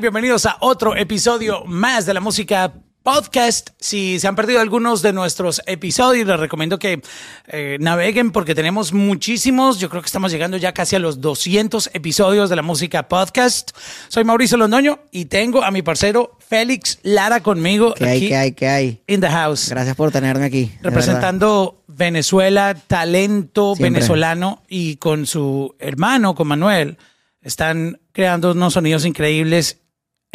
Bienvenidos 0.00 0.44
a 0.44 0.58
otro 0.60 0.94
episodio 0.94 1.64
más 1.64 2.04
de 2.04 2.12
la 2.12 2.20
música 2.20 2.74
podcast. 3.02 3.70
Si 3.78 4.20
se 4.20 4.28
han 4.28 4.36
perdido 4.36 4.60
algunos 4.60 5.00
de 5.00 5.14
nuestros 5.14 5.62
episodios, 5.64 6.26
les 6.26 6.38
recomiendo 6.38 6.78
que 6.78 7.00
eh, 7.46 7.78
naveguen 7.80 8.30
porque 8.30 8.54
tenemos 8.54 8.92
muchísimos. 8.92 9.78
Yo 9.78 9.88
creo 9.88 10.02
que 10.02 10.06
estamos 10.06 10.30
llegando 10.30 10.58
ya 10.58 10.74
casi 10.74 10.96
a 10.96 10.98
los 10.98 11.22
200 11.22 11.90
episodios 11.94 12.50
de 12.50 12.56
la 12.56 12.62
música 12.62 13.08
podcast. 13.08 13.70
Soy 14.08 14.24
Mauricio 14.24 14.58
Londoño 14.58 14.98
y 15.12 15.26
tengo 15.26 15.64
a 15.64 15.70
mi 15.70 15.80
parcero 15.80 16.36
Félix 16.46 16.98
Lara 17.02 17.42
conmigo. 17.42 17.94
¿Qué 17.94 18.04
hay, 18.04 18.28
qué 18.28 18.36
hay, 18.36 18.52
qué 18.52 18.68
hay? 18.68 19.02
In 19.06 19.22
the 19.22 19.30
house. 19.30 19.70
Gracias 19.70 19.96
por 19.96 20.10
tenerme 20.12 20.44
aquí. 20.44 20.72
Representando 20.82 21.84
Venezuela, 21.86 22.74
talento 22.74 23.74
venezolano 23.74 24.62
y 24.68 24.96
con 24.96 25.24
su 25.24 25.74
hermano, 25.78 26.34
con 26.34 26.48
Manuel, 26.48 26.98
están 27.40 27.98
creando 28.12 28.52
unos 28.52 28.74
sonidos 28.74 29.06
increíbles 29.06 29.85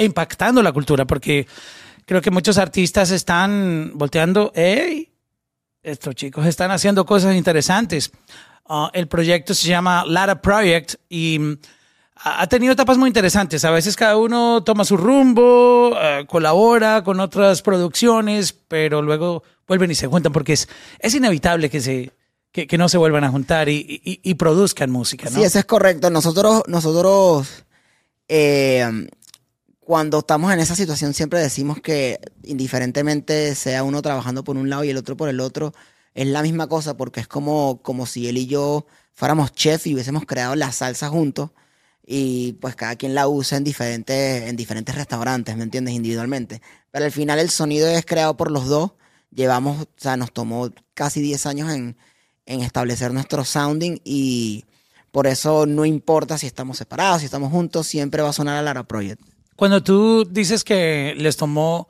impactando 0.04 0.62
la 0.62 0.72
cultura 0.72 1.06
porque 1.06 1.48
creo 2.06 2.22
que 2.22 2.32
muchos 2.32 2.58
artistas 2.58 3.12
están 3.12 3.92
volteando, 3.96 4.52
hey, 4.56 5.12
estos 5.84 6.16
chicos 6.16 6.46
están 6.46 6.72
haciendo 6.72 7.06
cosas 7.06 7.36
interesantes. 7.36 8.12
Uh, 8.68 8.88
el 8.94 9.08
proyecto 9.08 9.54
se 9.54 9.68
llama 9.68 10.06
Lara 10.06 10.42
Project 10.42 10.96
y 11.10 11.40
mm, 11.40 11.58
ha 12.16 12.48
tenido 12.48 12.74
etapas 12.74 12.98
muy 12.98 13.08
interesantes. 13.08 13.66
A 13.66 13.72
veces 13.72 13.96
cada 13.96 14.18
uno 14.18 14.64
toma 14.64 14.86
su 14.86 14.98
rumbo, 14.98 15.90
uh, 15.90 16.26
colabora 16.28 17.04
con 17.04 17.20
otras 17.20 17.62
producciones, 17.62 18.54
pero 18.54 19.02
luego 19.02 19.44
vuelven 19.68 19.92
y 19.92 19.96
se 19.96 20.08
juntan 20.08 20.32
porque 20.32 20.54
es, 20.54 20.70
es 21.00 21.16
inevitable 21.16 21.70
que 21.70 21.82
se, 21.82 22.12
que, 22.52 22.78
no 22.78 22.90
se 22.90 22.98
vuelvan 22.98 23.24
a 23.24 23.30
juntar 23.30 23.70
y, 23.70 24.02
y, 24.04 24.20
y, 24.22 24.34
produzcan 24.36 24.92
música, 24.92 25.30
¿no? 25.30 25.38
Sí, 25.38 25.44
eso 25.44 25.60
es 25.60 25.66
correcto. 25.66 26.10
Nosotros, 26.10 26.64
nosotros 26.68 27.64
eh, 28.28 29.08
cuando 29.92 30.20
estamos 30.20 30.54
en 30.54 30.62
esa 30.62 30.74
situación 30.74 31.14
siempre 31.14 31.42
decimos 31.42 31.82
que 31.82 32.18
indiferentemente 32.44 33.54
sea 33.56 33.84
uno 33.84 34.02
trabajando 34.02 34.42
por 34.42 34.56
un 34.56 34.70
lado 34.70 34.86
y 34.86 34.90
el 34.90 34.96
otro 34.96 35.18
por 35.18 35.28
el 35.28 35.42
otro, 35.42 35.74
es 36.14 36.28
la 36.28 36.42
misma 36.42 36.68
cosa 36.68 36.96
porque 36.96 37.20
es 37.20 37.28
como, 37.28 37.82
como 37.82 38.06
si 38.06 38.30
él 38.30 38.38
y 38.38 38.48
yo 38.48 38.86
fuéramos 39.14 39.52
chef 39.52 39.88
y 39.88 39.94
hubiésemos 39.94 40.24
creado 40.26 40.56
la 40.56 40.72
salsa 40.72 41.10
juntos 41.10 41.50
y 42.06 42.54
pues 42.62 42.78
cada 42.78 42.96
quien 42.96 43.14
la 43.16 43.28
usa 43.28 43.58
en 43.58 43.66
diferentes, 43.66 44.44
en 44.44 44.56
diferentes 44.56 44.96
restaurantes, 44.96 45.58
¿me 45.58 45.64
entiendes? 45.64 45.94
Individualmente. 45.94 46.62
Pero 46.90 47.04
al 47.04 47.12
final 47.12 47.40
el 47.40 47.50
sonido 47.50 47.90
es 47.90 48.06
creado 48.06 48.38
por 48.38 48.50
los 48.50 48.68
dos. 48.68 48.94
Llevamos, 49.30 49.82
o 49.82 49.88
sea, 49.98 50.16
nos 50.16 50.32
tomó 50.32 50.70
casi 50.94 51.20
10 51.20 51.46
años 51.48 51.70
en, 51.70 51.98
en 52.46 52.62
establecer 52.62 53.14
nuestro 53.14 53.44
sounding 53.44 53.98
y 54.06 54.64
por 55.12 55.28
eso 55.28 55.66
no 55.66 55.84
importa 55.84 56.38
si 56.38 56.48
estamos 56.48 56.78
separados, 56.78 57.20
si 57.20 57.26
estamos 57.26 57.52
juntos, 57.52 57.88
siempre 57.88 58.22
va 58.22 58.30
a 58.30 58.34
sonar 58.34 58.56
a 58.56 58.62
Lara 58.62 58.88
Project. 58.88 59.22
Cuando 59.62 59.84
tú 59.84 60.26
dices 60.26 60.64
que 60.64 61.14
les 61.16 61.38
tomó 61.38 61.88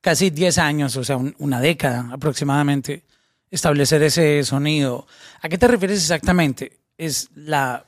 casi 0.00 0.30
10 0.30 0.58
años, 0.58 0.96
o 0.96 1.04
sea, 1.04 1.16
un, 1.16 1.36
una 1.38 1.60
década 1.60 2.08
aproximadamente, 2.10 3.04
establecer 3.48 4.02
ese 4.02 4.42
sonido, 4.42 5.06
¿a 5.40 5.48
qué 5.48 5.56
te 5.56 5.68
refieres 5.68 6.00
exactamente? 6.00 6.80
¿Es 6.98 7.28
la 7.36 7.84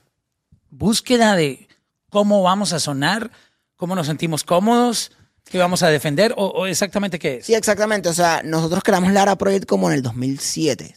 búsqueda 0.71 1.35
de 1.35 1.67
cómo 2.11 2.45
vamos 2.45 2.73
a 2.73 2.79
sonar, 2.79 3.33
cómo 3.75 3.97
nos 3.97 4.07
sentimos 4.07 4.45
cómodos, 4.45 5.11
qué 5.51 5.59
vamos 5.59 5.83
a 5.83 5.89
defender 5.89 6.33
o, 6.37 6.47
o 6.47 6.67
exactamente 6.67 7.19
qué 7.19 7.39
es? 7.39 7.47
Sí, 7.47 7.55
exactamente. 7.55 8.09
O 8.09 8.15
sea, 8.15 8.41
nosotros 8.45 8.85
creamos 8.85 9.13
Lara 9.13 9.35
Project 9.35 9.67
como 9.67 9.91
en 9.91 9.97
el 9.97 10.03
2007, 10.03 10.95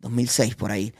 2006 0.00 0.54
por 0.54 0.70
ahí. 0.70 0.92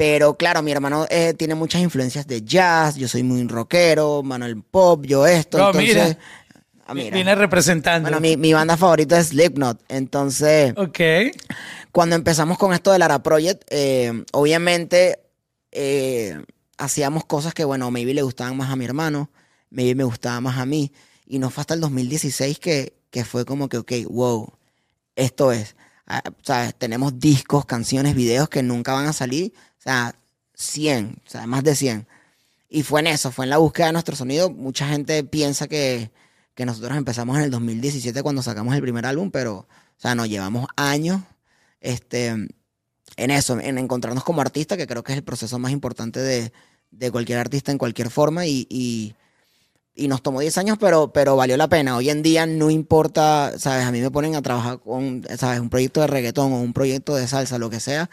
Pero 0.00 0.34
claro, 0.34 0.62
mi 0.62 0.72
hermano 0.72 1.06
eh, 1.10 1.34
tiene 1.34 1.54
muchas 1.54 1.82
influencias 1.82 2.26
de 2.26 2.40
jazz, 2.40 2.96
yo 2.96 3.06
soy 3.06 3.22
muy 3.22 3.46
rockero, 3.46 4.22
Manuel 4.22 4.62
Pop, 4.62 5.04
yo 5.04 5.26
esto. 5.26 5.58
No, 5.58 5.66
entonces, 5.66 5.94
mira. 5.94 6.18
Ah, 6.86 6.94
mira. 6.94 7.14
Viene 7.14 7.34
representando. 7.34 8.08
Bueno, 8.08 8.18
mi, 8.18 8.38
mi, 8.38 8.54
banda 8.54 8.78
favorita 8.78 9.18
es 9.18 9.26
Slipknot. 9.26 9.78
Entonces, 9.90 10.72
Ok. 10.78 11.00
cuando 11.92 12.16
empezamos 12.16 12.56
con 12.56 12.72
esto 12.72 12.92
de 12.92 12.98
Lara 12.98 13.22
Project, 13.22 13.64
eh, 13.68 14.24
obviamente 14.32 15.18
eh, 15.70 16.44
hacíamos 16.78 17.26
cosas 17.26 17.52
que, 17.52 17.64
bueno, 17.64 17.90
maybe 17.90 18.14
le 18.14 18.22
gustaban 18.22 18.56
más 18.56 18.70
a 18.70 18.76
mi 18.76 18.86
hermano, 18.86 19.28
maybe 19.68 19.94
me 19.94 20.04
gustaba 20.04 20.40
más 20.40 20.56
a 20.56 20.64
mí. 20.64 20.92
Y 21.26 21.40
no 21.40 21.50
fue 21.50 21.60
hasta 21.60 21.74
el 21.74 21.80
2016 21.80 22.58
que, 22.58 22.94
que 23.10 23.26
fue 23.26 23.44
como 23.44 23.68
que, 23.68 23.76
ok, 23.76 23.92
wow, 24.08 24.50
esto 25.14 25.52
es. 25.52 25.76
Ah, 26.06 26.22
¿sabes? 26.42 26.74
Tenemos 26.74 27.20
discos, 27.20 27.66
canciones, 27.66 28.14
videos 28.14 28.48
que 28.48 28.62
nunca 28.62 28.94
van 28.94 29.06
a 29.06 29.12
salir. 29.12 29.52
O 29.80 29.82
sea, 29.82 30.14
100, 30.54 31.22
o 31.26 31.30
sea, 31.30 31.46
más 31.46 31.64
de 31.64 31.74
100. 31.74 32.06
Y 32.68 32.82
fue 32.82 33.00
en 33.00 33.08
eso, 33.08 33.32
fue 33.32 33.46
en 33.46 33.50
la 33.50 33.56
búsqueda 33.56 33.86
de 33.86 33.92
nuestro 33.94 34.14
sonido. 34.14 34.50
Mucha 34.50 34.86
gente 34.86 35.24
piensa 35.24 35.66
que, 35.66 36.10
que 36.54 36.66
nosotros 36.66 36.96
empezamos 36.96 37.36
en 37.38 37.44
el 37.44 37.50
2017 37.50 38.22
cuando 38.22 38.42
sacamos 38.42 38.74
el 38.74 38.82
primer 38.82 39.06
álbum, 39.06 39.30
pero, 39.30 39.56
o 39.56 39.66
sea, 39.96 40.14
nos 40.14 40.28
llevamos 40.28 40.68
años 40.76 41.22
este, 41.80 42.28
en 42.28 43.30
eso, 43.30 43.58
en 43.58 43.78
encontrarnos 43.78 44.22
como 44.22 44.42
artista, 44.42 44.76
que 44.76 44.86
creo 44.86 45.02
que 45.02 45.12
es 45.12 45.18
el 45.18 45.24
proceso 45.24 45.58
más 45.58 45.72
importante 45.72 46.20
de, 46.20 46.52
de 46.90 47.10
cualquier 47.10 47.38
artista 47.38 47.72
en 47.72 47.78
cualquier 47.78 48.10
forma. 48.10 48.46
Y, 48.46 48.66
y, 48.68 49.14
nos 50.08 50.22
tomó 50.22 50.40
10 50.40 50.56
años, 50.56 50.78
pero, 50.80 51.12
pero 51.12 51.36
valió 51.36 51.58
la 51.58 51.68
pena. 51.68 51.94
Hoy 51.96 52.08
en 52.08 52.22
día 52.22 52.46
no 52.46 52.70
importa, 52.70 53.52
¿sabes? 53.58 53.84
A 53.84 53.92
mí 53.92 54.00
me 54.00 54.10
ponen 54.10 54.34
a 54.34 54.40
trabajar 54.40 54.80
con, 54.80 55.26
¿sabes? 55.36 55.60
Un 55.60 55.68
proyecto 55.68 56.00
de 56.00 56.06
reggaetón 56.06 56.54
o 56.54 56.60
un 56.60 56.72
proyecto 56.72 57.14
de 57.16 57.28
salsa, 57.28 57.58
lo 57.58 57.68
que 57.68 57.80
sea, 57.80 58.08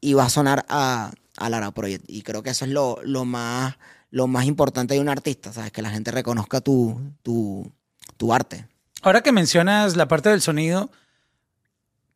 y 0.00 0.14
va 0.14 0.24
a 0.24 0.30
sonar 0.30 0.64
a, 0.68 1.12
a 1.36 1.50
Lara 1.50 1.70
Project. 1.70 2.04
Y 2.08 2.22
creo 2.22 2.42
que 2.42 2.50
eso 2.50 2.64
es 2.64 2.70
lo, 2.70 2.98
lo, 3.02 3.24
más, 3.24 3.76
lo 4.10 4.26
más 4.26 4.46
importante 4.46 4.94
de 4.94 5.00
un 5.00 5.08
artista, 5.08 5.52
¿sabes? 5.52 5.72
Que 5.72 5.82
la 5.82 5.90
gente 5.90 6.10
reconozca 6.10 6.60
tu, 6.60 7.00
tu, 7.22 7.70
tu 8.16 8.32
arte. 8.32 8.66
Ahora 9.02 9.22
que 9.22 9.32
mencionas 9.32 9.96
la 9.96 10.08
parte 10.08 10.28
del 10.28 10.40
sonido, 10.42 10.90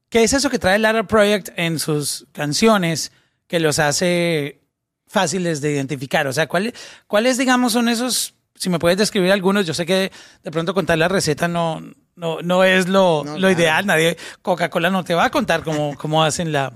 ¿qué 0.09 0.23
es 0.25 0.33
eso 0.33 0.51
que 0.51 0.59
trae 0.59 0.79
Lara 0.79 1.07
Project 1.07 1.51
en 1.57 1.79
sus 1.79 2.27
canciones 2.33 3.13
que 3.47 3.61
los 3.61 3.79
hace 3.79 4.61
fáciles 5.07 5.61
de 5.61 5.73
identificar? 5.73 6.27
O 6.27 6.33
sea, 6.33 6.47
¿cuáles, 6.47 6.75
cuáles 7.07 7.39
digamos, 7.39 7.73
son 7.73 7.89
esos 7.89 8.35
si 8.57 8.71
me 8.71 8.79
puedes 8.79 8.97
describir 8.99 9.33
algunos, 9.33 9.67
yo 9.67 9.75
sé 9.75 9.85
que 9.85 10.13
de 10.43 10.51
pronto 10.51 10.75
contar 10.75 10.97
la 10.97 11.09
receta 11.09 11.49
no, 11.49 11.83
no, 12.15 12.41
no 12.41 12.65
es 12.65 12.89
lo, 12.89 13.23
No, 13.25 13.33
lo 13.33 13.39
claro. 13.39 13.51
ideal. 13.51 13.87
Nadie, 13.87 14.17
Coca-Cola 14.43 14.91
no 14.91 15.05
te 15.05 15.15
va 15.15 15.25
a 15.25 15.31
contar 15.31 15.63
cómo, 15.65 15.95
cómo 15.99 16.23
hacen 16.23 16.53
la. 16.53 16.73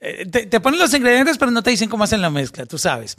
Eh, 0.00 0.26
te, 0.26 0.46
te 0.46 0.60
ponen 0.60 0.78
los 0.80 0.92
ingredientes, 0.94 1.38
pero 1.38 1.50
no 1.50 1.62
te 1.62 1.70
dicen 1.70 1.88
cómo 1.88 2.04
hacen 2.04 2.20
la 2.22 2.30
mezcla, 2.30 2.66
tú 2.66 2.78
sabes. 2.78 3.16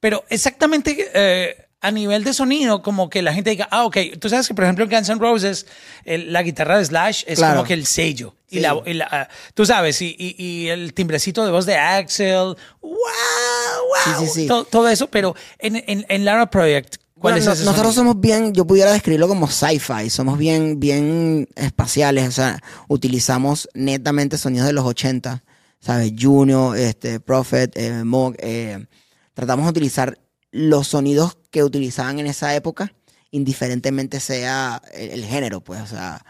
Pero 0.00 0.24
exactamente 0.28 1.10
eh, 1.14 1.56
a 1.80 1.90
nivel 1.90 2.24
de 2.24 2.32
sonido, 2.32 2.82
como 2.82 3.08
que 3.10 3.22
la 3.22 3.32
gente 3.34 3.50
diga, 3.50 3.68
ah, 3.70 3.84
ok, 3.84 3.96
tú 4.20 4.28
sabes 4.28 4.46
que 4.48 4.54
por 4.54 4.64
ejemplo 4.64 4.84
en 4.84 4.90
Guns 4.90 5.08
N' 5.08 5.18
Roses 5.20 5.66
el- 6.04 6.32
la 6.32 6.42
guitarra 6.42 6.78
de 6.78 6.84
Slash 6.84 7.24
es 7.26 7.38
Claro. 7.38 7.56
como 7.56 7.66
que 7.66 7.74
el 7.74 7.86
sello. 7.86 8.34
Y 8.50 8.56
Sí. 8.56 8.60
la, 8.62 8.80
y 8.86 8.94
la- 8.94 9.08
ah, 9.10 9.28
tú 9.54 9.66
sabes, 9.66 10.00
y, 10.02 10.14
y- 10.18 10.34
y 10.42 10.68
el 10.68 10.94
timbrecito 10.94 11.44
de 11.44 11.50
voz 11.50 11.66
de 11.66 11.76
Axel, 11.76 12.56
wow, 12.80 12.92
wow, 12.92 12.98
Sí, 14.04 14.10
sí, 14.26 14.32
sí. 14.42 14.46
Todo, 14.46 14.64
todo 14.64 14.88
eso, 14.88 15.08
pero 15.08 15.34
en, 15.58 15.76
en, 15.86 16.06
en 16.08 16.24
Lara 16.24 16.48
Project, 16.50 16.96
¿cuál 17.18 17.34
Bueno, 17.34 17.52
es 17.52 17.58
no- 17.60 17.64
nosotros 17.72 17.94
somos 17.94 18.20
bien, 18.20 18.52
yo 18.54 18.66
pudiera 18.66 18.92
describirlo 18.92 19.28
como 19.28 19.48
sci-fi, 19.48 20.08
somos 20.10 20.38
bien, 20.38 20.80
bien 20.80 21.48
espaciales, 21.56 22.28
o 22.28 22.32
sea, 22.32 22.60
utilizamos 22.88 23.68
netamente 23.74 24.38
sonidos 24.38 24.66
de 24.66 24.72
los 24.72 24.84
80, 24.84 25.42
¿sabes? 25.80 26.12
Junior, 26.18 26.76
este, 26.76 27.20
Prophet, 27.20 27.76
eh, 27.76 28.04
Moog, 28.04 28.34
eh, 28.38 28.86
tratamos 29.34 29.66
de 29.66 29.70
utilizar 29.70 30.18
los 30.50 30.88
sonidos 30.88 31.38
que 31.50 31.62
utilizaban 31.64 32.18
en 32.18 32.26
esa 32.26 32.54
época, 32.54 32.92
indiferentemente 33.30 34.20
sea 34.20 34.82
el, 34.92 35.10
el 35.10 35.24
género, 35.24 35.60
pues, 35.60 35.80
o 35.82 35.86
sea, 35.86 36.24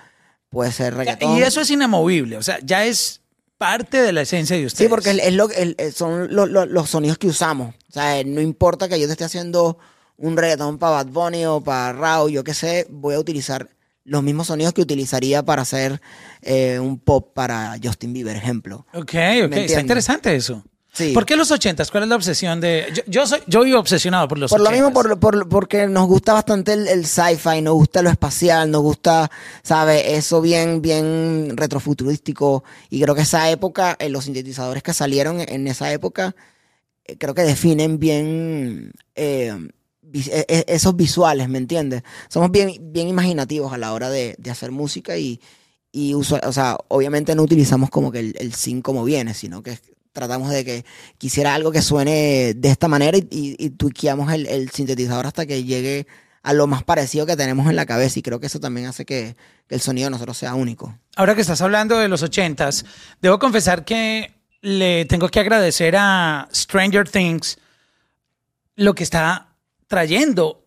puede 0.51 0.73
ser 0.73 0.95
reggaetón. 0.95 1.37
Y 1.39 1.43
eso 1.43 1.61
es 1.61 1.71
inamovible, 1.71 2.37
o 2.37 2.43
sea, 2.43 2.59
ya 2.63 2.85
es 2.85 3.21
parte 3.57 4.01
de 4.03 4.13
la 4.13 4.23
esencia 4.23 4.57
de 4.57 4.67
ustedes. 4.67 4.87
Sí, 4.87 4.89
porque 4.91 5.11
es, 5.11 5.19
es 5.19 5.33
lo, 5.35 5.51
el- 5.51 5.77
son 5.95 6.35
lo- 6.35 6.47
lo- 6.47 6.67
los 6.67 6.91
sonidos 6.91 7.19
que 7.19 7.27
usamos. 7.29 7.75
O 7.89 7.93
sea, 7.93 8.23
no 8.25 8.41
importa 8.41 8.89
que 8.89 9.01
yo 9.01 9.07
te 9.07 9.13
esté 9.13 9.25
haciendo 9.25 9.79
un 10.17 10.37
reggaetón 10.37 10.79
para 10.79 11.03
Bad 11.05 11.07
Bunny 11.09 11.45
o 11.47 11.61
para 11.61 11.93
Rao, 11.93 12.29
yo 12.29 12.45
qué 12.45 12.55
sé, 12.55 12.87
voy 12.91 13.15
a 13.15 13.21
utilizar 13.21 13.69
los 14.09 14.23
mismos 14.23 14.47
sonidos 14.49 14.73
que 14.73 14.81
utilizaría 14.83 15.43
para 15.45 15.63
hacer 15.63 16.01
eh, 16.43 16.79
un 16.81 16.99
pop 16.99 17.33
para 17.35 17.77
Justin 17.83 18.13
Bieber, 18.13 18.37
ejemplo. 18.37 18.87
Ok, 18.95 19.15
ok, 19.45 19.53
está 19.53 19.81
interesante 19.81 20.35
eso. 20.35 20.65
Sí. 20.91 21.13
¿Por 21.13 21.27
qué 21.27 21.37
los 21.37 21.51
ochentas? 21.53 21.91
¿Cuál 21.93 22.05
es 22.05 22.09
la 22.09 22.17
obsesión 22.17 22.61
de...? 22.61 22.87
Yo, 22.93 23.03
yo 23.07 23.27
soy, 23.27 23.41
yo 23.47 23.63
vivo 23.63 23.79
obsesionado 23.79 24.27
por 24.27 24.39
los 24.39 24.51
Por 24.51 24.61
lo 24.61 24.71
mismo, 24.71 24.93
por, 24.93 25.21
por- 25.21 25.49
porque 25.49 25.87
nos 25.87 26.09
gusta 26.09 26.33
bastante 26.33 26.73
el, 26.73 26.89
el 26.89 27.07
sci-fi, 27.07 27.61
nos 27.63 27.75
gusta 27.75 28.03
lo 28.03 28.11
espacial, 28.11 28.69
nos 28.71 28.83
gusta, 28.83 29.31
¿sabe? 29.63 30.17
Eso 30.17 30.41
bien, 30.41 30.83
bien 30.83 31.57
retrofuturístico. 31.57 32.65
Y 32.91 33.01
creo 33.01 33.15
que 33.15 33.21
esa 33.23 33.49
época, 33.51 33.97
eh, 34.01 34.09
los 34.09 34.25
sintetizadores 34.25 34.83
que 34.83 34.93
salieron 34.95 35.41
en 35.41 35.69
esa 35.69 35.93
época, 35.93 36.35
eh, 37.05 37.17
creo 37.17 37.35
que 37.35 37.43
definen 37.43 38.01
bien 38.01 38.91
eh, 39.15 39.69
esos 40.13 40.97
visuales, 40.97 41.49
¿me 41.49 41.59
entiendes? 41.59 42.03
Somos 42.29 42.51
bien, 42.51 42.73
bien 42.93 43.09
imaginativos 43.09 43.73
a 43.73 43.79
la 43.79 43.93
hora 43.93 44.11
de, 44.11 44.35
de 44.39 44.51
hacer 44.51 44.71
música 44.71 45.17
y, 45.17 45.41
y 45.93 46.15
usual- 46.15 46.43
o 46.47 46.53
sea, 46.53 46.77
obviamente 46.89 47.35
no 47.35 47.43
utilizamos 47.43 47.91
como 47.91 48.11
que 48.13 48.21
el, 48.21 48.35
el 48.39 48.55
sync 48.55 48.85
como 48.85 49.05
viene, 49.05 49.35
sino 49.35 49.63
que 49.63 49.79
tratamos 50.13 50.51
de 50.51 50.65
que 50.65 50.85
quisiera 51.19 51.55
algo 51.55 51.71
que 51.71 51.83
suene 51.83 52.55
de 52.55 52.69
esta 52.71 52.89
manera 52.89 53.17
y, 53.19 53.29
y, 53.31 53.57
y 53.59 54.09
el, 54.33 54.47
el 54.47 54.71
sintetizador 54.71 55.27
hasta 55.27 55.47
que 55.47 55.63
llegue 55.65 56.07
a 56.43 56.53
lo 56.55 56.67
más 56.67 56.83
parecido 56.83 57.27
que 57.27 57.37
tenemos 57.37 57.69
en 57.69 57.77
la 57.77 57.87
cabeza 57.87 58.19
y 58.19 58.23
creo 58.23 58.41
que 58.41 58.47
eso 58.47 58.59
también 58.59 58.87
hace 58.87 59.05
que, 59.05 59.37
el 59.69 59.81
sonido 59.81 60.07
de 60.07 60.13
nosotros 60.13 60.39
sea 60.39 60.55
único. 60.55 60.99
Ahora 61.15 61.35
que 61.35 61.43
estás 61.43 61.61
hablando 61.61 61.99
de 61.99 62.09
los 62.09 62.23
ochentas, 62.23 62.85
debo 63.21 63.39
confesar 63.39 63.85
que 63.85 64.35
le 64.63 65.05
tengo 65.05 65.29
que 65.29 65.41
agradecer 65.41 65.95
a 65.97 66.49
Stranger 66.55 67.09
Things 67.09 67.59
lo 68.77 68.95
que 68.95 69.05
está 69.05 69.48
trayendo 69.89 70.67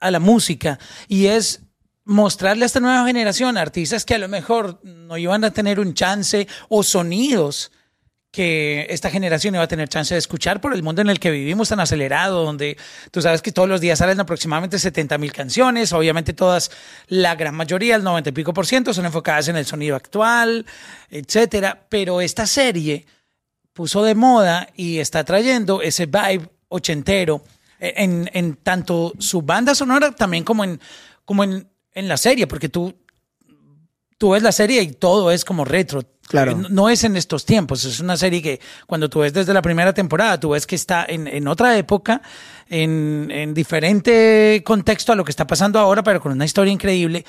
a 0.00 0.10
la 0.10 0.20
música 0.20 0.78
y 1.08 1.26
es 1.26 1.60
mostrarle 2.04 2.64
a 2.64 2.66
esta 2.66 2.80
nueva 2.80 3.06
generación 3.06 3.58
artistas 3.58 4.04
que 4.04 4.14
a 4.14 4.18
lo 4.18 4.28
mejor 4.28 4.80
no 4.82 5.18
iban 5.18 5.44
a 5.44 5.52
tener 5.52 5.78
un 5.78 5.94
chance 5.94 6.48
o 6.68 6.82
sonidos 6.82 7.70
que 8.30 8.86
esta 8.90 9.10
generación 9.10 9.54
iba 9.54 9.64
a 9.64 9.68
tener 9.68 9.88
chance 9.88 10.14
de 10.14 10.18
escuchar 10.18 10.60
por 10.60 10.72
el 10.72 10.82
mundo 10.84 11.02
en 11.02 11.10
el 11.10 11.18
que 11.18 11.32
vivimos 11.32 11.68
tan 11.68 11.80
acelerado, 11.80 12.44
donde 12.44 12.76
tú 13.10 13.20
sabes 13.20 13.42
que 13.42 13.50
todos 13.50 13.68
los 13.68 13.80
días 13.80 13.98
salen 13.98 14.20
aproximadamente 14.20 14.78
70 14.78 15.18
mil 15.18 15.32
canciones, 15.32 15.92
obviamente 15.92 16.32
todas, 16.32 16.70
la 17.08 17.34
gran 17.34 17.56
mayoría, 17.56 17.96
el 17.96 18.04
90 18.04 18.30
y 18.30 18.32
pico 18.32 18.54
por 18.54 18.66
ciento, 18.66 18.94
son 18.94 19.06
enfocadas 19.06 19.48
en 19.48 19.56
el 19.56 19.66
sonido 19.66 19.96
actual, 19.96 20.64
etcétera, 21.10 21.86
pero 21.88 22.20
esta 22.20 22.46
serie 22.46 23.04
puso 23.72 24.04
de 24.04 24.14
moda 24.14 24.68
y 24.76 24.98
está 24.98 25.24
trayendo 25.24 25.82
ese 25.82 26.06
vibe 26.06 26.48
ochentero 26.68 27.42
en, 27.80 28.30
en 28.32 28.56
tanto 28.56 29.14
su 29.18 29.42
banda 29.42 29.74
sonora 29.74 30.12
también 30.12 30.44
como 30.44 30.64
en, 30.64 30.80
como 31.24 31.44
en, 31.44 31.68
en 31.92 32.08
la 32.08 32.16
serie, 32.16 32.46
porque 32.46 32.68
tú, 32.68 32.94
tú 34.18 34.30
ves 34.30 34.42
la 34.42 34.52
serie 34.52 34.82
y 34.82 34.92
todo 34.92 35.30
es 35.30 35.44
como 35.44 35.64
retro, 35.64 36.02
Claro. 36.30 36.56
No 36.56 36.88
es 36.88 37.02
en 37.02 37.16
estos 37.16 37.44
tiempos, 37.44 37.84
es 37.84 37.98
una 37.98 38.16
serie 38.16 38.40
que 38.40 38.60
cuando 38.86 39.10
tú 39.10 39.18
ves 39.18 39.32
desde 39.32 39.52
la 39.52 39.62
primera 39.62 39.92
temporada, 39.92 40.38
tú 40.38 40.50
ves 40.50 40.64
que 40.64 40.76
está 40.76 41.04
en, 41.08 41.26
en 41.26 41.48
otra 41.48 41.76
época, 41.76 42.22
en, 42.68 43.32
en, 43.32 43.52
diferente 43.52 44.62
contexto 44.64 45.10
a 45.10 45.16
lo 45.16 45.24
que 45.24 45.32
está 45.32 45.48
pasando 45.48 45.80
ahora, 45.80 46.04
pero 46.04 46.20
con 46.20 46.30
una 46.30 46.44
historia 46.44 46.72
increíble. 46.72 47.24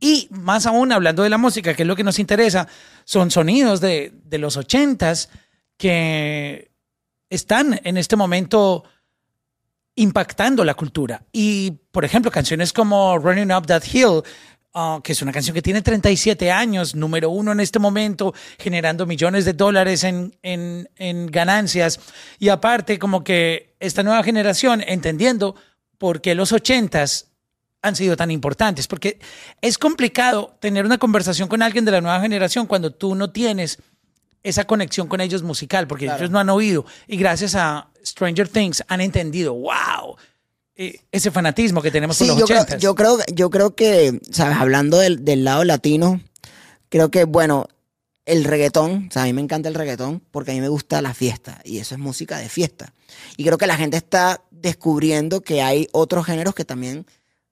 Y 0.00 0.28
más 0.30 0.64
aún, 0.64 0.90
hablando 0.90 1.22
de 1.22 1.28
la 1.28 1.36
música, 1.36 1.74
que 1.74 1.82
es 1.82 1.86
lo 1.86 1.96
que 1.96 2.02
nos 2.02 2.18
interesa, 2.18 2.66
son 3.04 3.30
sonidos 3.30 3.82
de, 3.82 4.14
de 4.24 4.38
los 4.38 4.56
ochentas 4.56 5.28
que 5.76 6.70
están 7.28 7.78
en 7.84 7.98
este 7.98 8.16
momento 8.16 8.84
impactando 9.96 10.64
la 10.64 10.74
cultura. 10.74 11.24
Y, 11.32 11.72
por 11.90 12.04
ejemplo, 12.04 12.30
canciones 12.30 12.72
como 12.72 13.18
Running 13.18 13.52
Up 13.52 13.66
That 13.66 13.82
Hill, 13.92 14.22
Ah, 14.78 15.00
que 15.02 15.12
es 15.12 15.22
una 15.22 15.32
canción 15.32 15.54
que 15.54 15.62
tiene 15.62 15.80
37 15.80 16.52
años, 16.52 16.94
número 16.94 17.30
uno 17.30 17.52
en 17.52 17.60
este 17.60 17.78
momento, 17.78 18.34
generando 18.58 19.06
millones 19.06 19.46
de 19.46 19.54
dólares 19.54 20.04
en, 20.04 20.36
en, 20.42 20.86
en 20.96 21.28
ganancias. 21.28 21.98
Y 22.38 22.50
aparte, 22.50 22.98
como 22.98 23.24
que 23.24 23.74
esta 23.80 24.02
nueva 24.02 24.22
generación, 24.22 24.84
entendiendo 24.86 25.56
por 25.96 26.20
qué 26.20 26.34
los 26.34 26.52
ochentas 26.52 27.28
han 27.80 27.96
sido 27.96 28.18
tan 28.18 28.30
importantes, 28.30 28.86
porque 28.86 29.18
es 29.62 29.78
complicado 29.78 30.58
tener 30.60 30.84
una 30.84 30.98
conversación 30.98 31.48
con 31.48 31.62
alguien 31.62 31.86
de 31.86 31.92
la 31.92 32.02
nueva 32.02 32.20
generación 32.20 32.66
cuando 32.66 32.92
tú 32.92 33.14
no 33.14 33.30
tienes 33.32 33.78
esa 34.42 34.66
conexión 34.66 35.08
con 35.08 35.22
ellos 35.22 35.42
musical, 35.42 35.86
porque 35.86 36.04
ellos 36.04 36.30
no 36.30 36.38
han 36.38 36.50
oído. 36.50 36.84
Y 37.06 37.16
gracias 37.16 37.54
a 37.54 37.88
Stranger 38.06 38.48
Things 38.48 38.84
han 38.88 39.00
entendido, 39.00 39.54
wow, 39.54 40.16
eh, 40.74 41.00
ese 41.10 41.30
fanatismo 41.30 41.82
que 41.82 41.90
tenemos 41.90 42.18
con 42.18 42.28
los 42.28 42.38
yo 42.38 42.44
ochentas. 42.44 42.66
Creo, 42.66 42.78
yo 42.78 42.94
creo, 42.94 43.18
yo 43.34 43.50
creo 43.50 43.74
que, 43.74 44.20
sabes, 44.30 44.56
hablando 44.56 44.98
del, 44.98 45.24
del, 45.24 45.44
lado 45.44 45.64
latino, 45.64 46.20
creo 46.88 47.10
que, 47.10 47.24
bueno, 47.24 47.68
el 48.26 48.44
reggaetón, 48.44 49.06
o 49.08 49.12
sea, 49.12 49.22
a 49.22 49.24
mí 49.26 49.32
me 49.32 49.40
encanta 49.40 49.68
el 49.68 49.74
reggaetón 49.74 50.20
porque 50.30 50.50
a 50.50 50.54
mí 50.54 50.60
me 50.60 50.68
gusta 50.68 51.00
la 51.00 51.14
fiesta 51.14 51.60
y 51.64 51.78
eso 51.78 51.94
es 51.94 52.00
música 52.00 52.38
de 52.38 52.48
fiesta. 52.48 52.92
Y 53.36 53.44
creo 53.44 53.56
que 53.56 53.66
la 53.66 53.76
gente 53.76 53.96
está 53.96 54.42
descubriendo 54.50 55.40
que 55.40 55.62
hay 55.62 55.88
otros 55.92 56.26
géneros 56.26 56.54
que 56.54 56.64
también 56.64 57.06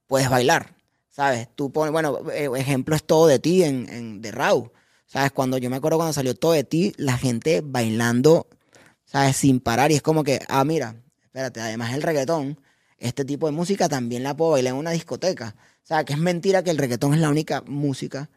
puedes 0.06 0.28
bailar, 0.28 0.74
¿sabes? 1.08 1.48
Tú 1.54 1.70
pones, 1.70 1.92
bueno, 1.92 2.18
eh, 2.32 2.50
ejemplo 2.56 2.96
es 2.96 3.04
Todo 3.04 3.26
de 3.26 3.38
Ti 3.38 3.62
en, 3.62 3.88
en 3.88 4.20
de 4.20 4.32
Raw, 4.32 4.72
¿sabes? 5.06 5.32
Cuando 5.32 5.58
yo 5.58 5.70
me 5.70 5.76
acuerdo 5.76 5.96
cuando 5.96 6.12
salió 6.12 6.34
Todo 6.34 6.52
de 6.52 6.64
Ti, 6.64 6.92
la 6.96 7.16
gente 7.16 7.62
bailando, 7.64 8.48
¿sabes? 9.14 9.36
Sin 9.36 9.60
parar 9.60 9.92
y 9.92 9.94
es 9.94 10.02
como 10.02 10.24
que, 10.24 10.40
ah, 10.48 10.64
mira, 10.64 10.96
espérate, 11.22 11.60
además 11.60 11.94
el 11.94 12.02
reggaetón 12.02 12.58
este 12.98 13.24
tipo 13.24 13.46
de 13.46 13.52
música 13.52 13.88
también 13.88 14.24
la 14.24 14.36
puedo 14.36 14.52
bailar 14.52 14.72
en 14.72 14.80
una 14.80 14.90
discoteca. 14.90 15.54
O 15.84 15.86
sea, 15.86 16.04
que 16.04 16.14
es 16.14 16.18
mentira 16.18 16.64
que 16.64 16.70
el 16.70 16.78
reggaetón 16.78 17.14
es 17.14 17.20
la 17.20 17.30
única 17.30 17.62
música 17.64 18.28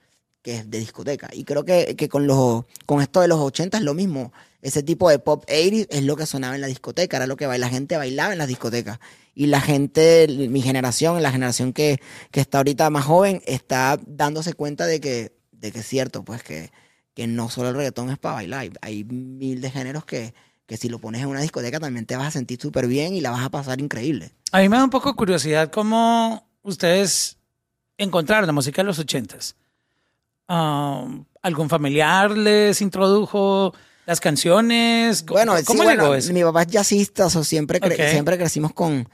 que 0.44 0.58
es 0.58 0.70
de 0.70 0.78
discoteca. 0.78 1.30
Y 1.34 1.46
creo 1.46 1.66
que, 1.66 1.96
que 1.96 2.08
con, 2.08 2.28
los, 2.28 2.66
con 2.86 3.02
esto 3.02 3.22
de 3.22 3.28
los 3.28 3.40
80 3.40 3.80
es 3.80 3.84
lo 3.84 3.96
mismo. 3.96 4.32
Ese 4.62 4.84
tipo 4.84 5.10
de 5.10 5.18
pop 5.18 5.46
80 5.48 5.96
es 5.98 6.04
lo 6.04 6.16
que 6.16 6.28
sonaba 6.28 6.54
en 6.54 6.62
la 6.62 6.68
discoteca, 6.68 7.18
era 7.18 7.26
lo 7.26 7.38
que 7.38 7.48
la 7.48 7.70
gente 7.70 7.98
bailaba 7.98 8.34
en 8.34 8.38
las 8.38 8.48
discotecas. 8.48 9.00
Y 9.34 9.48
la 9.48 9.62
gente, 9.62 10.28
mi 10.28 10.62
generación, 10.62 11.24
la 11.24 11.32
generación 11.32 11.74
que, 11.74 12.00
que 12.30 12.40
está 12.40 12.60
ahorita 12.60 12.92
más 12.92 13.06
joven, 13.06 13.42
está 13.48 14.00
dándose 14.06 14.54
cuenta 14.54 14.86
de 14.86 15.00
que, 15.00 15.36
de 15.54 15.72
que 15.72 15.80
es 15.80 15.88
cierto, 15.88 16.24
pues 16.24 16.44
que, 16.44 16.70
que 17.16 17.26
no 17.26 17.50
solo 17.50 17.70
el 17.70 17.76
reggaetón 17.76 18.12
es 18.12 18.20
para 18.20 18.36
bailar. 18.36 18.60
Hay, 18.60 18.72
hay 18.82 19.04
mil 19.06 19.60
de 19.60 19.72
géneros 19.72 20.06
que, 20.06 20.36
que 20.68 20.78
si 20.78 20.90
lo 20.90 21.00
pones 21.00 21.22
en 21.22 21.30
una 21.30 21.42
discoteca 21.42 21.80
también 21.80 22.06
te 22.06 22.18
vas 22.18 22.28
a 22.28 22.32
sentir 22.32 22.62
súper 22.62 22.88
bien 22.88 23.16
y 23.16 23.22
la 23.22 23.32
vas 23.32 23.44
a 23.44 23.50
pasar 23.50 23.80
increíble. 23.80 24.32
A 24.52 24.60
mí 24.60 24.70
me 24.70 24.78
da 24.78 24.84
un 24.84 24.90
poco 24.90 25.16
curiosidad 25.16 25.72
cómo 25.72 26.46
ustedes 26.62 27.38
encontraron 27.98 28.46
la 28.46 28.54
música 28.54 28.82
de 28.82 28.88
los 28.88 29.00
ochentas. 29.00 29.56
Um, 30.48 31.26
¿Algún 31.42 31.70
familiar 31.70 32.32
les 32.32 32.82
introdujo 32.82 33.74
las 34.06 34.20
canciones? 34.20 35.26
Bueno, 35.26 35.56
¿Cómo 35.66 35.84
sí, 35.84 35.90
llegó 35.90 36.14
eso? 36.14 36.34
Mi 36.34 36.44
papá 36.44 36.64
es 36.64 36.68
jazzista, 36.68 37.26
o 37.26 37.44
siempre, 37.44 37.80
cre 37.80 37.94
okay. 37.94 38.12
siempre 38.12 38.38
crecimos 38.38 38.74
con, 38.74 39.08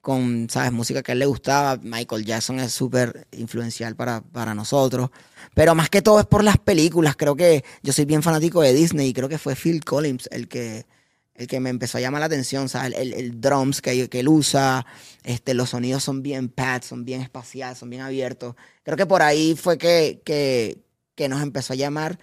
con, 0.00 0.48
¿sabes? 0.48 0.72
Música 0.72 1.02
que 1.02 1.12
a 1.12 1.14
él 1.14 1.18
le 1.18 1.26
gustaba. 1.26 1.76
Michael 1.82 2.24
Jackson 2.24 2.60
es 2.60 2.72
súper 2.72 3.26
influencial 3.32 3.96
para, 3.96 4.20
para 4.20 4.54
nosotros. 4.54 5.10
Pero 5.54 5.74
más 5.74 5.90
que 5.90 6.02
todo 6.02 6.20
es 6.20 6.26
por 6.26 6.44
las 6.44 6.58
películas. 6.58 7.16
Creo 7.16 7.34
que 7.34 7.64
yo 7.82 7.92
soy 7.92 8.04
bien 8.04 8.22
fanático 8.22 8.62
de 8.62 8.72
Disney 8.72 9.08
y 9.08 9.12
creo 9.12 9.28
que 9.28 9.38
fue 9.38 9.56
Phil 9.56 9.84
Collins 9.84 10.28
el 10.32 10.48
que 10.48 10.86
el 11.40 11.46
que 11.46 11.58
me 11.58 11.70
empezó 11.70 11.96
a 11.96 12.02
llamar 12.02 12.20
la 12.20 12.26
atención, 12.26 12.68
¿sabes? 12.68 12.92
El, 12.94 13.40
drums 13.40 13.80
que, 13.80 14.10
que, 14.10 14.20
él 14.20 14.28
usa, 14.28 14.84
este, 15.24 15.54
los 15.54 15.70
sonidos 15.70 16.04
son 16.04 16.22
bien 16.22 16.50
pads, 16.50 16.88
son 16.88 17.06
bien 17.06 17.22
espaciales, 17.22 17.78
son 17.78 17.88
bien 17.88 18.02
abiertos. 18.02 18.56
Creo 18.82 18.98
que 18.98 19.06
por 19.06 19.22
ahí 19.22 19.56
fue 19.56 19.78
que, 19.78 20.20
que, 20.22 20.82
que 21.14 21.30
nos 21.30 21.42
empezó 21.42 21.72
a 21.72 21.76
llamar, 21.76 22.18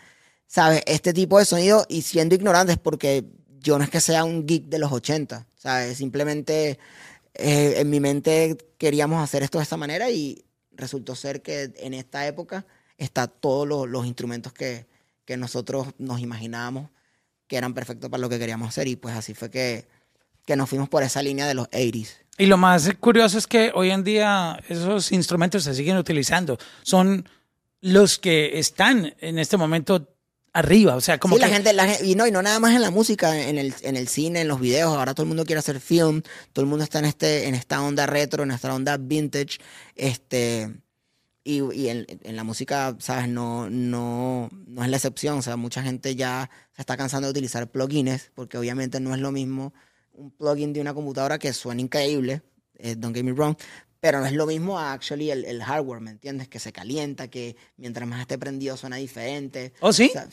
¿sabes? 0.45 0.83
Este 0.85 1.13
tipo 1.13 1.39
de 1.39 1.45
sonido 1.45 1.83
y 1.89 2.03
siendo 2.03 2.35
ignorantes 2.35 2.77
porque 2.77 3.25
yo 3.59 3.79
no 3.79 3.83
es 3.83 3.89
que 3.89 4.01
sea 4.01 4.23
un 4.23 4.45
geek 4.45 4.65
de 4.65 4.77
los 4.77 4.91
80, 4.91 5.47
¿sabes? 5.55 5.97
Simplemente 5.97 6.77
eh, 7.33 7.73
en 7.77 7.89
mi 7.89 7.99
mente 7.99 8.55
queríamos 8.77 9.23
hacer 9.23 9.41
esto 9.41 9.57
de 9.57 9.63
esta 9.63 9.77
manera 9.77 10.11
y 10.11 10.45
resultó 10.73 11.15
ser 11.15 11.41
que 11.41 11.73
en 11.77 11.95
esta 11.95 12.27
época 12.27 12.67
está 12.99 13.25
todos 13.25 13.67
los, 13.67 13.89
los 13.89 14.05
instrumentos 14.05 14.53
que, 14.53 14.85
que 15.25 15.37
nosotros 15.37 15.87
nos 15.97 16.19
imaginábamos 16.19 16.91
que 17.47 17.57
eran 17.57 17.73
perfectos 17.73 18.09
para 18.09 18.21
lo 18.21 18.29
que 18.29 18.39
queríamos 18.39 18.69
hacer 18.69 18.87
y 18.87 18.95
pues 18.95 19.15
así 19.15 19.33
fue 19.33 19.49
que, 19.49 19.87
que 20.45 20.55
nos 20.55 20.69
fuimos 20.69 20.89
por 20.89 21.03
esa 21.03 21.21
línea 21.21 21.47
de 21.47 21.53
los 21.53 21.69
80s. 21.69 22.09
Y 22.37 22.45
lo 22.45 22.57
más 22.57 22.89
curioso 22.99 23.37
es 23.37 23.47
que 23.47 23.71
hoy 23.73 23.89
en 23.89 24.03
día 24.03 24.59
esos 24.69 25.11
instrumentos 25.11 25.63
se 25.63 25.73
siguen 25.73 25.97
utilizando. 25.97 26.57
Son 26.83 27.27
los 27.81 28.19
que 28.19 28.59
están 28.59 29.15
en 29.19 29.39
este 29.39 29.57
momento 29.57 30.13
arriba, 30.53 30.95
o 30.95 31.01
sea, 31.01 31.19
como 31.19 31.35
sí, 31.35 31.41
que... 31.41 31.47
la 31.47 31.53
gente, 31.53 31.73
la 31.73 32.03
y 32.03 32.15
no, 32.15 32.25
y 32.25 32.31
no 32.31 32.41
nada 32.41 32.59
más 32.59 32.73
en 32.73 32.81
la 32.81 32.89
música, 32.89 33.39
en 33.39 33.57
el, 33.57 33.73
en 33.81 33.95
el 33.95 34.07
cine, 34.07 34.41
en 34.41 34.47
los 34.47 34.59
videos, 34.59 34.95
ahora 34.95 35.13
todo 35.13 35.23
el 35.23 35.27
mundo 35.27 35.45
quiere 35.45 35.59
hacer 35.59 35.79
film, 35.79 36.23
todo 36.51 36.63
el 36.63 36.69
mundo 36.69 36.83
está 36.83 36.99
en 36.99 37.05
este, 37.05 37.47
en 37.47 37.53
esta 37.53 37.81
onda 37.81 38.07
retro, 38.07 38.43
en 38.43 38.51
esta 38.51 38.73
onda 38.73 38.97
vintage, 38.97 39.59
este, 39.95 40.71
y, 41.47 41.61
y 41.73 41.87
en, 41.87 42.05
en, 42.23 42.35
la 42.35 42.43
música, 42.43 42.97
sabes, 42.99 43.29
no, 43.29 43.69
no, 43.69 44.49
no 44.67 44.83
es 44.83 44.89
la 44.89 44.97
excepción, 44.97 45.37
o 45.37 45.41
sea, 45.41 45.55
mucha 45.55 45.81
gente 45.81 46.13
ya 46.13 46.49
se 46.75 46.81
está 46.81 46.97
cansando 46.97 47.27
de 47.27 47.31
utilizar 47.31 47.71
plugins, 47.71 48.31
porque 48.35 48.57
obviamente 48.57 48.99
no 48.99 49.15
es 49.15 49.21
lo 49.21 49.31
mismo 49.31 49.73
un 50.11 50.31
plugin 50.31 50.73
de 50.73 50.81
una 50.81 50.93
computadora 50.93 51.39
que 51.39 51.53
suena 51.53 51.81
increíble, 51.81 52.41
eh, 52.75 52.95
don't 52.97 53.15
get 53.15 53.23
me 53.23 53.31
wrong, 53.31 53.55
pero 54.01 54.19
no 54.19 54.25
es 54.25 54.33
lo 54.33 54.45
mismo 54.45 54.77
actually 54.77 55.31
el, 55.31 55.45
el, 55.45 55.63
hardware, 55.63 56.01
¿me 56.01 56.11
entiendes? 56.11 56.49
Que 56.49 56.59
se 56.59 56.73
calienta, 56.73 57.29
que 57.29 57.55
mientras 57.77 58.07
más 58.09 58.19
esté 58.19 58.37
prendido 58.37 58.75
suena 58.75 58.97
diferente. 58.97 59.71
¿Oh, 59.79 59.93
sí? 59.93 60.09
O 60.09 60.13
sea, 60.13 60.27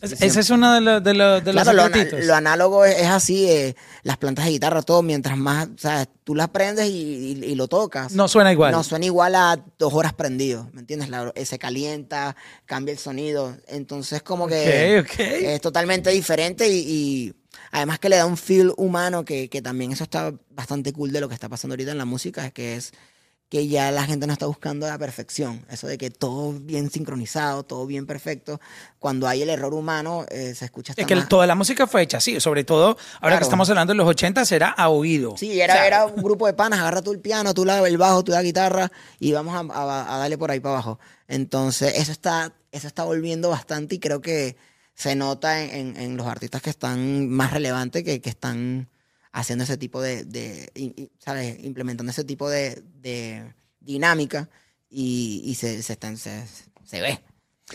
esa 0.00 0.40
es 0.40 0.50
una 0.50 0.74
de, 0.74 0.80
la, 0.80 1.00
de, 1.00 1.14
la, 1.14 1.40
de 1.40 1.52
claro, 1.52 1.72
los 1.72 1.90
lo, 1.90 2.18
lo, 2.18 2.34
análogo 2.34 2.84
es, 2.84 2.98
es 2.98 3.06
así, 3.06 3.48
eh, 3.48 3.76
las 4.02 4.18
plantas 4.18 4.44
de 4.44 4.50
guitarra, 4.50 4.82
todo, 4.82 5.02
mientras 5.02 5.38
más, 5.38 5.68
o 5.68 5.78
sea, 5.78 6.06
tú 6.24 6.34
las 6.34 6.50
prendes 6.50 6.88
y, 6.88 7.38
y, 7.40 7.44
y, 7.44 7.54
lo 7.54 7.66
tocas. 7.66 8.12
No 8.12 8.28
suena 8.28 8.52
igual. 8.52 8.72
No 8.72 8.84
suena 8.84 9.06
igual 9.06 9.34
a 9.34 9.58
dos 9.78 9.94
horas 9.94 10.12
prendido, 10.12 10.68
¿me 10.72 10.80
entiendes? 10.80 11.08
La, 11.08 11.32
se 11.44 11.58
calienta, 11.58 12.36
cambia 12.66 12.92
el 12.92 12.98
sonido, 12.98 13.56
entonces 13.68 14.22
como 14.22 14.46
que 14.46 15.00
okay, 15.00 15.24
okay. 15.24 15.46
es 15.46 15.60
totalmente 15.60 16.10
diferente 16.10 16.68
y, 16.68 17.34
además 17.72 17.98
que 17.98 18.08
le 18.08 18.16
da 18.16 18.26
un 18.26 18.36
feel 18.36 18.72
humano 18.76 19.24
que, 19.24 19.48
que 19.48 19.62
también 19.62 19.92
eso 19.92 20.04
está 20.04 20.32
bastante 20.50 20.92
cool 20.92 21.10
de 21.12 21.20
lo 21.20 21.28
que 21.28 21.34
está 21.34 21.48
pasando 21.48 21.72
ahorita 21.72 21.92
en 21.92 21.98
la 21.98 22.04
música, 22.04 22.46
es 22.46 22.52
que 22.52 22.76
es 22.76 22.92
que 23.48 23.68
ya 23.68 23.92
la 23.92 24.04
gente 24.04 24.26
no 24.26 24.32
está 24.32 24.46
buscando 24.46 24.88
la 24.88 24.98
perfección. 24.98 25.64
Eso 25.70 25.86
de 25.86 25.96
que 25.98 26.10
todo 26.10 26.52
bien 26.52 26.90
sincronizado, 26.90 27.62
todo 27.62 27.86
bien 27.86 28.04
perfecto. 28.04 28.60
Cuando 28.98 29.28
hay 29.28 29.42
el 29.42 29.50
error 29.50 29.72
humano, 29.72 30.26
eh, 30.30 30.52
se 30.56 30.64
escucha 30.64 30.92
hasta 30.92 31.02
Es 31.02 31.06
que 31.08 31.14
más- 31.14 31.28
toda 31.28 31.46
la 31.46 31.54
música 31.54 31.86
fue 31.86 32.02
hecha 32.02 32.16
así, 32.18 32.40
sobre 32.40 32.64
todo 32.64 32.86
ahora 32.88 32.96
Claro. 33.20 33.38
que 33.38 33.44
estamos 33.44 33.70
hablando 33.70 33.92
de 33.92 33.96
los 33.98 34.08
80 34.08 34.42
era 34.50 34.70
a 34.70 34.88
oído. 34.88 35.36
Sí, 35.36 35.60
era, 35.60 35.74
O 35.74 35.76
sea, 35.76 35.86
era 35.86 36.06
un 36.06 36.22
grupo 36.22 36.46
de 36.48 36.54
panas, 36.54 36.80
agarra 36.80 37.02
tú 37.02 37.12
el 37.12 37.20
piano, 37.20 37.54
tú 37.54 37.64
la, 37.64 37.78
el 37.86 37.98
bajo, 37.98 38.24
tú 38.24 38.32
la 38.32 38.42
guitarra 38.42 38.90
y 39.20 39.30
vamos 39.32 39.54
a, 39.54 39.60
a- 39.72 40.16
a 40.16 40.18
darle 40.18 40.36
por 40.38 40.50
ahí 40.50 40.58
para 40.58 40.74
abajo. 40.74 40.98
Entonces, 41.28 41.94
eso 41.98 42.10
está, 42.10 42.52
eso 42.72 42.88
está 42.88 43.04
volviendo 43.04 43.48
bastante 43.50 43.94
y 43.94 43.98
creo 44.00 44.20
que 44.20 44.56
se 44.94 45.14
nota 45.14 45.62
en, 45.62 45.70
en- 45.94 45.96
en 46.00 46.16
los 46.16 46.26
artistas 46.26 46.62
que 46.62 46.70
están 46.70 47.28
más 47.28 47.52
relevantes, 47.52 48.02
que, 48.02 48.20
que 48.20 48.30
están 48.30 48.88
haciendo 49.38 49.64
ese 49.64 49.76
tipo 49.76 50.00
de, 50.00 50.24
de- 50.24 51.10
¿sabes? 51.18 51.62
Implementando 51.62 52.10
ese 52.10 52.24
tipo 52.24 52.48
de, 52.48 52.82
de 53.02 53.52
dinámica 53.80 54.48
y, 54.88 55.42
y 55.44 55.54
se, 55.56 55.82
se, 55.82 55.92
están- 55.92 56.16
se, 56.16 56.44
se 56.84 57.00
ve, 57.02 57.20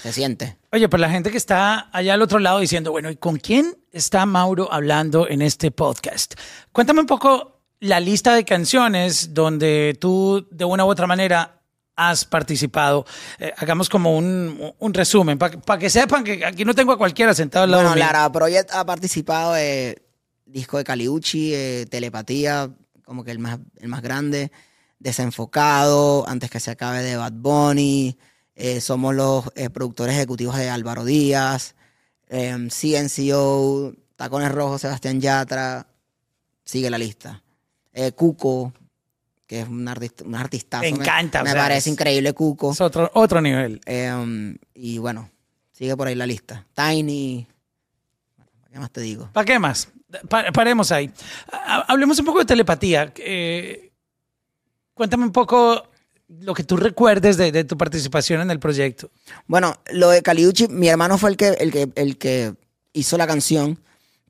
se 0.01 0.11
siente. 0.11 0.57
Oye, 0.71 0.89
pero 0.89 1.01
la 1.01 1.09
gente 1.11 1.29
que 1.29 1.37
está 1.37 1.89
allá 1.95 2.15
al 2.15 2.21
otro 2.23 2.39
lado 2.39 2.59
diciendo, 2.59 2.91
bueno, 2.91 3.11
¿y 3.11 3.15
con 3.15 3.37
quién 3.37 3.77
está 3.91 4.25
Mauro 4.25 4.73
hablando 4.73 5.27
en 5.29 5.41
este 5.43 5.69
podcast? 5.69 6.33
Cuéntame 6.71 7.01
un 7.01 7.05
poco 7.07 7.61
la 7.79 7.99
lista 7.99 8.33
de 8.33 8.43
canciones 8.43 9.33
donde 9.33 9.95
tú, 9.99 10.47
de 10.49 10.65
una 10.65 10.83
u 10.85 10.89
otra 10.89 11.05
manera, 11.07 11.59
has 11.95 12.25
participado. 12.25 13.05
Eh, 13.37 13.53
hagamos 13.57 13.87
como 13.87 14.17
un, 14.17 14.73
un 14.79 14.93
resumen, 14.93 15.37
para 15.37 15.77
que 15.77 15.89
sepan 15.91 16.23
que 16.23 16.43
aquí 16.43 16.65
no 16.65 16.73
tengo 16.73 16.91
a 16.93 16.97
cualquiera 16.97 17.35
sentado 17.35 17.65
al 17.65 17.71
lado 17.71 17.83
Bueno, 17.83 17.95
mío. 17.95 18.05
Lara 18.05 18.31
Project 18.31 18.71
ha 18.73 18.83
participado 18.85 19.53
de 19.53 20.01
disco 20.51 20.77
de 20.77 20.83
Caliucci, 20.83 21.53
eh, 21.53 21.85
Telepatía, 21.89 22.69
como 23.03 23.23
que 23.23 23.31
el 23.31 23.39
más, 23.39 23.59
el 23.77 23.87
más 23.87 24.01
grande, 24.01 24.51
Desenfocado, 24.99 26.27
Antes 26.27 26.51
que 26.51 26.59
se 26.59 26.71
acabe 26.71 27.01
de 27.01 27.17
Bad 27.17 27.33
Bunny, 27.33 28.17
eh, 28.55 28.81
somos 28.81 29.15
los 29.15 29.45
eh, 29.55 29.69
productores 29.69 30.15
ejecutivos 30.15 30.55
de 30.57 30.69
Álvaro 30.69 31.03
Díaz, 31.03 31.75
em, 32.29 32.69
CNCO, 32.69 33.93
Tacones 34.15 34.51
Rojos, 34.51 34.81
Sebastián 34.81 35.19
Yatra, 35.19 35.87
sigue 36.63 36.89
la 36.89 36.97
lista. 36.97 37.41
Cuco, 38.15 38.71
que 39.45 39.61
es 39.61 39.67
un, 39.67 39.85
artista, 39.87 40.23
un 40.23 40.35
artistazo. 40.35 40.83
Me 40.83 40.89
encanta, 40.89 41.43
Me, 41.43 41.51
sea, 41.51 41.61
parece 41.61 41.89
increíble 41.89 42.31
Cuco. 42.33 42.71
Es 42.71 42.79
otro, 42.79 43.11
otro 43.15 43.41
nivel. 43.41 43.81
Em, 43.85 44.57
y 44.73 44.97
bueno, 44.97 45.29
sigue 45.73 45.97
por 45.97 46.07
ahí 46.07 46.15
la 46.15 46.25
lista. 46.25 46.65
Tiny. 46.73 47.47
Bueno, 48.37 48.51
¿Qué 48.71 48.79
más 48.79 48.91
te 48.91 49.01
digo? 49.01 49.29
¿Para 49.33 49.43
qué 49.43 49.59
más? 49.59 49.89
Pa- 50.29 50.51
paremos 50.51 50.91
ahí. 50.91 51.09
Ha- 51.51 51.85
Hablemos 51.87 52.19
un 52.19 52.25
poco 52.25 52.39
de 52.39 52.45
telepatía. 52.45 53.13
Eh, 53.17 53.91
cuéntame 54.93 55.23
un 55.23 55.31
poco 55.31 55.87
lo 56.27 56.53
que 56.53 56.63
tú 56.63 56.77
recuerdes 56.77 57.37
de, 57.37 57.51
de 57.51 57.63
tu 57.63 57.77
participación 57.77 58.41
en 58.41 58.51
el 58.51 58.59
proyecto. 58.59 59.11
Bueno, 59.47 59.75
lo 59.91 60.09
de 60.09 60.21
Caliucci, 60.21 60.67
mi 60.69 60.87
hermano 60.87 61.17
fue 61.17 61.29
el 61.31 61.37
que, 61.37 61.49
el 61.49 61.71
que, 61.71 61.89
el 61.95 62.17
que 62.17 62.53
hizo 62.93 63.17
la 63.17 63.27
canción. 63.27 63.79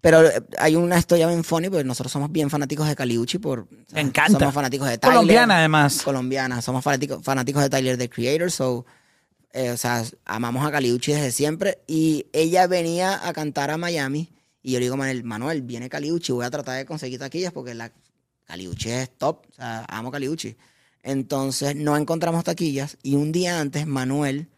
Pero 0.02 0.26
eh, 0.28 0.42
hay 0.58 0.76
una 0.76 0.98
historia 0.98 1.28
bien 1.28 1.44
funny, 1.44 1.70
porque 1.70 1.84
nosotros 1.84 2.12
somos 2.12 2.32
bien 2.32 2.50
fanáticos 2.50 2.88
de 2.88 2.96
Caliucci. 2.96 3.38
Por, 3.38 3.68
Me 3.94 4.02
encanta. 4.02 4.40
Somos 4.40 4.54
fanáticos 4.54 4.88
de 4.90 4.98
Tyler. 4.98 5.14
Colombiana, 5.16 5.60
además. 5.60 6.02
Colombiana. 6.02 6.60
Somos 6.64 6.84
fanáticos, 6.84 7.24
fanáticos 7.24 7.62
de 7.62 7.70
Tyler, 7.70 7.98
the 8.00 8.10
Creator. 8.10 8.50
So, 8.50 8.84
eh, 9.54 9.70
o 9.70 9.78
sea, 9.78 10.04
amamos 10.26 10.66
a 10.66 10.72
Caliucci 10.72 11.12
desde 11.12 11.32
siempre. 11.32 11.78
Y 11.86 12.26
ella 12.34 12.66
venía 12.66 13.28
a 13.28 13.32
cantar 13.34 13.70
a 13.70 13.78
Miami. 13.78 14.32
Y 14.64 14.74
yo 14.74 14.80
le 14.80 14.86
digo, 14.86 14.98
Manuel, 14.98 15.24
Manuel, 15.24 15.62
viene 15.62 15.90
Caliucci. 15.90 16.32
Voy 16.32 16.46
a 16.46 16.52
tratar 16.52 16.78
de 16.78 16.86
conseguir 16.86 17.20
taquillas 17.20 17.52
porque 17.52 17.74
la 17.74 17.92
Caliucci 18.46 18.90
es 18.90 19.10
top. 19.18 19.46
O 19.50 19.54
sea, 19.54 19.86
amo 19.90 20.12
Caliucci. 20.12 20.56
Entonces, 21.04 21.76
no 21.76 21.98
encontramos 21.98 22.44
taquillas. 22.44 22.98
Y 23.02 23.16
un 23.16 23.32
día 23.32 23.60
antes, 23.60 23.88
Manuel, 23.88 24.50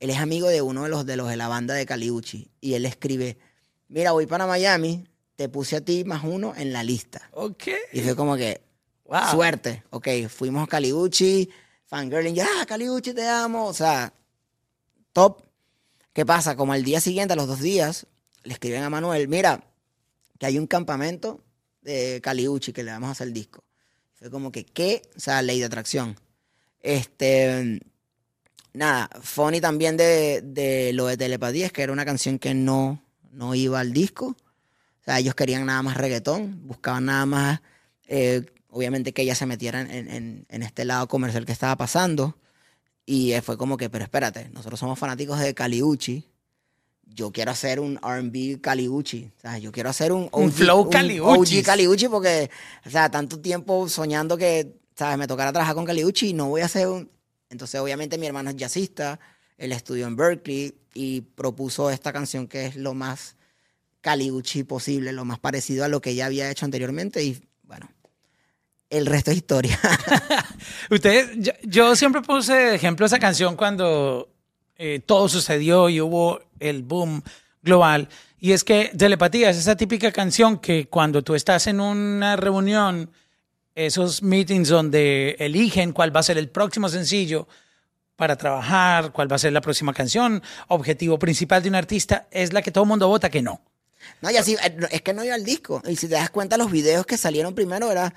él 0.00 0.10
es 0.10 0.18
amigo 0.18 0.48
de 0.48 0.62
uno 0.62 0.84
de 0.84 0.88
los 0.88 1.04
de, 1.04 1.16
los 1.16 1.28
de 1.28 1.36
la 1.36 1.48
banda 1.48 1.74
de 1.74 1.84
Caliucci. 1.84 2.50
Y 2.60 2.74
él 2.74 2.86
escribe, 2.86 3.38
mira, 3.88 4.12
voy 4.12 4.26
para 4.26 4.46
Miami. 4.46 5.06
Te 5.36 5.50
puse 5.50 5.76
a 5.76 5.80
ti 5.82 6.04
más 6.04 6.24
uno 6.24 6.54
en 6.56 6.72
la 6.72 6.82
lista. 6.82 7.28
Ok. 7.32 7.64
Y 7.92 8.00
fue 8.00 8.16
como 8.16 8.36
que, 8.36 8.62
Wow. 9.08 9.30
Suerte. 9.30 9.84
Ok, 9.90 10.08
fuimos 10.28 10.64
a 10.64 10.66
Caliucci, 10.66 11.48
fangirling, 11.84 12.34
ya, 12.34 12.46
Caliucci, 12.66 13.14
te 13.14 13.26
amo. 13.26 13.66
O 13.66 13.74
sea, 13.74 14.12
top. 15.12 15.42
¿Qué 16.12 16.26
pasa? 16.26 16.56
Como 16.56 16.72
al 16.72 16.82
día 16.82 17.00
siguiente, 17.00 17.34
a 17.34 17.36
los 17.36 17.46
dos 17.46 17.60
días, 17.60 18.06
le 18.46 18.52
escriben 18.54 18.82
a 18.82 18.90
Manuel, 18.90 19.28
mira, 19.28 19.64
que 20.38 20.46
hay 20.46 20.58
un 20.58 20.66
campamento 20.66 21.42
de 21.82 22.20
Caliucci 22.22 22.72
que 22.72 22.82
le 22.82 22.90
vamos 22.92 23.08
a 23.08 23.12
hacer 23.12 23.28
el 23.28 23.32
disco. 23.34 23.64
Fue 24.14 24.30
como 24.30 24.50
que, 24.52 24.64
¿qué? 24.64 25.02
O 25.16 25.20
sea, 25.20 25.42
ley 25.42 25.58
de 25.58 25.66
atracción. 25.66 26.16
Este, 26.80 27.80
nada, 28.72 29.08
funny 29.22 29.60
también 29.60 29.96
de, 29.96 30.42
de 30.42 30.92
lo 30.92 31.06
de 31.06 31.16
Telepatía, 31.16 31.66
es 31.66 31.72
que 31.72 31.82
era 31.82 31.92
una 31.92 32.04
canción 32.04 32.38
que 32.38 32.54
no, 32.54 33.02
no 33.32 33.54
iba 33.54 33.80
al 33.80 33.92
disco. 33.92 34.28
O 35.00 35.04
sea, 35.04 35.18
ellos 35.18 35.34
querían 35.34 35.66
nada 35.66 35.82
más 35.82 35.96
reggaetón, 35.96 36.66
buscaban 36.66 37.06
nada 37.06 37.26
más, 37.26 37.60
eh, 38.08 38.44
obviamente 38.70 39.12
que 39.12 39.22
ella 39.22 39.34
se 39.34 39.46
metiera 39.46 39.80
en, 39.80 39.90
en- 40.10 40.46
en 40.48 40.62
este 40.62 40.84
lado 40.84 41.08
comercial 41.08 41.46
que 41.46 41.52
estaba 41.52 41.76
pasando. 41.76 42.36
Y 43.04 43.32
fue 43.42 43.56
como 43.56 43.76
que, 43.76 43.88
pero 43.90 44.04
espérate, 44.04 44.48
nosotros 44.50 44.80
somos 44.80 44.98
fanáticos 44.98 45.38
de 45.38 45.54
Caliucci. 45.54 46.26
Yo 47.06 47.30
quiero 47.32 47.50
hacer 47.50 47.80
un 47.80 47.98
R&B 48.02 48.60
Caliucci. 48.60 49.30
O 49.36 49.40
sea, 49.40 49.58
yo 49.58 49.72
quiero 49.72 49.88
hacer 49.88 50.12
un 50.12 50.28
Un 50.32 50.52
flow 50.52 50.90
Caliucci. 50.90 51.62
OG 51.86 52.10
porque, 52.10 52.50
o 52.84 52.90
sea, 52.90 53.10
tanto 53.10 53.38
tiempo 53.40 53.88
soñando 53.88 54.36
que, 54.36 54.74
¿sabes? 54.94 55.16
Me 55.16 55.26
tocará 55.26 55.52
trabajar 55.52 55.74
con 55.74 55.84
Caliucci 55.84 56.30
y 56.30 56.32
no 56.32 56.48
voy 56.48 56.62
a 56.62 56.66
hacer 56.66 56.88
un... 56.88 57.10
Entonces, 57.48 57.80
obviamente, 57.80 58.18
mi 58.18 58.26
hermano 58.26 58.50
es 58.50 58.56
jazzista. 58.56 59.18
Él 59.56 59.72
estudió 59.72 60.06
en 60.06 60.16
Berkeley 60.16 60.74
y 60.94 61.22
propuso 61.22 61.90
esta 61.90 62.12
canción 62.12 62.48
que 62.48 62.66
es 62.66 62.76
lo 62.76 62.92
más 62.92 63.36
Caliucci 64.00 64.64
posible, 64.64 65.12
lo 65.12 65.24
más 65.24 65.38
parecido 65.38 65.84
a 65.84 65.88
lo 65.88 66.00
que 66.00 66.10
ella 66.10 66.26
había 66.26 66.50
hecho 66.50 66.64
anteriormente. 66.64 67.22
Y, 67.22 67.40
bueno, 67.62 67.88
el 68.90 69.06
resto 69.06 69.30
es 69.30 69.38
historia. 69.38 69.78
Ustedes, 70.90 71.30
yo, 71.38 71.52
yo 71.62 71.96
siempre 71.96 72.22
puse 72.22 72.52
de 72.52 72.74
ejemplo 72.74 73.06
esa 73.06 73.18
canción 73.18 73.56
cuando 73.56 74.28
eh, 74.78 75.00
todo 75.04 75.28
sucedió 75.28 75.88
y 75.88 76.00
hubo 76.00 76.40
el 76.60 76.82
boom 76.82 77.22
global. 77.62 78.08
Y 78.38 78.52
es 78.52 78.64
que 78.64 78.92
Telepatía 78.96 79.50
es 79.50 79.56
esa 79.56 79.76
típica 79.76 80.12
canción 80.12 80.58
que 80.58 80.88
cuando 80.88 81.22
tú 81.22 81.34
estás 81.34 81.66
en 81.66 81.80
una 81.80 82.36
reunión, 82.36 83.10
esos 83.74 84.22
meetings 84.22 84.68
donde 84.68 85.36
eligen 85.38 85.92
cuál 85.92 86.14
va 86.14 86.20
a 86.20 86.24
ser 86.24 86.38
el 86.38 86.48
próximo 86.48 86.88
sencillo 86.88 87.48
para 88.16 88.36
trabajar, 88.36 89.12
cuál 89.12 89.30
va 89.30 89.36
a 89.36 89.38
ser 89.38 89.52
la 89.52 89.60
próxima 89.60 89.92
canción, 89.92 90.42
objetivo 90.68 91.18
principal 91.18 91.62
de 91.62 91.68
un 91.68 91.74
artista, 91.74 92.26
es 92.30 92.52
la 92.52 92.62
que 92.62 92.70
todo 92.70 92.84
el 92.84 92.88
mundo 92.88 93.08
vota 93.08 93.30
que 93.30 93.42
no. 93.42 93.60
No, 94.20 94.30
y 94.30 94.36
así, 94.36 94.54
eh, 94.54 94.76
es 94.90 95.02
que 95.02 95.12
no 95.12 95.24
iba 95.24 95.34
al 95.34 95.44
disco. 95.44 95.82
Y 95.86 95.96
si 95.96 96.08
te 96.08 96.14
das 96.14 96.30
cuenta, 96.30 96.56
los 96.56 96.70
videos 96.70 97.06
que 97.06 97.16
salieron 97.16 97.54
primero 97.54 97.90
era 97.90 98.14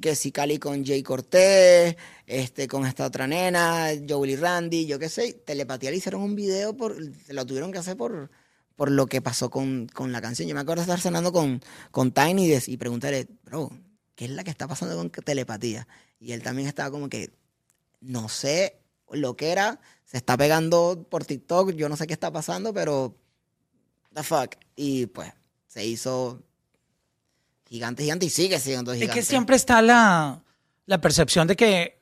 que 0.00 0.14
si 0.16 0.32
Cali 0.32 0.58
con 0.58 0.84
Jay 0.84 1.02
Cortés, 1.02 1.96
este, 2.26 2.66
con 2.68 2.86
esta 2.86 3.06
otra 3.06 3.26
nena, 3.26 3.88
Joel 4.08 4.38
Randy, 4.40 4.86
yo 4.86 4.98
qué 4.98 5.08
sé, 5.08 5.34
Telepatía 5.34 5.90
le 5.90 5.98
hicieron 5.98 6.22
un 6.22 6.34
video, 6.34 6.76
por, 6.76 6.96
lo 7.28 7.46
tuvieron 7.46 7.72
que 7.72 7.78
hacer 7.78 7.96
por, 7.96 8.30
por 8.76 8.90
lo 8.90 9.06
que 9.06 9.20
pasó 9.20 9.50
con, 9.50 9.86
con 9.92 10.12
la 10.12 10.20
canción. 10.22 10.48
Yo 10.48 10.54
me 10.54 10.60
acuerdo 10.62 10.80
de 10.82 10.84
estar 10.84 11.00
cenando 11.00 11.32
con, 11.32 11.60
con 11.90 12.12
Tiny 12.12 12.46
y 12.46 12.48
de- 12.48 12.62
y 12.66 12.76
preguntarle, 12.78 13.28
bro, 13.44 13.70
¿qué 14.14 14.24
es 14.26 14.30
la 14.30 14.44
que 14.44 14.50
está 14.50 14.66
pasando 14.66 14.96
con 14.96 15.10
Telepatía? 15.10 15.86
Y 16.18 16.32
él 16.32 16.42
también 16.42 16.68
estaba 16.68 16.90
como 16.90 17.08
que, 17.08 17.30
no 18.00 18.28
sé 18.28 18.78
lo 19.10 19.36
que 19.36 19.50
era, 19.50 19.78
se 20.04 20.16
está 20.16 20.36
pegando 20.36 21.06
por 21.10 21.24
TikTok, 21.24 21.72
yo 21.72 21.88
no 21.88 21.96
sé 21.96 22.06
qué 22.06 22.14
está 22.14 22.32
pasando, 22.32 22.72
pero 22.72 23.14
the 24.14 24.22
fuck. 24.22 24.54
Y 24.76 25.06
pues 25.06 25.32
se 25.66 25.84
hizo 25.86 26.42
gigante, 27.72 28.02
gigante 28.02 28.26
y 28.26 28.30
sigue 28.30 28.58
siendo 28.58 28.92
Es 28.92 28.98
gigante. 29.00 29.18
que 29.20 29.24
siempre 29.24 29.56
está 29.56 29.80
la, 29.82 30.40
la 30.86 31.00
percepción 31.00 31.46
de 31.48 31.56
que 31.56 31.98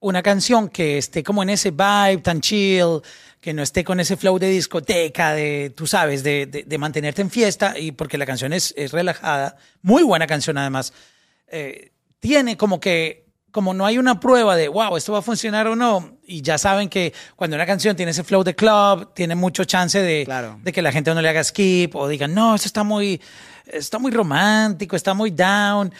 una 0.00 0.22
canción 0.22 0.68
que 0.70 0.96
esté 0.96 1.22
como 1.22 1.42
en 1.42 1.50
ese 1.50 1.70
vibe 1.72 2.22
tan 2.22 2.40
chill, 2.40 3.02
que 3.40 3.52
no 3.52 3.62
esté 3.62 3.84
con 3.84 4.00
ese 4.00 4.16
flow 4.16 4.38
de 4.38 4.48
discoteca, 4.48 5.32
de, 5.34 5.72
tú 5.76 5.86
sabes, 5.86 6.22
de, 6.22 6.46
de- 6.46 6.62
de 6.64 6.78
mantenerte 6.78 7.20
en 7.20 7.30
fiesta, 7.30 7.78
y 7.78 7.92
porque 7.92 8.16
la 8.16 8.24
canción 8.24 8.52
es, 8.54 8.72
es 8.78 8.92
relajada, 8.92 9.56
muy 9.82 10.02
buena 10.02 10.26
canción 10.26 10.56
además, 10.56 10.92
eh, 11.48 11.92
tiene 12.18 12.56
como 12.56 12.80
que, 12.80 13.26
como 13.50 13.74
no 13.74 13.84
hay 13.84 13.98
una 13.98 14.20
prueba 14.20 14.56
de, 14.56 14.68
wow, 14.68 14.96
esto 14.96 15.12
va 15.12 15.18
a 15.18 15.22
funcionar 15.22 15.66
o 15.66 15.76
no, 15.76 16.18
y 16.26 16.40
ya 16.40 16.56
saben 16.56 16.88
que 16.88 17.12
cuando 17.36 17.56
una 17.56 17.66
canción 17.66 17.94
tiene 17.96 18.12
ese 18.12 18.24
flow 18.24 18.42
de 18.42 18.54
club, 18.54 19.12
tiene 19.14 19.34
mucho 19.34 19.64
chance 19.64 20.00
de, 20.00 20.24
Claro. 20.24 20.58
de 20.62 20.72
que 20.72 20.80
la 20.80 20.92
gente 20.92 21.12
no 21.14 21.20
le 21.20 21.28
haga 21.28 21.44
skip 21.44 21.94
o 21.94 22.08
digan, 22.08 22.32
no, 22.34 22.54
esto 22.54 22.66
está 22.68 22.84
muy, 22.84 23.20
está 23.72 23.98
muy 23.98 24.10
romántico, 24.10 24.96
está 24.96 25.14
muy 25.14 25.30
down. 25.30 25.92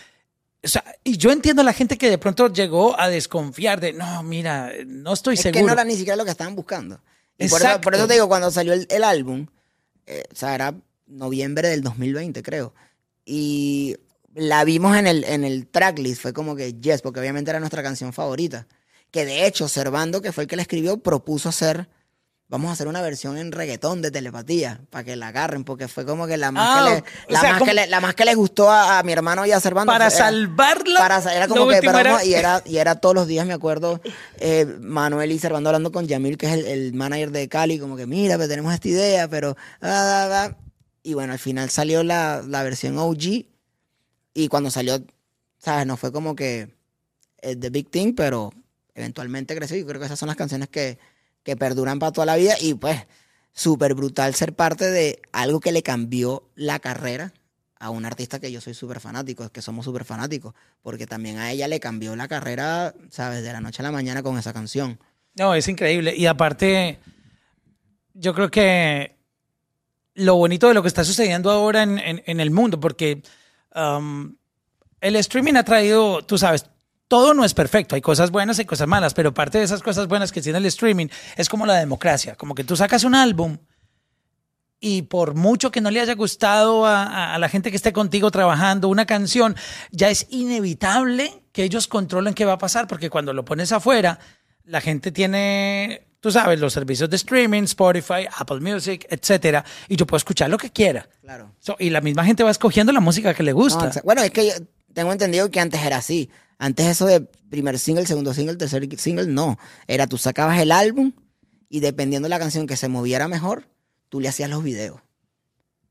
O 0.63 0.69
sea, 0.69 0.85
y 1.03 1.17
yo 1.17 1.31
entiendo 1.33 1.63
a 1.63 1.65
la 1.65 1.73
gente 1.73 1.97
que 1.97 2.11
de 2.11 2.19
pronto 2.19 2.53
llegó 2.53 2.99
a 2.99 3.09
desconfiar 3.09 3.81
de, 3.81 3.93
no, 3.93 4.23
mira, 4.23 4.73
no 4.87 5.13
estoy 5.13 5.35
es 5.35 5.41
seguro. 5.41 5.61
que 5.61 5.67
no 5.67 5.73
era 5.73 5.85
ni 5.85 5.95
siquiera 5.95 6.17
lo 6.17 6.25
que 6.25 6.31
estaban 6.31 6.55
buscando. 6.55 7.01
Y 7.39 7.49
por 7.49 7.63
eso, 7.63 7.81
por 7.81 7.95
eso 7.95 8.07
te 8.07 8.15
digo, 8.15 8.29
cuando 8.29 8.51
salió 8.51 8.75
el, 8.75 8.87
el 8.91 9.03
álbum, 9.03 9.47
eh, 10.07 10.25
o 10.31 10.37
sea, 10.37 10.55
era 10.55 10.75
noviembre 11.07 11.69
del 11.69 11.83
2020, 11.83 12.43
creo. 12.43 12.75
Y 13.25 13.97
la 14.35 14.65
vimos 14.65 14.97
en 14.97 15.07
el, 15.07 15.25
en 15.25 15.45
el 15.45 15.67
tracklist, 15.67 16.21
fue 16.21 16.33
como 16.33 16.55
que 16.55 16.75
yes, 16.75 17.01
porque 17.01 17.21
obviamente 17.21 17.51
era 17.51 17.61
nuestra 17.61 17.83
canción 17.83 18.13
favorita. 18.13 18.67
Que 19.11 19.25
de 19.25 19.47
hecho, 19.47 19.69
Servando, 19.69 20.21
que 20.21 20.33
fue 20.33 20.45
el 20.45 20.49
que 20.49 20.57
la 20.57 20.63
escribió, 20.63 20.99
propuso 20.99 21.49
hacer 21.49 21.89
vamos 22.51 22.69
a 22.69 22.73
hacer 22.73 22.89
una 22.89 23.01
versión 23.01 23.39
en 23.39 23.53
reggaetón 23.53 24.03
de 24.03 24.11
telepatía 24.11 24.81
para 24.91 25.05
que 25.05 25.15
la 25.15 25.29
agarren, 25.29 25.63
porque 25.63 25.87
fue 25.87 26.05
como 26.05 26.27
que 26.27 26.37
la 26.37 26.51
más, 26.51 26.91
que, 26.91 26.95
le, 26.95 27.05
la 27.29 27.43
más, 27.43 27.63
que, 27.63 27.75
le, 27.75 27.87
la 27.87 28.01
más 28.01 28.15
que 28.17 28.25
le 28.25 28.35
gustó 28.35 28.71
a, 28.71 29.03
mi 29.05 29.13
hermano 29.13 29.47
y 29.47 29.53
a 29.53 29.61
Servando. 29.61 29.93
Para 29.93 30.11
salvarla. 30.11 30.99
Para, 30.99 31.19
era 31.33 31.47
como 31.47 31.69
que, 31.69 31.77
era... 31.77 32.25
y, 32.25 32.35
era, 32.35 32.63
y 32.67 32.79
era 32.79 32.97
todos 32.97 33.15
los 33.15 33.29
días, 33.29 33.47
me 33.47 33.53
acuerdo, 33.53 34.01
eh, 34.39 34.67
Manuel 34.81 35.31
y 35.31 35.39
Servando 35.39 35.71
hablando 35.71 35.93
con 35.93 36.09
Yamil, 36.09 36.37
que 36.37 36.47
es 36.47 36.65
el, 36.67 36.93
manager 36.93 37.31
de 37.31 37.49
Cali, 37.49 37.79
como 37.79 37.97
que 37.97 38.07
mira, 38.07 38.37
pues 38.37 38.49
tenemos 38.49 38.75
esta 38.75 38.89
idea, 38.89 39.29
pero... 39.29 39.57
y 41.05 41.15
bueno, 41.15 41.33
al 41.33 41.39
final 41.39 41.71
salió 41.71 42.03
la, 42.03 42.43
la 42.45 42.65
versión 42.65 42.99
OG 42.99 43.47
y 44.35 44.49
cuando 44.49 44.73
salió, 44.73 45.01
¿sabes? 45.59 45.87
No 45.87 45.97
fue 45.97 46.11
como 46.11 46.35
que 46.35 46.75
eh, 47.43 47.55
The 47.55 47.71
Big 47.71 47.91
Thing, 47.91 48.15
pero 48.15 48.53
eventualmente 48.95 49.55
creció 49.55 49.77
y 49.77 49.85
creo 49.85 50.01
que 50.01 50.07
esas 50.07 50.19
son 50.19 50.27
las 50.27 50.37
canciones 50.37 50.69
que 50.69 50.99
que 51.43 51.57
perduran 51.57 51.99
para 51.99 52.13
toda 52.13 52.27
la 52.27 52.37
vida 52.37 52.55
y 52.61 52.75
pues 52.75 53.07
súper 53.53 53.95
brutal 53.95 54.35
ser 54.35 54.55
parte 54.55 54.91
de 54.91 55.21
algo 55.33 55.61
que 55.61 55.73
le 55.73 55.83
cambió 55.83 56.49
la 56.55 56.79
carrera 56.79 57.33
a 57.79 57.91
un 57.91 58.05
artista 58.05 58.39
que 58.39 58.53
yo 58.53 58.61
soy 58.61 58.75
súper 58.75 59.01
fanático, 59.01 59.49
que 59.49 59.63
somos 59.63 59.87
súper 59.87 60.05
fanáticos, 60.05 60.55
porque 60.83 61.07
también 61.07 61.39
a 61.39 61.51
ella 61.51 61.67
le 61.67 61.81
cambió 61.81 62.15
la 62.15 62.29
carrera, 62.29 62.95
¿sabes? 63.09 63.43
De 63.43 63.53
la 63.53 63.61
noche 63.61 63.81
a 63.81 63.85
la 63.85 63.91
mañana 63.91 64.23
con 64.23 64.39
esa 64.39 64.53
canción. 64.53 64.99
No, 65.35 65.55
es 65.55 65.67
increíble. 65.67 66.15
Y 66.15 66.27
aparte, 66.27 66.99
yo 68.13 68.35
creo 68.35 68.51
que 68.51 69.17
lo 70.15 70.37
bonito 70.37 70.69
de 70.69 70.75
lo 70.75 70.83
que 70.83 70.89
está 70.89 71.05
sucediendo 71.05 71.51
ahora 71.51 71.83
en, 71.83 72.41
el 72.41 72.51
mundo, 72.51 72.79
porque 72.79 73.23
um, 73.75 74.35
el 75.01 75.17
streaming 75.17 75.55
ha 75.55 75.65
traído, 75.65 76.23
tú 76.23 76.37
sabes, 76.37 76.67
todo 77.11 77.35
no 77.35 77.45
es 77.45 77.55
perfecto, 77.55 77.97
hay 77.97 78.01
cosas 78.01 78.31
buenas 78.31 78.61
y 78.61 78.65
cosas 78.65 78.87
malas, 78.87 79.15
pero 79.15 79.35
parte 79.35 79.59
de 79.59 79.65
esas 79.65 79.83
cosas 79.83 80.07
buenas 80.07 80.31
que 80.31 80.41
tiene 80.41 80.59
el 80.59 80.67
streaming 80.67 81.09
es 81.37 81.49
como 81.49 81.67
la 81.67 81.75
democracia, 81.75 82.37
como 82.37 82.55
que 82.55 82.63
tú 82.63 82.77
sacas 82.77 83.03
un 83.03 83.17
álbum 83.17 83.59
y 84.79 85.03
por 85.03 85.35
mucho 85.35 85.73
que 85.73 85.81
no 85.81 85.91
le 85.91 86.01
haya 86.01 86.15
gustado 86.15 86.87
a, 86.87 87.37
la 87.37 87.49
gente 87.49 87.71
que 87.71 87.77
esté 87.77 87.93
contigo 87.93 88.31
trabajando 88.31 88.87
una 88.87 89.07
canción, 89.07 89.57
ya 89.91 90.09
es 90.09 90.29
inevitable 90.31 91.43
que 91.51 91.65
ellos 91.65 91.89
controlen 91.89 92.33
qué 92.33 92.45
va 92.45 92.53
a 92.53 92.59
pasar, 92.59 92.87
porque 92.87 93.11
cuando 93.11 93.33
lo 93.33 93.45
pones 93.45 93.73
afuera, 93.73 94.21
la 94.63 94.81
gente 94.81 95.11
tiene, 95.11 96.07
tú 96.21 96.31
sabes, 96.31 96.61
los 96.61 96.73
servicios 96.73 97.11
de 97.11 97.17
streaming, 97.17 97.65
Spotify, 97.65 98.29
Apple 98.39 98.61
Music, 98.61 99.05
etcétera, 99.11 99.65
y 99.89 99.97
yo 99.97 100.07
puedo 100.07 100.19
escuchar 100.19 100.49
lo 100.49 100.59
que 100.59 100.71
quiera. 100.71 101.09
Claro. 101.23 101.57
y 101.81 101.91
la 101.91 102.03
misma 102.03 102.25
gente 102.25 102.45
va 102.45 102.53
escogiendo 102.53 102.93
la 102.93 103.01
música 103.01 103.35
que 103.35 103.43
le 103.43 103.53
gusta. 103.53 103.91
bueno, 104.05 104.23
es 104.23 104.31
que 104.31 104.53
tengo 104.93 105.13
entendido 105.13 105.51
que 105.51 105.61
antes 105.61 105.83
era 105.83 105.99
así. 105.99 106.31
Antes 106.59 106.87
eso 106.87 107.07
de 107.07 107.21
primer 107.21 107.79
single, 107.79 108.07
segundo 108.07 108.35
single, 108.35 108.57
tercer 108.57 108.87
single, 108.99 109.27
no. 109.27 109.59
Era 109.87 110.07
tú 110.07 110.19
sacabas 110.19 110.59
el 110.61 110.73
álbum 110.73 111.13
y 111.69 111.81
dependiendo 111.81 112.27
de 112.27 112.31
la 112.31 112.39
canción 112.39 112.67
que 112.67 112.77
se 112.77 112.89
moviera 112.89 113.29
mejor, 113.29 113.69
tú 114.09 114.21
le 114.21 114.29
hacías 114.29 114.51
los 114.51 114.63
videos. 114.63 115.01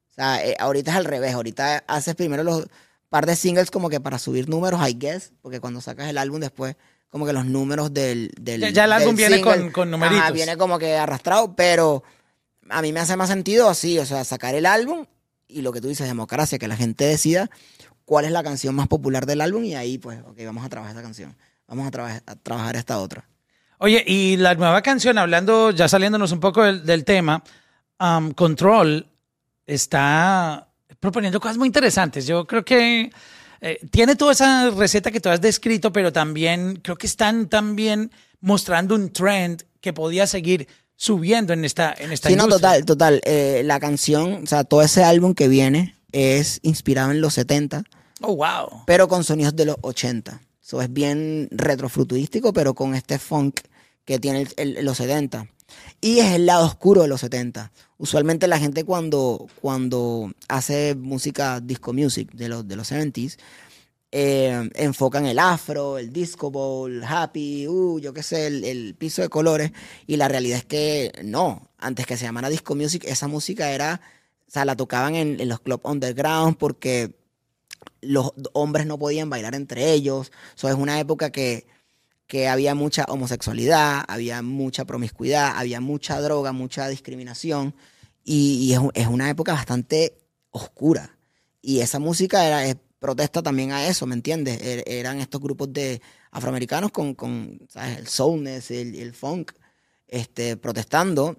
O 0.09 0.13
sea, 0.13 0.45
eh, 0.45 0.55
ahorita 0.59 0.91
es 0.91 0.97
al 0.97 1.05
revés. 1.05 1.33
Ahorita 1.33 1.83
haces 1.87 2.15
primero 2.15 2.43
los 2.43 2.67
par 3.09 3.25
de 3.25 3.35
singles 3.35 3.71
como 3.71 3.89
que 3.89 3.99
para 3.99 4.19
subir 4.19 4.47
números, 4.47 4.87
I 4.87 4.93
guess, 4.93 5.33
porque 5.41 5.59
cuando 5.59 5.81
sacas 5.81 6.09
el 6.09 6.17
álbum 6.17 6.39
después 6.39 6.75
como 7.09 7.25
que 7.25 7.33
los 7.33 7.45
números 7.45 7.91
del... 7.91 8.31
del 8.39 8.71
ya, 8.71 8.85
el 8.85 8.91
álbum 8.91 9.15
viene 9.15 9.41
con, 9.41 9.71
con 9.71 9.89
numeritos. 9.89 10.31
viene 10.31 10.57
como 10.57 10.77
que 10.77 10.95
arrastrado, 10.95 11.55
pero 11.55 12.03
a 12.69 12.83
mí 12.83 12.93
me 12.93 12.99
hace 12.99 13.17
más 13.17 13.29
sentido 13.29 13.67
así, 13.67 13.97
o 13.97 14.05
sea, 14.05 14.23
sacar 14.23 14.53
el 14.53 14.67
álbum 14.67 15.07
y 15.47 15.63
lo 15.63 15.71
que 15.71 15.81
tú 15.81 15.87
dices, 15.87 16.07
democracia, 16.07 16.59
que 16.59 16.67
la 16.67 16.75
gente 16.75 17.05
decida 17.05 17.49
cuál 18.09 18.25
es 18.25 18.31
la 18.31 18.41
canción 18.41 18.73
más 18.73 18.87
popular 18.87 19.27
del 19.27 19.39
álbum 19.39 19.63
y 19.63 19.75
ahí 19.75 19.99
pues, 19.99 20.19
ok, 20.25 20.35
vamos 20.43 20.65
a 20.65 20.69
trabajar 20.69 20.95
esta 20.95 21.03
canción, 21.03 21.35
vamos 21.67 21.87
a, 21.87 21.91
trabajar 22.41 22.75
esta 22.75 22.97
otra. 22.97 23.23
Oye, 23.77 24.03
y 24.07 24.35
la 24.35 24.55
nueva 24.55 24.81
canción, 24.81 25.19
hablando, 25.19 25.69
ya 25.69 25.87
saliéndonos 25.87 26.31
un 26.31 26.39
poco 26.39 26.63
del, 26.63 27.05
tema, 27.05 27.43
um, 27.99 28.31
Control 28.31 29.05
está 29.67 30.67
proponiendo 30.99 31.39
cosas 31.39 31.59
muy 31.59 31.67
interesantes. 31.67 32.25
Yo 32.25 32.47
creo 32.47 32.65
que 32.65 33.11
eh, 33.61 33.79
tiene 33.91 34.15
toda 34.15 34.31
esa 34.31 34.71
receta 34.71 35.11
que 35.11 35.21
tú 35.21 35.29
has 35.29 35.39
descrito, 35.39 35.93
pero 35.93 36.11
también 36.11 36.79
creo 36.81 36.97
que 36.97 37.05
están 37.05 37.47
también 37.47 38.11
mostrando 38.41 38.95
un 38.95 39.13
trend 39.13 39.65
que 39.81 39.93
podía 39.93 40.25
seguir 40.25 40.67
subiendo 40.95 41.53
en 41.53 41.63
esta, 41.63 41.93
en 41.95 42.11
esta 42.11 42.29
sí, 42.29 42.35
no, 42.35 42.47
total, 42.47 42.85
total. 42.85 43.21
Eh, 43.23 43.61
la 43.65 43.79
canción, 43.79 44.41
o 44.45 44.47
sea, 44.47 44.63
todo 44.63 44.81
ese 44.81 45.03
álbum 45.03 45.35
que 45.35 45.47
viene 45.47 45.95
es 46.11 46.59
inspirado 46.63 47.11
en 47.11 47.21
los 47.21 47.35
70 47.35 47.83
Oh, 48.21 48.35
wow. 48.35 48.83
Pero 48.85 49.07
con 49.07 49.23
sonidos 49.23 49.55
de 49.55 49.65
los 49.65 49.77
80. 49.81 50.41
Eso 50.61 50.81
es 50.81 50.91
bien 50.91 51.47
retrofuturístico, 51.51 52.53
pero 52.53 52.73
con 52.73 52.93
este 52.93 53.17
funk 53.17 53.61
que 54.05 54.19
tiene 54.19 54.47
los 54.81 54.97
70. 54.97 55.47
Y 56.01 56.19
es 56.19 56.33
el 56.33 56.45
lado 56.45 56.65
oscuro 56.65 57.01
de 57.01 57.07
los 57.07 57.21
70. 57.21 57.71
Usualmente 57.97 58.47
la 58.47 58.59
gente 58.59 58.83
cuando, 58.83 59.47
cuando 59.61 60.31
hace 60.47 60.95
música 60.95 61.59
disco 61.59 61.93
music 61.93 62.31
de 62.33 62.49
los, 62.49 62.67
de 62.67 62.75
los 62.75 62.91
70s, 62.91 63.37
eh, 64.11 64.69
enfocan 64.75 65.25
el 65.25 65.37
afro, 65.37 65.97
el 65.97 66.11
disco 66.11 66.49
ball, 66.49 67.03
happy, 67.03 67.67
uh, 67.67 67.99
yo 67.99 68.13
qué 68.13 68.23
sé, 68.23 68.47
el, 68.47 68.95
piso 68.97 69.21
de 69.21 69.29
colores. 69.29 69.71
Y 70.07 70.17
la 70.17 70.27
realidad 70.27 70.59
es 70.59 70.65
que 70.65 71.11
no. 71.23 71.69
Antes 71.77 72.05
que 72.05 72.17
se 72.17 72.25
llamara 72.25 72.49
disco 72.49 72.75
music, 72.75 73.03
esa 73.05 73.27
música 73.27 73.71
era, 73.71 74.01
o 74.47 74.51
sea, 74.51 74.65
la 74.65 74.75
tocaban 74.75 75.15
en, 75.15 75.39
en 75.39 75.49
los 75.49 75.59
clubs 75.59 75.83
underground 75.83 76.57
porque 76.57 77.18
los 78.01 78.31
hombres 78.53 78.85
no 78.85 78.97
podían 78.97 79.29
bailar 79.29 79.55
entre 79.55 79.91
ellos. 79.91 80.31
Eso 80.55 80.69
es 80.69 80.75
una 80.75 80.99
época 80.99 81.31
que, 81.31 81.67
que 82.27 82.47
había 82.47 82.75
mucha 82.75 83.05
homosexualidad, 83.05 84.03
había 84.07 84.41
mucha 84.41 84.85
promiscuidad, 84.85 85.53
había 85.55 85.81
mucha 85.81 86.19
droga, 86.21 86.51
mucha 86.51 86.87
discriminación. 86.87 87.75
Y, 88.23 88.73
es, 88.93 89.07
una 89.07 89.29
época 89.29 89.53
bastante 89.53 90.17
oscura. 90.51 91.17
Y 91.61 91.79
esa 91.79 91.99
música 91.99 92.45
era, 92.45 92.79
protesta 92.99 93.41
también 93.41 93.71
a 93.71 93.87
eso, 93.87 94.05
¿me 94.05 94.15
entiendes? 94.15 94.61
Er, 94.61 94.83
eran 94.87 95.19
estos 95.19 95.41
grupos 95.41 95.73
de 95.73 96.01
afroamericanos 96.31 96.91
con, 96.91 97.15
con 97.15 97.59
el 97.75 98.07
soulness, 98.07 98.71
el, 98.71 98.95
el 98.95 99.13
funk, 99.13 99.53
este, 100.07 100.57
protestando. 100.57 101.37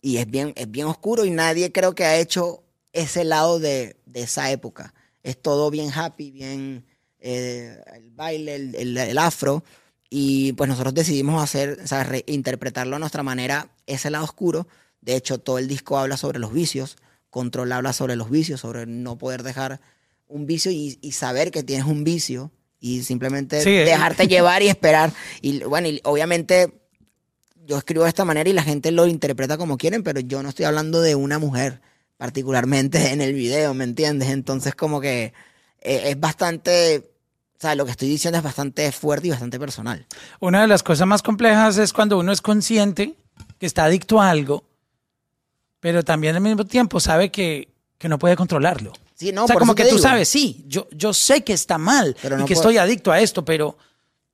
Y 0.00 0.18
es 0.18 0.30
bien, 0.30 0.52
es 0.56 0.70
bien 0.70 0.86
oscuro 0.86 1.24
y 1.24 1.30
nadie 1.30 1.72
creo 1.72 1.94
que 1.94 2.04
ha 2.04 2.18
hecho 2.18 2.62
ese 2.92 3.24
lado 3.24 3.58
de, 3.58 3.96
de 4.04 4.22
esa 4.22 4.50
época 4.50 4.94
es 5.26 5.42
todo 5.42 5.72
bien 5.72 5.90
happy, 5.92 6.30
bien 6.30 6.84
eh, 7.18 7.76
el 7.96 8.10
baile, 8.12 8.54
el, 8.54 9.18
afro. 9.18 9.64
Y 10.08 10.52
pues 10.52 10.68
nosotros 10.68 10.94
decidimos 10.94 11.42
hacer, 11.42 11.80
o 11.82 11.86
sea, 11.86 12.04
reinterpretarlo 12.04 12.94
a 12.94 13.00
nuestra 13.00 13.24
manera, 13.24 13.68
ese 13.86 14.08
lado 14.08 14.24
oscuro. 14.24 14.68
De 15.00 15.16
hecho, 15.16 15.38
todo 15.38 15.58
el 15.58 15.66
disco 15.66 15.98
habla 15.98 16.16
sobre 16.16 16.38
los 16.38 16.52
vicios, 16.52 16.96
Control 17.28 17.72
habla 17.72 17.92
sobre 17.92 18.14
los 18.14 18.30
vicios, 18.30 18.60
sobre 18.60 18.86
no 18.86 19.18
poder 19.18 19.42
dejar 19.42 19.80
un 20.28 20.46
vicio 20.46 20.70
y, 20.70 20.96
saber 21.10 21.50
que 21.50 21.64
tienes 21.64 21.86
un 21.86 22.04
vicio 22.04 22.52
y 22.78 23.02
simplemente 23.02 23.60
eh. 23.60 23.84
dejarte 23.84 24.28
llevar 24.28 24.62
y 24.62 24.68
esperar. 24.68 25.12
Y 25.42 25.64
bueno, 25.64 25.88
y 25.88 26.00
obviamente 26.04 26.72
yo 27.66 27.78
escribo 27.78 28.04
de 28.04 28.10
esta 28.10 28.24
manera 28.24 28.48
y 28.48 28.52
la 28.52 28.62
gente 28.62 28.92
lo 28.92 29.08
interpreta 29.08 29.58
como 29.58 29.76
quieren, 29.76 30.04
pero 30.04 30.20
yo 30.20 30.40
no 30.44 30.50
estoy 30.50 30.66
hablando 30.66 31.00
de 31.00 31.16
una 31.16 31.40
mujer 31.40 31.80
particularmente 32.16 33.12
en 33.12 33.20
el 33.20 33.32
video, 33.34 33.74
¿me 33.74 33.84
entiendes? 33.84 34.30
Entonces 34.30 34.74
como 34.74 35.00
que 35.00 35.32
eh, 35.80 36.02
es 36.06 36.20
bastante, 36.20 37.10
o 37.56 37.60
sea, 37.60 37.74
lo 37.74 37.84
que 37.84 37.90
estoy 37.90 38.08
diciendo 38.08 38.38
es 38.38 38.44
bastante 38.44 38.90
fuerte 38.92 39.28
y 39.28 39.30
bastante 39.30 39.58
personal. 39.58 40.06
Una 40.40 40.62
de 40.62 40.66
las 40.66 40.82
cosas 40.82 41.06
más 41.06 41.22
complejas 41.22 41.78
es 41.78 41.92
cuando 41.92 42.18
uno 42.18 42.32
es 42.32 42.40
consciente 42.40 43.14
que 43.58 43.66
está 43.66 43.84
adicto 43.84 44.20
a 44.20 44.30
algo, 44.30 44.64
pero 45.80 46.02
también 46.02 46.36
al 46.36 46.42
mismo 46.42 46.64
tiempo 46.64 47.00
sabe 47.00 47.30
que, 47.30 47.68
que 47.98 48.08
no 48.08 48.18
puede 48.18 48.36
controlarlo. 48.36 48.92
Sí, 49.14 49.32
no, 49.32 49.44
o 49.44 49.46
sea, 49.46 49.56
como 49.56 49.74
que 49.74 49.86
tú 49.86 49.98
sabes, 49.98 50.28
sí, 50.28 50.64
yo, 50.68 50.88
yo 50.92 51.14
sé 51.14 51.42
que 51.42 51.54
está 51.54 51.78
mal 51.78 52.16
y 52.38 52.44
que 52.44 52.52
estoy 52.52 52.76
adicto 52.76 53.12
a 53.12 53.20
esto, 53.20 53.46
pero, 53.46 53.78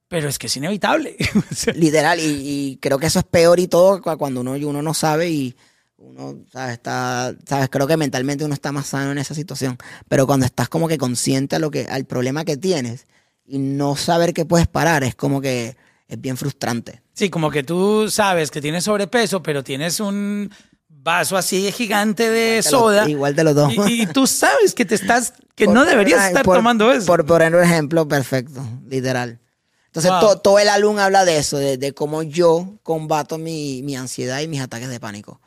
pero 0.08 0.28
es 0.28 0.40
que 0.40 0.48
es 0.48 0.56
inevitable. 0.56 1.16
Literal, 1.76 2.18
y, 2.18 2.24
y, 2.24 2.76
creo 2.78 2.98
que 2.98 3.06
eso 3.06 3.20
es 3.20 3.24
peor 3.24 3.60
y 3.60 3.68
todo 3.68 4.02
cuando 4.02 4.40
uno, 4.40 4.52
uno 4.52 4.82
no 4.82 4.92
sabe 4.92 5.30
y 5.30 5.54
uno, 6.02 6.44
¿sabes? 6.52 6.74
Está, 6.74 7.34
¿sabes? 7.46 7.68
Creo 7.70 7.86
que 7.86 7.96
mentalmente 7.96 8.44
uno 8.44 8.54
está 8.54 8.72
más 8.72 8.86
sano 8.86 9.12
en 9.12 9.18
esa 9.18 9.34
situación. 9.34 9.78
Pero 10.08 10.26
cuando 10.26 10.46
estás 10.46 10.68
como 10.68 10.88
que 10.88 10.98
consciente 10.98 11.56
a 11.56 11.58
lo 11.58 11.70
que, 11.70 11.86
al 11.88 12.04
problema 12.04 12.44
que 12.44 12.56
tienes 12.56 13.06
y 13.46 13.58
no 13.58 13.96
saber 13.96 14.34
que 14.34 14.44
puedes 14.44 14.66
parar, 14.66 15.04
es 15.04 15.14
como 15.14 15.40
que 15.40 15.76
es 16.08 16.20
bien 16.20 16.36
frustrante. 16.36 17.02
Sí, 17.14 17.30
como 17.30 17.50
que 17.50 17.62
tú 17.62 18.10
sabes 18.10 18.50
que 18.50 18.60
tienes 18.60 18.84
sobrepeso, 18.84 19.42
pero 19.42 19.62
tienes 19.62 20.00
un 20.00 20.50
vaso 20.88 21.36
así 21.36 21.70
gigante 21.72 22.30
de 22.30 22.62
soda. 22.62 23.08
igual 23.08 23.34
te 23.34 23.44
lo 23.44 23.54
tomo. 23.54 23.86
Y, 23.88 24.06
tú 24.06 24.26
sabes 24.26 24.74
que 24.74 24.84
te 24.84 24.94
estás, 24.94 25.34
que 25.54 25.66
no 25.66 25.84
deberías 25.84 26.26
estar 26.26 26.44
tomando 26.44 26.92
eso. 26.92 27.06
Por 27.06 27.24
poner 27.26 27.54
un 27.54 27.62
ejemplo 27.62 28.06
perfecto, 28.06 28.62
literal. 28.86 29.38
Entonces, 29.86 30.10
todo 30.42 30.58
el 30.58 30.70
álbum 30.70 30.98
habla 30.98 31.26
de 31.26 31.36
eso, 31.36 31.58
de, 31.58 31.92
cómo 31.92 32.22
yo 32.22 32.78
combato 32.82 33.36
mi, 33.36 33.82
mi 33.82 33.94
ansiedad 33.94 34.40
y 34.40 34.48
mis 34.48 34.62
ataques 34.62 34.88
de 34.88 34.98
pánico. 34.98 35.40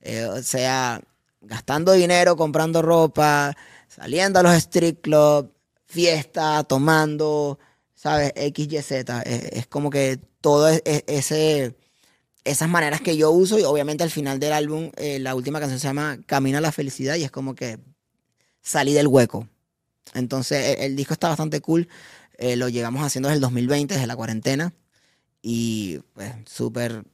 Eh, 0.00 0.24
o 0.24 0.42
sea, 0.42 1.00
gastando 1.40 1.92
dinero, 1.92 2.36
comprando 2.36 2.82
ropa, 2.82 3.56
saliendo 3.88 4.40
a 4.40 4.42
los 4.42 4.54
street 4.54 4.98
clubs, 5.02 5.50
fiesta, 5.86 6.64
tomando, 6.64 7.58
¿sabes? 7.94 8.32
X, 8.36 8.68
Y, 8.72 8.82
Z. 8.82 9.22
Es, 9.22 9.66
como 9.66 9.90
que 9.90 10.18
todo 10.40 10.68
e, 10.70 10.82
e, 10.84 11.04
ese 11.06 11.76
esas 12.44 12.68
maneras 12.68 13.00
que 13.00 13.16
yo 13.16 13.30
uso 13.30 13.58
y 13.58 13.64
obviamente 13.64 14.04
al 14.04 14.10
final 14.10 14.40
del 14.40 14.52
álbum 14.52 14.90
eh, 14.96 15.18
la 15.18 15.34
última 15.34 15.60
canción 15.60 15.78
se 15.78 15.86
llama 15.86 16.18
Camino 16.26 16.58
a 16.58 16.62
la 16.62 16.72
felicidad 16.72 17.16
y 17.16 17.24
es 17.24 17.30
como 17.30 17.54
que 17.54 17.78
salí 18.62 18.94
del 18.94 19.06
hueco. 19.06 19.48
Entonces 20.14 20.78
e, 20.78 20.86
el, 20.86 20.96
disco 20.96 21.14
está 21.14 21.28
bastante 21.28 21.60
cool, 21.60 21.88
eh, 22.38 22.56
lo 22.56 22.68
llegamos 22.68 23.04
haciendo 23.04 23.28
desde 23.28 23.36
el 23.36 23.42
2020, 23.42 23.94
desde 23.94 24.06
la 24.06 24.16
cuarentena 24.16 24.72
y 25.42 25.98
pues 26.14 26.32
súper 26.46 27.04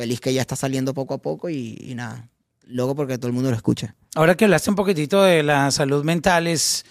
feliz 0.00 0.20
que 0.20 0.32
ya 0.32 0.40
está 0.40 0.56
saliendo 0.56 0.94
poco 0.94 1.14
a 1.14 1.18
poco 1.18 1.50
y, 1.50 1.92
nada, 1.94 2.28
luego 2.66 2.94
porque 2.94 3.18
todo 3.18 3.28
el 3.28 3.32
mundo 3.32 3.50
lo 3.50 3.56
escucha. 3.56 3.94
Ahora 4.14 4.34
que 4.34 4.44
hablaste 4.44 4.70
un 4.70 4.76
poquitito 4.76 5.22
de 5.22 5.42
la 5.42 5.70
salud 5.70 6.04
mental 6.04 6.46
es 6.46 6.84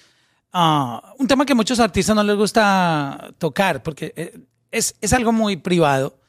ah, 0.53 1.13
un 1.17 1.27
tema 1.27 1.45
que 1.45 1.53
a 1.53 1.55
muchos 1.55 1.79
artistas 1.79 2.15
no 2.15 2.23
les 2.23 2.35
gusta 2.35 3.33
tocar 3.37 3.81
porque 3.83 4.13
eh, 4.15 4.39
es, 4.71 4.95
es 5.01 5.13
algo 5.13 5.31
muy 5.31 5.57
privado 5.57 6.19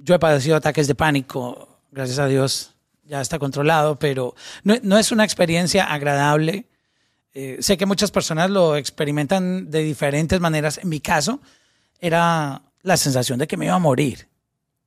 yo 0.00 0.14
he 0.14 0.18
padecido 0.18 0.56
ataques 0.56 0.86
de 0.86 0.94
pánico, 0.94 1.80
gracias 1.90 2.18
a 2.18 2.26
Dios 2.26 2.70
ya 3.06 3.20
está 3.20 3.38
controlado, 3.38 3.98
pero 3.98 4.34
no, 4.62 4.98
es 4.98 5.12
una 5.12 5.24
experiencia 5.24 5.84
agradable. 5.84 6.66
Eh, 7.34 7.58
sé 7.60 7.76
que 7.76 7.84
muchas 7.84 8.10
personas 8.10 8.48
lo 8.48 8.76
experimentan 8.76 9.70
de 9.70 9.82
diferentes 9.82 10.40
maneras. 10.40 10.78
En 10.78 10.88
mi 10.88 11.00
caso, 11.00 11.40
era 12.00 12.62
la 12.80 12.96
sensación 12.96 13.38
de 13.38 13.46
que 13.46 13.58
me 13.58 13.66
iba 13.66 13.74
a 13.74 13.78
morir. 13.78 14.28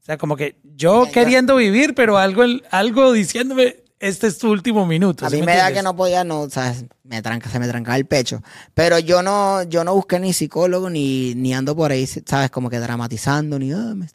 O 0.01 0.05
sea, 0.05 0.17
como 0.17 0.35
que 0.35 0.59
yo 0.77 1.07
queriendo 1.11 1.55
vivir, 1.55 1.95
pero 1.95 2.17
algo, 2.17 2.43
algo 2.69 3.11
diciéndome, 3.11 3.77
este 3.99 4.27
es 4.27 4.37
tu 4.37 4.51
último 4.51 4.85
minuto. 4.85 5.25
A 5.25 5.29
mí 5.29 5.41
me, 5.41 5.55
da 5.55 5.73
que 5.73 5.81
no 5.81 5.95
podía, 5.95 6.23
no, 6.23 6.49
¿sabes? 6.49 6.85
Me 7.03 7.21
tranca, 7.21 7.49
se 7.49 7.57
me 7.59 7.67
trancaba 7.67 7.97
el 7.97 8.05
pecho. 8.05 8.43
Pero 8.75 8.99
yo 8.99 9.23
no, 9.23 9.63
yo 9.63 9.83
no 9.83 9.95
busqué 9.95 10.19
ni 10.19 10.33
psicólogo, 10.33 10.89
ni, 10.89 11.33
ni 11.33 11.53
ando 11.53 11.75
por 11.75 11.91
ahí, 11.91 12.05
¿sabes? 12.05 12.51
Como 12.51 12.69
que 12.69 12.79
dramatizando, 12.79 13.57
ni, 13.57 13.71
ah, 13.71 13.93
me 13.95 14.07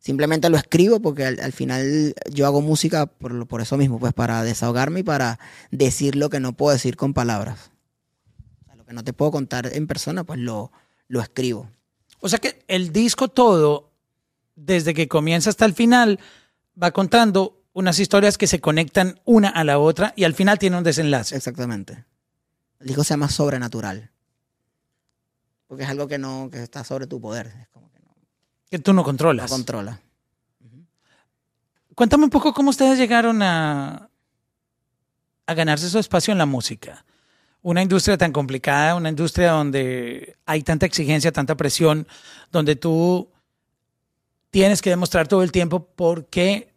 Simplemente 0.00 0.48
lo 0.48 0.56
escribo 0.56 1.00
porque 1.00 1.26
al, 1.26 1.52
final 1.52 2.14
yo 2.30 2.46
hago 2.46 2.62
música 2.62 3.04
por, 3.04 3.46
por, 3.46 3.60
eso 3.60 3.76
mismo, 3.76 4.00
pues 4.00 4.14
para 4.14 4.42
desahogarme 4.42 5.00
y 5.00 5.02
para 5.02 5.38
decir 5.70 6.16
lo 6.16 6.30
que 6.30 6.40
no 6.40 6.54
puedo 6.54 6.72
decir 6.72 6.96
con 6.96 7.12
palabras. 7.12 7.70
lo 8.74 8.86
que 8.86 8.94
no 8.94 9.04
te 9.04 9.12
puedo 9.12 9.30
contar 9.30 9.70
en 9.74 9.86
persona, 9.86 10.24
pues 10.24 10.40
lo, 10.40 10.72
lo 11.06 11.20
escribo. 11.20 11.70
O 12.20 12.30
sea 12.30 12.38
que 12.38 12.64
el 12.66 12.92
disco 12.92 13.28
todo, 13.28 13.89
desde 14.64 14.94
que 14.94 15.08
comienza 15.08 15.50
hasta 15.50 15.64
el 15.64 15.74
final, 15.74 16.20
va 16.80 16.90
contando 16.90 17.62
unas 17.72 17.98
historias 17.98 18.36
que 18.36 18.46
se 18.46 18.60
conectan 18.60 19.20
una 19.24 19.48
a 19.48 19.64
la 19.64 19.78
otra 19.78 20.12
y 20.16 20.24
al 20.24 20.34
final 20.34 20.58
tiene 20.58 20.76
un 20.76 20.84
desenlace. 20.84 21.36
Exactamente. 21.36 22.04
El 22.78 22.88
disco 22.88 23.04
se 23.04 23.14
llama 23.14 23.28
Sobrenatural. 23.28 24.10
Porque 25.66 25.84
es 25.84 25.88
algo 25.88 26.08
que 26.08 26.18
no, 26.18 26.48
que 26.50 26.62
está 26.62 26.84
sobre 26.84 27.06
tu 27.06 27.20
poder. 27.20 27.46
Es 27.46 27.68
como 27.68 27.90
que 28.70 28.78
tú 28.78 28.92
no 28.92 29.02
controlas. 29.02 29.50
No 29.50 29.56
controla. 29.56 30.00
Cuéntame 31.94 32.24
un 32.24 32.30
poco 32.30 32.54
cómo 32.54 32.70
ustedes 32.70 32.98
llegaron 32.98 33.42
a, 33.42 34.08
a 35.46 35.54
ganarse 35.54 35.90
su 35.90 35.98
espacio 35.98 36.32
en 36.32 36.38
la 36.38 36.46
música. 36.46 37.04
Una 37.62 37.82
industria 37.82 38.16
tan 38.16 38.32
complicada, 38.32 38.94
una 38.94 39.10
industria 39.10 39.52
donde 39.52 40.36
hay 40.46 40.62
tanta 40.62 40.86
exigencia, 40.86 41.30
tanta 41.30 41.56
presión, 41.56 42.06
donde 42.50 42.76
tú 42.76 43.30
tienes 44.50 44.82
que 44.82 44.90
demostrar 44.90 45.28
todo 45.28 45.42
el 45.42 45.52
tiempo 45.52 45.86
por 45.86 46.26
qué 46.26 46.72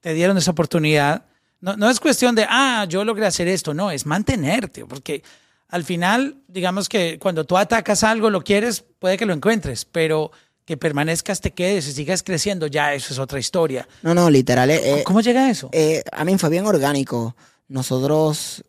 te 0.00 0.14
dieron 0.14 0.36
esa 0.36 0.50
oportunidad. 0.50 1.26
No, 1.60 1.76
no 1.76 1.88
es 1.88 2.00
cuestión 2.00 2.34
de, 2.34 2.46
ah, 2.48 2.86
yo 2.88 3.04
logré 3.04 3.26
hacer 3.26 3.48
esto, 3.48 3.72
no, 3.72 3.90
es 3.90 4.04
mantenerte, 4.06 4.84
porque 4.84 5.22
al 5.68 5.84
final, 5.84 6.36
digamos 6.48 6.88
que 6.88 7.18
cuando 7.18 7.44
tú 7.44 7.56
atacas 7.56 8.04
algo, 8.04 8.28
lo 8.28 8.42
quieres, 8.42 8.84
puede 8.98 9.16
que 9.16 9.24
lo 9.24 9.32
encuentres, 9.32 9.84
pero 9.84 10.30
que 10.64 10.76
permanezcas, 10.76 11.40
te 11.40 11.52
quedes 11.52 11.88
y 11.88 11.92
sigas 11.92 12.22
creciendo, 12.22 12.66
ya 12.66 12.94
eso 12.94 13.12
es 13.12 13.18
otra 13.18 13.38
historia. 13.38 13.88
No, 14.02 14.14
no, 14.14 14.30
literal. 14.30 14.70
Eh, 14.70 15.00
eh, 15.00 15.04
¿Cómo 15.04 15.20
llega 15.20 15.50
eso? 15.50 15.70
Eh, 15.72 16.02
a 16.12 16.24
mí 16.24 16.36
fue 16.38 16.50
bien 16.50 16.66
orgánico. 16.66 17.34
Nosotros, 17.68 18.64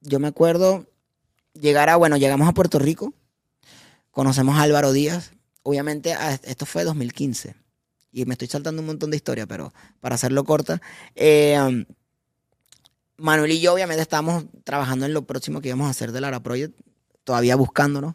yo 0.00 0.20
me 0.20 0.28
acuerdo, 0.28 0.86
llegar 1.54 1.90
a, 1.90 1.96
bueno, 1.96 2.16
llegamos 2.16 2.48
a 2.48 2.52
Puerto 2.52 2.78
Rico, 2.78 3.12
conocemos 4.10 4.56
a 4.56 4.62
Álvaro 4.62 4.92
Díaz. 4.92 5.32
Obviamente, 5.64 6.14
esto 6.44 6.66
fue 6.66 6.84
2015. 6.84 7.54
Y 8.14 8.26
me 8.26 8.34
estoy 8.34 8.46
saltando 8.46 8.80
un 8.80 8.86
montón 8.86 9.10
de 9.10 9.16
historia, 9.16 9.44
pero 9.44 9.74
para 10.00 10.14
hacerlo 10.14 10.44
corta. 10.44 10.80
Um, 11.16 11.84
Manuel 13.16 13.50
y 13.50 13.60
yo, 13.60 13.74
obviamente, 13.74 14.02
estábamos 14.02 14.44
trabajando 14.62 15.04
en 15.04 15.12
lo 15.12 15.26
próximo 15.26 15.60
que 15.60 15.66
íbamos 15.66 15.88
a 15.88 15.90
hacer 15.90 16.12
de 16.12 16.20
Lara 16.20 16.40
Project, 16.40 16.78
todavía 17.24 17.56
buscándonos. 17.56 18.14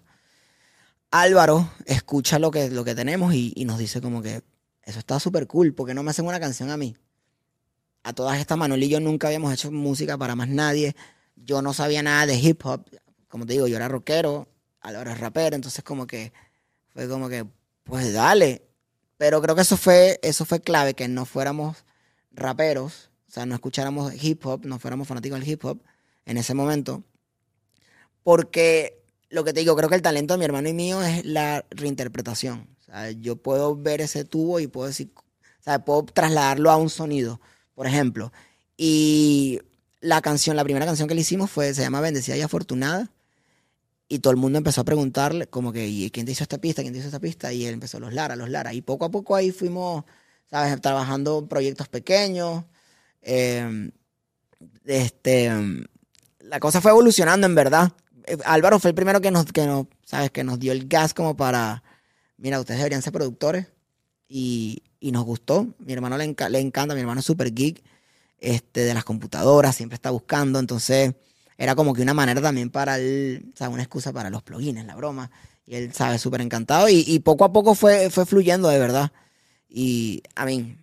Álvaro 1.12 1.70
escucha 1.86 2.40
lo 2.40 2.50
que, 2.50 2.70
lo 2.70 2.86
que 2.86 2.96
tenemos 2.96 3.34
y, 3.34 3.54
nos 3.66 3.78
dice 3.78 4.00
como 4.00 4.22
que 4.22 4.42
eso 4.84 5.00
está 5.00 5.20
súper 5.20 5.48
cool, 5.48 5.74
porque 5.76 5.94
no 5.94 6.02
me 6.02 6.12
hacen 6.12 6.26
una 6.26 6.40
canción 6.40 6.72
a 6.72 6.78
mí? 6.78 6.96
A 8.04 8.14
todas 8.14 8.40
estas, 8.40 8.58
Manuel 8.58 8.82
y 8.82 8.88
yo 8.88 9.02
nunca 9.02 9.28
habíamos 9.28 9.52
hecho 9.52 9.70
música 9.70 10.18
para 10.18 10.34
más 10.34 10.48
nadie. 10.48 10.96
Yo 11.36 11.62
no 11.62 11.74
sabía 11.74 12.02
nada 12.04 12.26
de 12.26 12.36
hip 12.36 12.66
hop. 12.66 12.90
Como 13.28 13.46
te 13.46 13.52
digo, 13.52 13.68
yo 13.68 13.76
era 13.76 13.90
rockero, 13.90 14.48
Álvaro 14.80 15.12
es 15.12 15.20
rapero, 15.20 15.58
entonces 15.58 15.84
como 15.84 16.08
que 16.08 16.32
fue 16.94 17.10
como 17.10 17.28
que, 17.28 17.46
pues 17.84 18.14
dale. 18.14 18.69
Pero 19.20 19.42
creo 19.42 19.54
que 19.54 19.64
eso 19.64 19.76
fue, 19.76 20.18
eso 20.24 20.46
fue 20.46 20.62
clave, 20.62 20.94
que 20.94 21.10
no 21.10 21.26
fuéramos 21.26 21.84
raperos, 22.32 23.10
o 23.28 23.32
sea, 23.32 23.46
no 23.46 23.54
escucháramos 23.54 24.14
hip 24.24 24.46
hop, 24.46 24.66
no 24.66 24.80
fuéramos 24.80 25.10
fanáticos 25.10 25.42
del 25.42 25.50
hip 25.50 25.66
hop 25.66 25.84
en 26.26 26.38
ese 26.38 26.54
momento. 26.54 27.04
Porque 28.24 29.04
lo 29.30 29.44
que 29.44 29.52
te 29.52 29.60
digo, 29.60 29.76
creo 29.76 29.90
que 29.90 29.96
el 29.96 30.02
talento 30.02 30.34
de 30.34 30.38
mi 30.38 30.46
hermano 30.46 30.70
y 30.70 30.74
mío 30.74 31.04
es 31.04 31.26
la 31.26 31.66
reinterpretación. 31.70 32.70
yo 33.20 33.36
puedo 33.36 33.76
ver 33.76 34.00
ese 34.00 34.24
tubo 34.24 34.62
y 34.62 34.68
puedo 34.68 34.88
decir, 34.88 35.12
o 35.66 35.80
puedo 35.84 36.06
trasladarlo 36.06 36.72
a 36.72 36.78
un 36.78 36.90
sonido, 36.90 37.42
por 37.76 37.88
ejemplo. 37.88 38.32
Y 38.78 39.60
la 40.00 40.22
canción, 40.22 40.56
la 40.56 40.64
primera 40.64 40.86
canción 40.86 41.10
que 41.10 41.16
le 41.16 41.22
hicimos 41.22 41.52
fue, 41.52 41.74
se 41.74 41.82
llama 41.82 42.00
Bendecida 42.00 42.38
y 42.38 42.42
Afortunada. 42.42 43.12
Y 44.12 44.20
todo 44.20 44.32
el 44.32 44.38
mundo 44.38 44.58
empezó 44.58 44.82
a 44.82 44.84
preguntarle, 44.84 45.46
como 45.48 45.72
que, 45.72 45.88
¿y 45.88 46.10
quién 46.10 46.26
te 46.26 46.32
hizo 46.32 46.44
esta 46.44 46.58
pista? 46.58 46.82
¿Quién 46.82 46.94
te 46.94 47.00
hizo 47.00 47.08
esta 47.10 47.20
pista? 47.20 47.54
Y 47.54 47.66
él 47.66 47.76
empezó, 47.76 48.00
los 48.00 48.12
Lara, 48.12 48.36
los 48.36 48.50
Lara. 48.50 48.74
Y 48.74 48.82
poco 48.82 49.06
a 49.06 49.12
poco 49.12 49.36
ahí 49.36 49.52
fuimos, 49.52 50.04
¿sabes? 50.50 50.82
Trabajando 50.82 51.48
proyectos 51.48 51.88
pequeños. 51.90 52.66
Em, 53.22 53.92
este, 54.86 55.52
la 56.40 56.60
cosa 56.60 56.82
fue 56.82 56.90
evolucionando, 56.90 57.46
en 57.46 57.54
verdad. 57.54 57.94
Eh, 58.26 58.38
Álvaro 58.46 58.80
fue 58.80 58.90
el 58.90 58.96
primero 58.96 59.22
que 59.22 59.30
nos, 59.30 59.46
que 59.52 59.68
nos, 59.68 59.86
¿sabes? 60.06 60.32
Que 60.32 60.44
nos 60.44 60.58
dio 60.60 60.72
el 60.72 60.88
gas 60.88 61.14
como 61.14 61.38
para, 61.38 61.84
mira, 62.38 62.60
ustedes 62.60 62.80
deberían 62.80 63.04
ser 63.04 63.14
productores. 63.14 63.68
Y, 64.28 64.82
nos 65.02 65.24
gustó. 65.24 65.68
Mi 65.80 65.94
hermano 65.94 66.18
le, 66.18 66.36
le 66.50 66.60
encanta, 66.60 66.96
mi 66.96 67.02
hermano 67.02 67.20
es 67.20 67.26
súper 67.26 67.54
geek 67.54 67.84
este, 68.40 68.82
de 68.82 68.94
las 68.94 69.04
computadoras, 69.04 69.76
siempre 69.76 69.96
está 69.96 70.10
buscando. 70.10 70.60
Entonces, 70.60 71.14
era 71.60 71.76
como 71.76 71.94
que 71.94 72.02
una 72.02 72.14
manera 72.14 72.42
también 72.42 72.70
para 72.70 72.98
él, 72.98 73.52
¿sabes? 73.54 73.74
Una 73.74 73.84
excusa 73.84 74.14
para 74.14 74.30
los 74.30 74.42
plugins, 74.44 74.86
la 74.86 74.96
broma. 74.96 75.30
Y 75.66 75.76
él, 75.76 75.94
sabe, 75.94 76.18
súper 76.18 76.40
encantado. 76.40 76.88
Y, 76.88 77.20
poco 77.20 77.44
a 77.44 77.52
poco 77.52 77.76
fue, 77.76 78.10
fue 78.10 78.26
fluyendo, 78.26 78.70
de 78.70 78.80
verdad. 78.80 79.12
Y, 79.68 80.24
a 80.36 80.46
mí, 80.46 80.78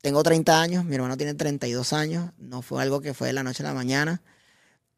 tengo 0.00 0.22
30 0.22 0.62
años, 0.62 0.84
mi 0.86 0.94
hermano 0.94 1.18
tiene 1.18 1.34
32 1.34 1.92
años. 1.92 2.30
No 2.38 2.62
fue 2.62 2.82
algo 2.82 3.02
que 3.02 3.12
fue 3.12 3.26
de 3.26 3.34
la 3.34 3.42
noche 3.42 3.62
a 3.64 3.66
la 3.66 3.74
mañana. 3.74 4.22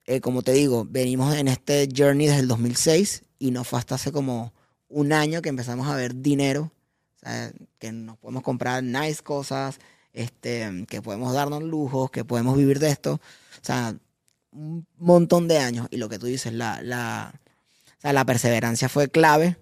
Eh, 0.07 0.21
como 0.21 0.43
te 0.43 0.53
digo, 0.53 0.87
venimos 0.89 1.35
en 1.35 1.49
este 1.49 1.89
journey 1.95 2.29
desde 2.29 2.41
el 2.41 2.49
2006 2.49 3.25
y 3.41 3.51
no 3.51 3.65
fue 3.65 3.81
hasta 3.81 3.97
hace 3.97 4.13
como 4.13 4.55
un 4.89 5.13
año 5.13 5.43
que 5.43 5.49
empezamos 5.49 5.89
a 5.89 5.97
ver 5.97 6.15
dinero, 6.15 6.71
que 7.81 7.91
nos 7.91 8.17
podemos 8.19 8.45
comprar 8.45 8.85
nice 8.85 9.25
cosas, 9.25 9.81
este, 10.13 10.87
que 10.89 11.03
podemos 11.03 11.35
darnos 11.35 11.65
lujos, 11.65 12.13
que 12.13 12.25
podemos 12.25 12.57
vivir 12.57 12.79
de 12.79 12.91
esto. 12.91 13.15
O 13.15 13.21
sea, 13.65 13.97
un 14.59 14.87
montón 14.99 15.49
de 15.49 15.59
años. 15.59 15.87
Y 15.91 15.97
lo 15.97 16.09
que 16.09 16.19
tú 16.19 16.27
dices, 16.27 16.53
la, 16.53 16.83
la, 16.83 17.33
la 18.03 18.25
perseverancia 18.25 18.89
fue 18.89 19.09
clave, 19.09 19.57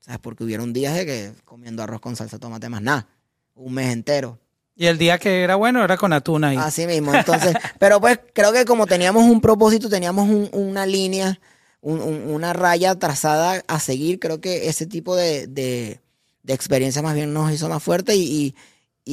¿sabes? 0.00 0.20
porque 0.20 0.44
hubieron 0.44 0.72
días 0.72 0.94
de 0.94 1.06
que 1.06 1.32
comiendo 1.44 1.82
arroz 1.82 2.00
con 2.00 2.16
salsa 2.16 2.38
tomate 2.38 2.68
más 2.68 2.82
nada, 2.82 3.06
un 3.54 3.74
mes 3.74 3.92
entero. 3.92 4.38
Y 4.74 4.86
el 4.86 4.98
día 4.98 5.18
que 5.18 5.42
era 5.42 5.56
bueno 5.56 5.84
era 5.84 5.96
con 5.96 6.12
atún 6.12 6.44
ahí. 6.44 6.56
Así 6.56 6.86
mismo, 6.86 7.14
entonces, 7.14 7.54
pero 7.78 8.00
pues 8.00 8.18
creo 8.32 8.52
que 8.52 8.64
como 8.64 8.86
teníamos 8.86 9.24
un 9.24 9.40
propósito, 9.40 9.88
teníamos 9.88 10.28
una 10.52 10.86
línea, 10.86 11.38
una 11.82 12.52
raya 12.52 12.94
trazada 12.98 13.62
a 13.66 13.80
seguir, 13.80 14.18
creo 14.18 14.40
que 14.40 14.68
ese 14.68 14.86
tipo 14.86 15.14
de, 15.14 15.46
de, 15.46 16.00
experiencia 16.46 17.02
más 17.02 17.14
bien 17.14 17.32
nos 17.32 17.52
hizo 17.52 17.68
más 17.68 17.82
fuerte 17.82 18.16
y, 18.16 18.54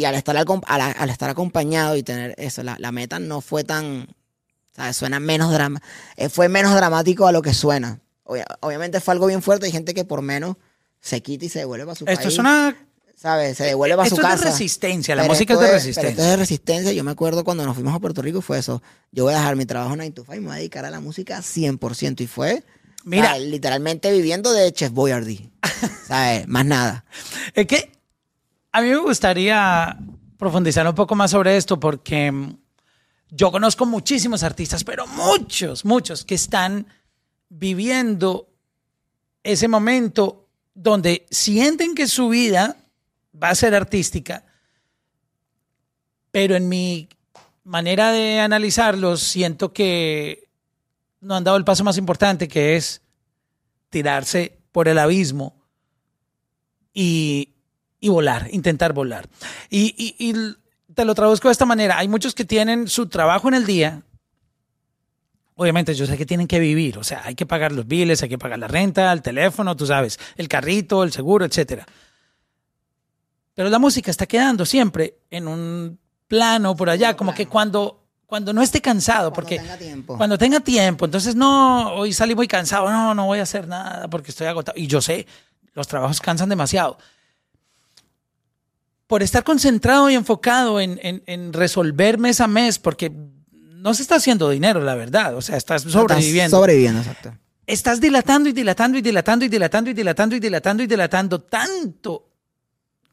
al, 0.06 0.16
estar 0.16 0.38
al, 0.38 1.10
estar 1.10 1.30
acompañado 1.30 1.96
y 1.98 2.04
tener 2.04 2.36
eso, 2.38 2.64
la, 2.64 2.92
meta 2.92 3.20
no 3.20 3.42
fue 3.42 3.64
tan, 3.64 4.08
¿sabes? 4.80 4.96
Suena 4.96 5.20
menos 5.20 5.52
drama, 5.52 5.82
eh, 6.16 6.30
fue 6.30 6.48
menos 6.48 6.74
dramático 6.74 7.28
a 7.28 7.34
lo 7.34 7.42
que 7.42 7.54
suena. 7.54 8.00
obviamente 8.62 9.02
fue 9.02 9.14
algo 9.14 9.28
bien 9.28 9.42
fuerte, 9.42 9.66
hay 9.66 9.74
gente 9.74 9.94
que 9.94 10.06
por 10.06 10.22
menos 10.22 10.56
se 11.02 11.22
quita 11.22 11.46
y 11.46 11.50
se 11.50 11.60
devuelve 11.60 11.86
para 11.86 11.96
su 11.96 12.06
Esto 12.06 12.30
es 12.30 12.38
una 12.38 12.76
¿sabes? 13.14 13.58
Se 13.58 13.66
devuelve 13.66 14.02
a 14.02 14.06
su 14.06 14.16
casa. 14.16 14.28
Esto 14.28 14.36
es 14.36 14.44
de 14.46 14.52
resistencia, 14.52 15.16
la 15.16 15.26
música 15.26 15.54
es 15.56 15.60
de 15.60 15.72
resistencia. 15.72 16.10
esto 16.10 16.22
es 16.22 16.28
de 16.30 16.38
resistencia. 16.38 16.94
Yo 16.94 17.04
me 17.04 17.12
acuerdo 17.12 17.44
cuando 17.44 17.66
nos 17.66 17.76
fuimos 17.76 17.94
a 17.94 18.00
Puerto 18.00 18.22
Rico 18.22 18.42
fue 18.42 18.60
eso. 18.60 18.82
Yo 19.12 19.26
voy 19.26 19.34
a 19.34 19.38
dejar 19.38 19.58
mi 19.58 19.66
trabajo 19.66 19.98
9 19.98 20.12
to 20.12 20.24
5 20.24 20.36
y 20.36 20.40
me 20.40 20.46
voy 20.46 20.56
a 20.56 20.60
dedicar 20.60 20.86
a 20.86 20.90
la 20.90 21.02
música 21.02 21.40
100%. 21.40 22.22
Y 22.22 22.28
fue, 22.28 22.64
Mira, 23.04 23.38
literalmente 23.38 24.10
viviendo 24.14 24.54
de 24.54 24.72
Chef 24.72 24.92
Boyardee. 24.92 25.52
¿Sabes? 26.08 26.48
Más 26.48 26.66
nada. 26.66 27.04
Es 27.54 27.68
que 27.68 27.92
A 28.72 28.82
mí 28.82 28.88
me 28.88 28.98
gustaría 28.98 29.98
profundizar 30.38 30.88
un 30.88 30.96
poco 30.96 31.16
más 31.16 31.32
sobre 31.32 31.58
esto 31.58 31.78
porque 31.78 32.32
yo 33.32 33.52
conozco 33.52 33.86
muchísimos 33.86 34.44
artistas, 34.44 34.84
pero 34.84 35.06
muchos, 35.08 35.86
muchos 35.86 36.26
que 36.26 36.36
están 36.36 36.88
viviendo 37.50 38.48
ese 39.44 39.68
momento 39.68 40.48
donde 40.74 41.26
sienten 41.30 41.96
que 41.96 42.08
su 42.08 42.30
vida 42.30 42.78
va 43.42 43.50
a 43.50 43.56
ser 43.56 43.76
artística, 43.76 44.46
pero 46.32 46.56
en 46.56 46.70
mi 46.70 47.10
manera 47.64 48.12
de 48.12 48.40
analizarlos 48.40 49.22
siento 49.22 49.74
que 49.74 50.50
no 51.22 51.36
han 51.36 51.44
dado 51.44 51.58
el 51.58 51.66
paso 51.66 51.84
más 51.84 51.98
importante, 51.98 52.48
que 52.48 52.76
es 52.76 53.02
tirarse 53.90 54.58
por 54.72 54.88
el 54.88 54.98
abismo 54.98 55.56
y, 56.94 57.54
volar, 58.02 58.48
intentar 58.52 58.94
volar. 58.94 59.30
Y, 59.70 60.16
y, 60.18 60.34
te 60.94 61.06
lo 61.06 61.16
traduzco 61.16 61.48
de 61.48 61.54
esta 61.54 61.66
manera. 61.66 61.98
Hay 61.98 62.08
muchos 62.08 62.34
que 62.34 62.46
tienen 62.46 62.88
su 62.88 63.08
trabajo 63.08 63.48
en 63.48 63.54
el 63.54 63.66
día. 63.66 64.02
Obviamente, 65.56 65.94
yo 65.94 66.06
sé 66.06 66.18
que 66.18 66.26
tienen 66.26 66.48
que 66.48 66.60
vivir, 66.60 66.98
o 66.98 67.04
sea, 67.04 67.22
hay 67.26 67.36
que 67.36 67.46
pagar 67.46 67.74
los 67.74 67.86
biles, 67.86 68.24
hay 68.24 68.30
que 68.30 68.38
pagar 68.38 68.60
la 68.60 68.70
renta, 68.70 69.12
el 69.12 69.22
teléfono, 69.22 69.76
tú 69.76 69.86
sabes, 69.86 70.18
el 70.38 70.48
carrito, 70.48 71.04
el 71.04 71.12
seguro, 71.12 71.44
etc. 71.44 71.84
Pero 73.56 73.70
la 73.70 73.78
música 73.78 74.10
está 74.10 74.26
quedando 74.26 74.66
siempre 74.66 75.18
en 75.30 75.50
un 75.50 76.00
plano 76.30 76.78
por 76.78 76.90
allá, 76.90 77.18
como 77.18 77.34
que 77.34 77.48
cuando 77.48 78.00
cuando 78.26 78.54
no 78.54 78.62
esté 78.62 78.80
cansado, 78.80 79.34
porque 79.34 79.58
tenga 79.58 79.76
tiempo. 79.76 80.16
cuando 80.16 80.38
tenga 80.38 80.60
tiempo, 80.60 81.06
entonces 81.06 81.36
no, 81.36 81.94
hoy 81.96 82.14
salí 82.14 82.36
muy 82.36 82.48
cansado, 82.48 82.88
no, 82.90 83.16
no 83.16 83.26
voy 83.26 83.40
a 83.40 83.44
hacer 83.44 83.68
nada 83.68 84.08
porque 84.08 84.30
estoy 84.30 84.46
agotado. 84.46 84.78
Y 84.80 84.86
yo 84.86 85.02
sé, 85.02 85.26
los 85.74 85.88
trabajos 85.88 86.22
cansan 86.22 86.48
demasiado. 86.48 87.00
Por 89.10 89.24
estar 89.24 89.44
concentrado 89.44 90.08
y 90.12 90.14
enfocado 90.14 90.80
en, 90.80 91.00
en, 91.02 91.52
resolver 91.52 92.20
mes 92.20 92.42
a 92.42 92.48
mes, 92.48 92.78
porque 92.78 93.12
no 93.52 93.96
se 93.96 94.04
está 94.04 94.16
haciendo 94.16 94.52
dinero, 94.52 94.82
la 94.82 94.94
verdad, 94.94 95.36
o 95.36 95.42
sea, 95.42 95.58
estás 95.58 95.82
sobreviviendo. 95.82 96.56
sobreviviendo, 96.56 97.00
exacto. 97.00 97.36
Estás 97.66 98.00
dilatando 98.00 98.50
y 98.50 98.54
dilatando 98.54 99.00
y 99.00 99.02
dilatando 99.02 99.46
y 99.46 99.50
dilatando 99.50 99.90
y 99.90 99.94
dilatando 99.94 100.36
y 100.36 100.40
dilatando 100.40 100.84
y 100.84 100.88
dilatando 100.88 101.40
tanto 101.40 102.30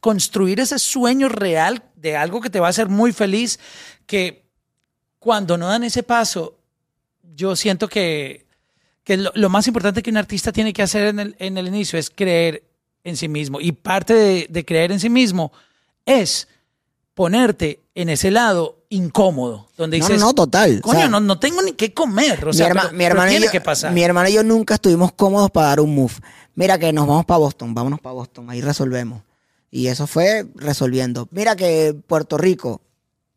construir 0.00 0.60
ese 0.60 0.78
sueño 0.78 1.30
real 1.30 1.82
de 1.94 2.16
algo 2.16 2.42
que 2.42 2.50
te 2.50 2.60
va 2.60 2.66
a 2.66 2.70
hacer 2.70 2.88
muy 2.88 3.12
feliz 3.12 3.58
que 4.04 4.50
cuando 5.18 5.56
no 5.56 5.66
dan 5.66 5.82
ese 5.82 6.02
paso, 6.02 6.58
yo 7.34 7.56
siento 7.56 7.88
que, 7.88 8.46
lo, 9.06 9.48
más 9.48 9.66
importante 9.66 10.02
que 10.02 10.10
un 10.10 10.16
artista 10.18 10.52
tiene 10.52 10.72
que 10.72 10.82
hacer 10.82 11.08
en 11.08 11.20
el, 11.20 11.36
en 11.38 11.58
el 11.58 11.66
inicio 11.66 11.98
es 11.98 12.10
creer 12.10 12.62
en 13.06 13.16
sí 13.16 13.28
mismo. 13.28 13.60
Y 13.60 13.72
parte 13.72 14.46
de, 14.48 14.64
creer 14.64 14.92
en 14.92 15.00
sí 15.00 15.08
mismo 15.08 15.52
es 16.06 16.48
ponerte 17.14 17.82
en 17.94 18.08
ese 18.08 18.30
lado 18.30 18.84
incómodo, 18.88 19.68
donde 19.76 19.96
dices, 19.96 20.20
no, 20.20 20.26
no, 20.26 20.34
total. 20.34 20.80
Coño, 20.80 21.08
no, 21.08 21.20
no, 21.20 21.38
tengo 21.38 21.62
ni 21.62 21.72
qué 21.72 21.92
comer. 21.92 22.46
O 22.46 22.52
sea, 22.52 22.72
mi, 22.92 23.04
hermano 23.04 23.30
tiene 23.30 23.48
que 23.48 23.60
pasar. 23.60 23.92
Mi 23.92 24.02
hermano 24.02 24.28
y 24.28 24.34
yo 24.34 24.42
nunca 24.42 24.74
estuvimos 24.74 25.12
cómodos 25.12 25.50
para 25.50 25.68
dar 25.68 25.80
un 25.80 25.94
move. 25.94 26.14
Mira 26.54 26.78
que 26.78 26.92
nos 26.92 27.06
vamos 27.06 27.26
para 27.26 27.38
Boston, 27.38 27.74
vámonos 27.74 28.00
para 28.00 28.14
Boston, 28.14 28.48
ahí 28.48 28.60
resolvemos. 28.60 29.22
Y 29.70 29.88
eso 29.88 30.06
fue 30.06 30.46
resolviendo. 30.54 31.28
Mira 31.30 31.56
que 31.56 31.94
Puerto 32.06 32.38
Rico, 32.38 32.80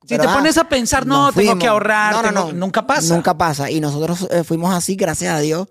si 0.05 0.17
te 0.17 0.23
pones 0.23 0.57
a 0.57 0.69
pensar, 0.69 1.05
no, 1.05 1.31
tengo 1.33 1.57
que 1.57 1.67
ahorrar, 1.67 2.23
no, 2.23 2.31
no, 2.31 2.51
nunca 2.53 2.85
pasa. 2.85 3.13
Nunca 3.13 3.37
pasa. 3.37 3.69
Y 3.71 3.79
nosotros 3.79 4.27
eh, 4.31 4.43
fuimos 4.43 4.73
así, 4.73 4.95
gracias 4.95 5.33
a 5.33 5.39
Dios. 5.39 5.67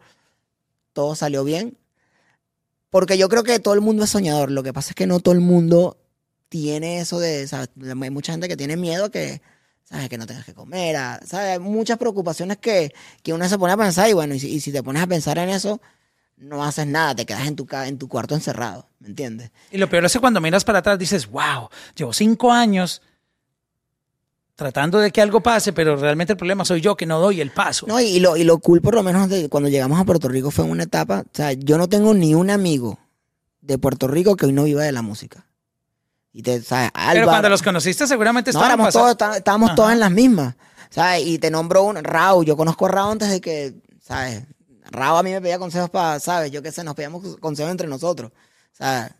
Todo 0.92 1.14
salió 1.14 1.44
bien. 1.44 1.76
Porque 2.90 3.18
yo 3.18 3.28
creo 3.28 3.44
que 3.44 3.58
todo 3.60 3.74
el 3.74 3.80
mundo 3.80 4.04
es 4.04 4.10
soñador. 4.10 4.50
Lo 4.50 4.62
que 4.62 4.72
pasa 4.72 4.90
es 4.90 4.94
que 4.94 5.06
no 5.06 5.20
todo 5.20 5.34
el 5.34 5.40
mundo 5.40 5.96
tiene 6.48 7.00
eso 7.00 7.18
de. 7.18 7.48
Hay 8.02 8.10
mucha 8.10 8.32
gente 8.32 8.48
que 8.48 8.56
tiene 8.56 8.76
miedo 8.76 9.10
que. 9.10 9.40
¿Sabes? 9.84 10.08
Que 10.10 10.18
no 10.18 10.26
tengas 10.26 10.44
que 10.44 10.52
comer. 10.52 10.96
¿Sabes? 11.24 11.52
Hay 11.52 11.58
muchas 11.58 11.96
preocupaciones 11.96 12.58
que, 12.58 12.92
que 13.22 13.32
uno 13.32 13.48
se 13.48 13.58
pone 13.58 13.72
a 13.72 13.76
pensar. 13.76 14.08
Y 14.08 14.12
bueno, 14.12 14.34
y 14.34 14.38
si, 14.38 14.72
te 14.72 14.82
pones 14.82 15.02
a 15.02 15.06
pensar 15.06 15.38
en 15.38 15.48
eso, 15.48 15.80
no 16.36 16.62
haces 16.62 16.86
nada. 16.86 17.14
Te 17.14 17.24
quedas 17.24 17.46
en 17.46 17.56
tu, 17.56 17.66
en 17.72 17.98
tu 17.98 18.06
cuarto 18.06 18.34
encerrado. 18.34 18.86
¿Me 18.98 19.08
entiendes? 19.08 19.50
Y 19.70 19.78
lo 19.78 19.88
peor 19.88 20.04
es 20.04 20.12
que 20.12 20.20
cuando 20.20 20.40
miras 20.40 20.64
para 20.64 20.80
atrás 20.80 20.98
dices, 20.98 21.26
wow, 21.30 21.70
llevo 21.96 22.12
cinco 22.12 22.52
años 22.52 23.00
tratando 24.58 24.98
de 24.98 25.12
que 25.12 25.22
algo 25.22 25.40
pase, 25.40 25.72
pero 25.72 25.96
realmente 25.96 26.32
el 26.32 26.36
problema 26.36 26.64
soy 26.64 26.80
yo 26.80 26.96
que 26.96 27.06
no 27.06 27.20
doy 27.20 27.40
el 27.40 27.52
paso. 27.52 27.86
No, 27.86 28.00
y 28.00 28.18
lo, 28.18 28.36
y 28.36 28.42
lo 28.42 28.58
cool 28.58 28.82
por 28.82 28.94
lo 28.94 29.04
menos 29.04 29.28
de 29.28 29.48
cuando 29.48 29.68
llegamos 29.68 30.00
a 30.00 30.04
Puerto 30.04 30.28
Rico 30.28 30.50
fue 30.50 30.64
una 30.64 30.82
etapa, 30.82 31.20
o 31.20 31.30
sea, 31.32 31.52
yo 31.52 31.78
no 31.78 31.88
tengo 31.88 32.12
ni 32.12 32.34
un 32.34 32.50
amigo 32.50 32.98
de 33.60 33.78
Puerto 33.78 34.08
Rico 34.08 34.34
que 34.34 34.46
hoy 34.46 34.52
no 34.52 34.64
viva 34.64 34.82
de 34.82 34.90
la 34.90 35.00
música. 35.00 35.46
Y 36.32 36.42
te, 36.42 36.60
¿sabes? 36.62 36.90
pero 37.12 37.26
cuando 37.26 37.48
los 37.48 37.62
conociste 37.62 38.06
seguramente 38.06 38.50
estábamos 38.50 38.92
todos, 38.92 39.16
estábamos 39.36 39.74
todos 39.74 39.92
en 39.92 40.00
las 40.00 40.10
mismas. 40.10 40.54
¿sabes? 40.90 41.26
Y 41.26 41.38
te 41.38 41.50
nombro 41.50 41.82
un 41.84 41.96
Rao, 41.96 42.42
yo 42.42 42.56
conozco 42.56 42.86
a 42.86 42.90
Rao 42.90 43.10
antes 43.10 43.30
de 43.30 43.40
que, 43.40 43.74
¿sabes? 44.00 44.42
Rao 44.90 45.18
a 45.18 45.22
mí 45.22 45.30
me 45.30 45.40
pedía 45.40 45.58
consejos 45.58 45.90
para, 45.90 46.18
¿sabes? 46.20 46.50
Yo 46.50 46.62
qué 46.62 46.72
sé, 46.72 46.82
nos 46.84 46.94
pedíamos 46.94 47.36
consejos 47.38 47.70
entre 47.70 47.88
nosotros. 47.88 48.32
¿Sabes? 48.72 49.12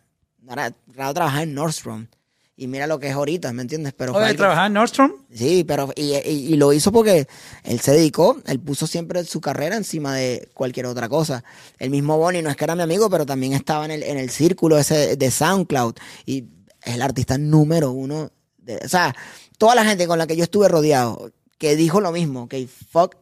Rao 0.45 1.13
trabajaba 1.13 1.43
en 1.43 1.53
Nordstrom. 1.53 2.07
Y 2.55 2.67
mira 2.67 2.87
lo 2.87 2.99
que 2.99 3.07
es 3.07 3.13
ahorita, 3.13 3.53
¿me 3.53 3.61
entiendes? 3.61 3.93
Pero 3.93 4.13
¿Oye, 4.13 4.33
trabajaba 4.33 4.67
en 4.67 4.73
Nordstrom? 4.73 5.13
Sí, 5.33 5.63
pero 5.63 5.93
y, 5.95 6.57
lo 6.57 6.73
hizo 6.73 6.91
porque 6.91 7.25
él 7.63 7.79
se 7.79 7.93
dedicó, 7.93 8.37
él 8.47 8.59
puso 8.59 8.85
siempre 8.85 9.23
su 9.23 9.39
carrera 9.39 9.77
encima 9.77 10.13
de 10.15 10.49
cualquier 10.53 10.87
otra 10.87 11.07
cosa. 11.07 11.45
El 11.77 11.89
mismo 11.89 12.17
Bonnie 12.17 12.41
no 12.41 12.49
es 12.49 12.57
que 12.57 12.65
era 12.65 12.75
mi 12.75 12.81
amigo, 12.81 13.09
pero 13.09 13.25
también 13.25 13.53
estaba 13.53 13.85
en 13.85 13.91
el, 13.91 14.03
en 14.03 14.17
el 14.17 14.29
círculo 14.29 14.77
ese 14.77 15.15
de 15.15 15.31
SoundCloud 15.31 15.95
y 16.25 16.41
es 16.83 16.95
el 16.95 17.01
artista 17.01 17.37
número 17.37 17.91
uno. 17.91 18.31
De, 18.57 18.77
o 18.77 18.89
sea, 18.89 19.15
toda 19.57 19.75
la 19.75 19.85
gente 19.85 20.07
con 20.07 20.17
la 20.17 20.27
que 20.27 20.35
yo 20.35 20.43
estuve 20.43 20.67
rodeado 20.67 21.31
que 21.59 21.75
dijo 21.75 22.01
lo 22.01 22.11
mismo, 22.11 22.47
que 22.47 22.67
fuck 22.67 23.15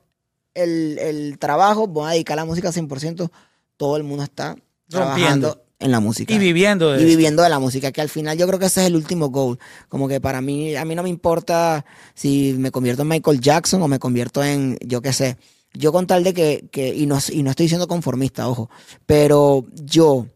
el, 0.53 0.97
el 0.99 1.37
trabajo, 1.39 1.87
voy 1.87 2.07
a 2.07 2.11
dedicar 2.13 2.37
la 2.37 2.45
música 2.45 2.71
100%, 2.71 3.29
todo 3.75 3.97
el 3.97 4.03
mundo 4.03 4.23
está 4.23 4.55
trabajando 4.87 5.63
en 5.79 5.91
la 5.91 5.99
música. 5.99 6.33
Y 6.33 6.39
viviendo 6.39 6.91
de 6.91 7.01
Y 7.01 7.05
viviendo 7.05 7.43
de 7.43 7.49
la 7.49 7.59
música, 7.59 7.91
que 7.91 8.01
al 8.01 8.09
final 8.09 8.37
yo 8.37 8.47
creo 8.47 8.59
que 8.59 8.67
ese 8.67 8.81
es 8.81 8.87
el 8.87 8.95
último 8.95 9.29
goal. 9.29 9.59
Como 9.89 10.07
que 10.07 10.21
para 10.21 10.41
mí, 10.41 10.75
a 10.75 10.85
mí 10.85 10.95
no 10.95 11.03
me 11.03 11.09
importa 11.09 11.83
si 12.13 12.55
me 12.57 12.71
convierto 12.71 13.01
en 13.01 13.09
Michael 13.09 13.41
Jackson 13.41 13.81
o 13.81 13.87
me 13.87 13.99
convierto 13.99 14.43
en, 14.43 14.77
yo 14.81 15.01
qué 15.01 15.13
sé. 15.13 15.37
Yo 15.73 15.91
con 15.91 16.07
tal 16.07 16.23
de 16.23 16.33
que, 16.33 16.65
que 16.71 16.95
y, 16.95 17.05
no, 17.05 17.19
y 17.29 17.43
no 17.43 17.49
estoy 17.49 17.67
siendo 17.67 17.87
conformista, 17.87 18.47
ojo, 18.47 18.69
pero 19.05 19.65
yo 19.73 20.27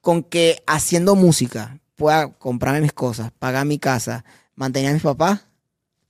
con 0.00 0.22
que 0.22 0.62
haciendo 0.66 1.14
música 1.14 1.78
pueda 1.98 2.28
comprarme 2.28 2.80
mis 2.80 2.92
cosas, 2.92 3.32
pagar 3.40 3.66
mi 3.66 3.78
casa, 3.78 4.24
mantener 4.54 4.90
a 4.90 4.94
mis 4.94 5.02
papás, 5.02 5.40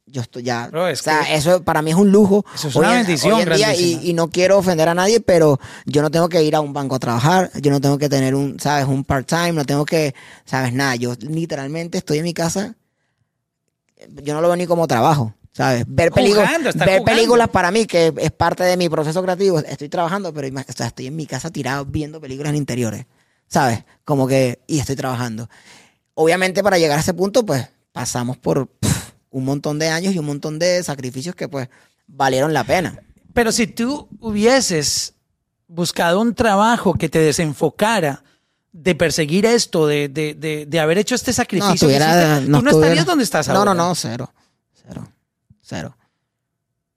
yo 0.04 0.20
estoy 0.20 0.42
ya. 0.42 0.70
o 0.70 0.96
sea, 0.96 1.34
eso 1.34 1.62
para 1.64 1.80
mí 1.80 1.90
es 1.90 1.96
un 1.96 2.12
lujo. 2.12 2.44
Eso 2.54 2.68
es 2.68 2.76
una 2.76 2.92
bendición, 2.92 3.40
y, 3.76 4.10
y, 4.10 4.12
no 4.12 4.28
quiero 4.28 4.58
ofender 4.58 4.88
a 4.88 4.94
nadie, 4.94 5.20
pero 5.20 5.58
yo 5.86 6.02
no 6.02 6.10
tengo 6.10 6.28
que 6.28 6.42
ir 6.42 6.54
a 6.54 6.60
un 6.60 6.74
banco 6.74 6.94
a 6.94 6.98
trabajar, 6.98 7.50
yo 7.60 7.70
no 7.70 7.80
tengo 7.80 7.96
que 7.96 8.10
tener 8.10 8.34
un, 8.34 8.60
¿sabes? 8.60 8.86
Un 8.86 9.02
part-time, 9.02 9.52
no 9.52 9.64
tengo 9.64 9.86
que, 9.86 10.14
¿sabes? 10.44 10.74
Nada. 10.74 10.94
Yo 10.96 11.14
literalmente 11.20 11.98
estoy 11.98 12.18
en 12.18 12.24
mi 12.24 12.34
casa, 12.34 12.74
yo 14.22 14.34
no 14.34 14.42
lo 14.42 14.48
veo 14.48 14.56
ni 14.56 14.66
como 14.66 14.86
trabajo. 14.86 15.34
¿Sabes? 15.52 15.84
Ver, 15.88 16.12
películas, 16.12 16.76
ver 16.76 17.02
películas 17.02 17.48
para 17.48 17.72
mí, 17.72 17.84
que 17.86 18.12
es 18.16 18.30
parte 18.30 18.62
de 18.62 18.76
mi 18.76 18.88
proceso 18.88 19.20
creativo. 19.24 19.58
Estoy 19.58 19.88
trabajando, 19.88 20.32
pero 20.32 20.46
o 20.46 20.72
sea, 20.72 20.86
estoy 20.86 21.08
en 21.08 21.16
mi 21.16 21.26
casa 21.26 21.50
tirado 21.50 21.84
viendo 21.84 22.20
películas 22.20 22.50
en 22.50 22.56
interiores. 22.56 23.06
¿Sabes? 23.48 23.84
Como 24.04 24.28
que, 24.28 24.60
y 24.66 24.78
estoy 24.78 24.96
trabajando. 24.96 25.48
Obviamente, 26.14 26.62
para 26.62 26.78
llegar 26.78 26.98
a 26.98 27.00
ese 27.00 27.14
punto, 27.14 27.44
pues 27.44 27.68
pasamos 27.92 28.36
por 28.36 28.68
un 29.30 29.44
montón 29.44 29.78
de 29.78 29.88
años 29.88 30.14
y 30.14 30.18
un 30.18 30.26
montón 30.26 30.58
de 30.58 30.82
sacrificios 30.82 31.34
que 31.34 31.48
pues 31.48 31.68
valieron 32.06 32.52
la 32.52 32.64
pena. 32.64 33.02
Pero 33.32 33.52
si 33.52 33.66
tú 33.66 34.08
hubieses 34.20 35.14
buscado 35.66 36.20
un 36.20 36.34
trabajo 36.34 36.94
que 36.94 37.08
te 37.08 37.18
desenfocara 37.18 38.22
de 38.72 38.94
perseguir 38.94 39.46
esto, 39.46 39.86
de, 39.86 40.08
de, 40.08 40.66
de, 40.66 40.80
haber 40.80 40.98
hecho 40.98 41.14
este 41.14 41.32
sacrificio, 41.32 41.88
no, 42.46 42.58
tú 42.58 42.64
no 42.64 42.70
estarías 42.70 43.06
donde 43.06 43.24
estás 43.24 43.48
ahora. 43.48 43.64
No, 43.64 43.74
no, 43.74 43.88
no, 43.88 43.94
cero, 43.94 44.32
cero, 44.72 45.08
cero. 45.60 45.96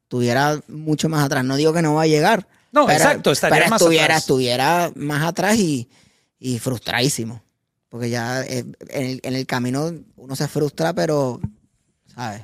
Estuviera 0.03 0.59
mucho 0.67 1.09
más 1.09 1.23
atrás. 1.23 1.43
No 1.43 1.55
digo 1.55 1.73
que 1.73 1.81
no 1.81 1.95
va 1.95 2.03
a 2.03 2.07
llegar. 2.07 2.47
No, 2.71 2.89
exacto, 2.89 3.31
estaría 3.31 3.67
más 3.69 3.81
estuviera, 3.81 4.05
atrás. 4.05 4.19
Estuviera 4.19 4.91
más 4.95 5.23
atrás 5.23 5.57
y, 5.57 5.89
y 6.41 6.60
frustradísimo. 6.60 7.41
Porque 7.88 8.10
ya 8.10 8.43
eh, 8.43 8.65
en 8.89 9.06
el, 9.06 9.19
en 9.23 9.36
el 9.36 9.45
camino 9.45 9.93
uno 10.17 10.36
se 10.36 10.47
frustra, 10.49 10.93
pero 10.93 11.39
¿sabes? 12.13 12.43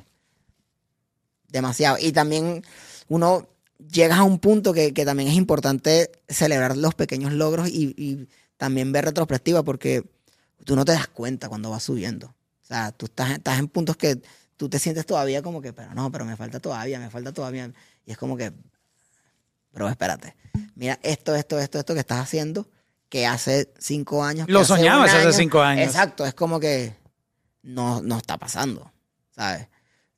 Demasiado. 1.48 1.98
Y 2.00 2.12
también 2.12 2.64
uno 3.08 3.48
llega 3.90 4.16
a 4.16 4.22
un 4.22 4.38
punto 4.38 4.72
que, 4.72 4.92
también 4.92 5.28
es 5.28 5.36
importante 5.36 6.10
celebrar 6.28 6.76
los 6.76 6.94
pequeños 6.94 7.32
logros 7.32 7.68
y, 7.68 8.28
también 8.56 8.90
ver 8.90 9.04
retrospectiva 9.04 9.62
porque 9.62 10.02
tú 10.64 10.74
no 10.74 10.84
te 10.84 10.90
das 10.90 11.06
cuenta 11.06 11.48
cuando 11.48 11.70
vas 11.70 11.84
subiendo. 11.84 12.26
O 12.26 12.66
sea, 12.66 12.90
tú 12.90 13.06
estás, 13.06 13.30
estás 13.30 13.60
en 13.60 13.68
puntos 13.68 13.96
que 13.96 14.20
tú 14.56 14.68
te 14.68 14.80
sientes 14.80 15.06
todavía 15.06 15.42
como 15.42 15.62
que, 15.62 15.72
pero 15.72 15.94
no, 15.94 16.10
pero 16.10 16.24
me 16.24 16.36
falta 16.36 16.58
todavía, 16.58 16.98
me 16.98 17.08
falta 17.08 17.32
todavía. 17.32 17.72
Y 18.04 18.10
es 18.10 18.18
como 18.18 18.36
que, 18.36 18.52
pero 19.72 19.88
espérate, 19.88 20.34
mira 20.74 20.98
esto, 21.04 21.36
esto, 21.36 21.56
esto, 21.60 21.78
esto 21.78 21.94
que 21.94 22.00
estás 22.00 22.18
haciendo, 22.18 22.68
que 23.08 23.26
hace 23.26 23.72
cinco 23.78 24.22
años. 24.22 24.48
Lo 24.48 24.64
soñabas 24.64 25.12
hace 25.12 25.32
cinco 25.32 25.60
años. 25.60 25.86
Exacto, 25.86 26.26
es 26.26 26.34
como 26.34 26.60
que, 26.60 26.94
no, 27.62 28.02
no 28.02 28.18
está 28.18 28.38
pasando, 28.38 28.92
¿sabes? 29.34 29.68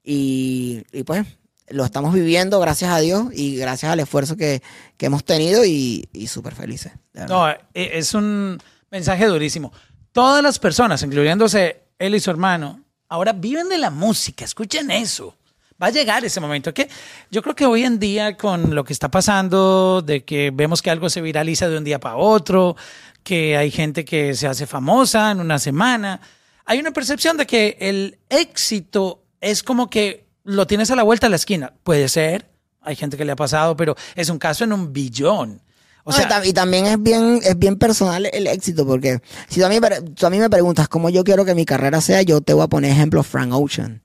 Y, 0.02 0.82
y 0.92 1.04
pues 1.04 1.26
lo 1.68 1.84
estamos 1.84 2.12
viviendo, 2.12 2.58
gracias 2.60 2.90
a 2.90 2.98
Dios 2.98 3.26
y 3.32 3.56
gracias 3.56 3.92
al 3.92 4.00
esfuerzo 4.00 4.36
que, 4.36 4.62
que 4.96 5.06
hemos 5.06 5.24
tenido 5.24 5.64
y, 5.64 6.08
y 6.12 6.26
súper 6.26 6.54
felices. 6.54 6.92
No, 7.28 7.48
e, 7.48 7.58
es 7.74 8.14
un 8.14 8.58
mensaje 8.90 9.26
durísimo. 9.26 9.72
Todas 10.12 10.42
las 10.42 10.58
personas, 10.58 11.02
incluyéndose 11.02 11.84
él 11.98 12.14
y 12.14 12.20
su 12.20 12.30
hermano, 12.30 12.82
ahora 13.08 13.32
viven 13.32 13.68
de 13.68 13.78
la 13.78 13.90
música. 13.90 14.44
Escuchen 14.44 14.90
eso. 14.90 15.36
Va 15.80 15.86
a 15.86 15.90
llegar 15.90 16.24
ese 16.24 16.40
momento. 16.40 16.74
que 16.74 16.88
Yo 17.30 17.42
creo 17.42 17.54
que 17.54 17.64
hoy 17.64 17.84
en 17.84 17.98
día, 17.98 18.36
con 18.36 18.74
lo 18.74 18.84
que 18.84 18.92
está 18.92 19.10
pasando, 19.10 20.02
de 20.02 20.24
que 20.24 20.50
vemos 20.52 20.82
que 20.82 20.90
algo 20.90 21.08
se 21.08 21.20
viraliza 21.20 21.68
de 21.68 21.78
un 21.78 21.84
día 21.84 21.98
para 21.98 22.16
otro, 22.16 22.76
que 23.22 23.56
hay 23.56 23.70
gente 23.70 24.04
que 24.04 24.34
se 24.34 24.46
hace 24.46 24.66
famosa 24.66 25.30
en 25.30 25.40
una 25.40 25.58
semana, 25.58 26.20
hay 26.66 26.78
una 26.78 26.92
percepción 26.92 27.36
de 27.36 27.46
que 27.46 27.76
el 27.80 28.18
éxito 28.28 29.22
es 29.40 29.62
como 29.62 29.88
que 29.88 30.26
lo 30.44 30.66
tienes 30.66 30.90
a 30.90 30.96
la 30.96 31.02
vuelta 31.02 31.26
de 31.26 31.30
la 31.30 31.36
esquina. 31.36 31.72
Puede 31.82 32.08
ser, 32.08 32.50
hay 32.82 32.96
gente 32.96 33.16
que 33.16 33.24
le 33.24 33.32
ha 33.32 33.36
pasado, 33.36 33.76
pero 33.76 33.96
es 34.14 34.28
un 34.28 34.38
caso 34.38 34.64
en 34.64 34.72
un 34.72 34.92
billón. 34.92 35.62
O 36.04 36.12
sea, 36.12 36.44
y 36.44 36.52
también 36.52 36.86
es 36.86 37.02
bien, 37.02 37.40
es 37.42 37.58
bien 37.58 37.76
personal 37.76 38.28
el 38.32 38.46
éxito, 38.46 38.86
porque 38.86 39.20
si 39.48 39.60
tú 39.60 39.66
a, 39.66 39.68
mí, 39.68 39.78
tú 40.14 40.26
a 40.26 40.30
mí 40.30 40.38
me 40.38 40.48
preguntas 40.48 40.88
cómo 40.88 41.10
yo 41.10 41.24
quiero 41.24 41.44
que 41.44 41.54
mi 41.54 41.64
carrera 41.64 42.00
sea, 42.00 42.22
yo 42.22 42.40
te 42.40 42.52
voy 42.52 42.64
a 42.64 42.68
poner 42.68 42.90
ejemplo 42.90 43.22
Frank 43.22 43.52
Ocean. 43.52 44.02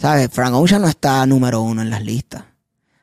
¿Sabes? 0.00 0.30
Frank 0.32 0.54
Ocean 0.54 0.80
no 0.80 0.88
está 0.88 1.26
número 1.26 1.60
uno 1.60 1.82
en 1.82 1.90
las 1.90 2.02
listas. 2.02 2.44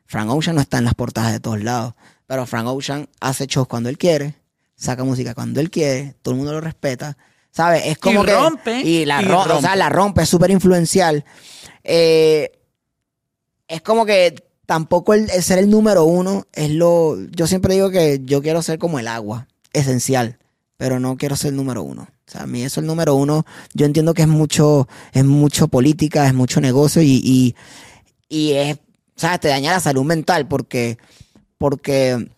Frank 0.08 0.32
Ocean 0.32 0.56
no 0.56 0.62
está 0.62 0.80
en 0.80 0.86
las 0.86 0.96
portadas 0.96 1.32
de 1.32 1.40
todos 1.40 1.62
lados. 1.62 1.94
Pero 2.26 2.46
Frank 2.48 2.66
Ocean 2.68 3.08
hace 3.20 3.46
shows 3.46 3.68
cuando 3.68 3.90
él 3.90 3.98
quiere, 4.00 4.34
saca 4.76 5.04
música 5.04 5.36
cuando 5.36 5.60
él 5.60 5.70
quiere, 5.70 6.16
todo 6.24 6.34
el 6.34 6.38
mundo 6.38 6.54
lo 6.54 6.62
respeta. 6.62 7.16
¿Sabes? 7.52 7.84
Es 7.86 7.98
como 8.00 8.24
y 8.24 8.28
rompe. 8.28 8.82
Y 8.82 9.06
la 9.06 9.22
rompe. 9.22 9.54
O 9.54 9.62
sea, 9.62 9.76
la 9.76 9.90
rompe, 9.90 10.24
es 10.24 10.30
súper 10.30 10.50
influencial. 10.50 11.24
Eh, 11.84 12.52
es 13.68 13.82
como 13.82 14.06
que 14.06 14.36
tampoco 14.66 15.14
el, 15.14 15.30
ser 15.30 15.60
el 15.60 15.70
número 15.70 16.04
uno 16.04 16.48
es 16.54 16.72
lo. 16.72 17.16
Yo 17.30 17.46
siempre 17.46 17.76
digo 17.76 17.92
que 17.92 18.22
yo 18.24 18.42
quiero 18.42 18.64
ser 18.64 18.80
como 18.80 18.98
el 18.98 19.08
agua, 19.08 19.48
esencial, 19.72 20.40
pero 20.78 21.00
no 21.00 21.18
quiero 21.18 21.36
ser 21.36 21.52
el 21.52 21.58
número 21.58 21.84
uno. 21.84 22.04
O 22.04 22.32
sea, 22.32 22.44
a 22.44 22.48
mí 22.48 22.64
eso 22.64 22.80
el 22.80 22.86
número 22.86 23.16
uno, 23.16 23.46
yo 23.74 23.86
entiendo 23.86 24.14
que 24.14 24.22
es 24.22 24.28
mucho, 24.28 24.88
es 25.12 25.26
mucho 25.26 25.68
política, 25.68 26.28
es 26.28 26.34
mucho 26.34 26.62
negocio 26.62 27.02
y, 27.02 27.22
y, 27.24 27.56
y 28.30 28.54
es, 28.54 28.78
¿sabes? 29.16 29.40
Te 29.40 29.48
daña 29.48 29.72
la 29.72 29.80
salud 29.80 30.04
mental 30.04 30.48
porque, 30.48 30.98
porque 31.58 32.30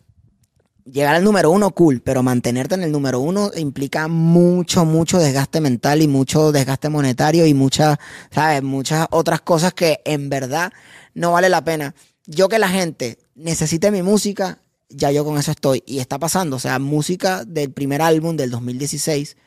llegar 0.86 1.16
al 1.16 1.24
número 1.24 1.52
uno, 1.52 1.72
cool, 1.72 2.02
pero 2.02 2.24
mantenerte 2.24 2.76
en 2.76 2.84
el 2.84 2.92
número 2.92 3.20
uno 3.20 3.52
implica 3.56 4.08
mucho, 4.08 4.86
mucho 4.86 5.20
desgaste 5.20 5.62
mental 5.62 6.02
y 6.02 6.08
mucho 6.08 6.52
desgaste 6.52 6.90
monetario 6.90 7.46
y 7.46 7.54
muchas, 7.54 7.98
¿sabes? 8.32 8.64
Muchas 8.64 9.08
otras 9.12 9.42
cosas 9.42 9.74
que 9.74 10.02
en 10.06 10.30
verdad 10.30 10.72
no 11.14 11.34
vale 11.34 11.50
la 11.50 11.64
pena. 11.64 11.96
Yo 12.26 12.48
que 12.48 12.60
la 12.60 12.70
gente 12.70 13.18
necesite 13.36 13.92
mi 13.92 14.04
música, 14.04 14.60
ya 14.90 15.12
yo 15.12 15.24
con 15.24 15.38
eso 15.38 15.52
estoy. 15.52 15.84
Y 15.86 16.00
está 16.00 16.20
pasando, 16.20 16.58
o 16.58 16.60
sea, 16.60 16.80
música 16.80 17.46
del 17.46 17.72
primer 17.72 18.02
álbum 18.02 18.36
del 18.36 18.52
2016 18.52 19.38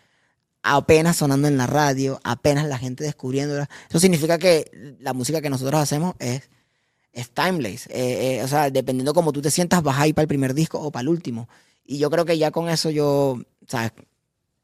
apenas 0.64 1.16
sonando 1.16 1.48
en 1.48 1.56
la 1.56 1.66
radio, 1.66 2.20
apenas 2.22 2.66
la 2.66 2.78
gente 2.78 3.04
descubriéndola. 3.04 3.68
Eso 3.88 3.98
significa 3.98 4.38
que 4.38 4.96
la 5.00 5.12
música 5.12 5.40
que 5.40 5.50
nosotros 5.50 5.80
hacemos 5.80 6.14
es 6.20 6.48
es 7.12 7.30
timeless. 7.30 7.86
Eh, 7.88 8.38
eh, 8.38 8.42
o 8.42 8.48
sea, 8.48 8.70
dependiendo 8.70 9.14
cómo 9.14 9.32
tú 9.32 9.42
te 9.42 9.50
sientas, 9.50 9.82
vas 9.82 9.96
a 9.96 10.12
para 10.12 10.22
el 10.22 10.28
primer 10.28 10.54
disco 10.54 10.80
o 10.80 10.90
para 10.90 11.02
el 11.02 11.08
último. 11.08 11.48
Y 11.84 11.98
yo 11.98 12.10
creo 12.10 12.24
que 12.24 12.38
ya 12.38 12.50
con 12.50 12.68
eso 12.68 12.90
yo, 12.90 13.38
¿sabes? 13.66 13.92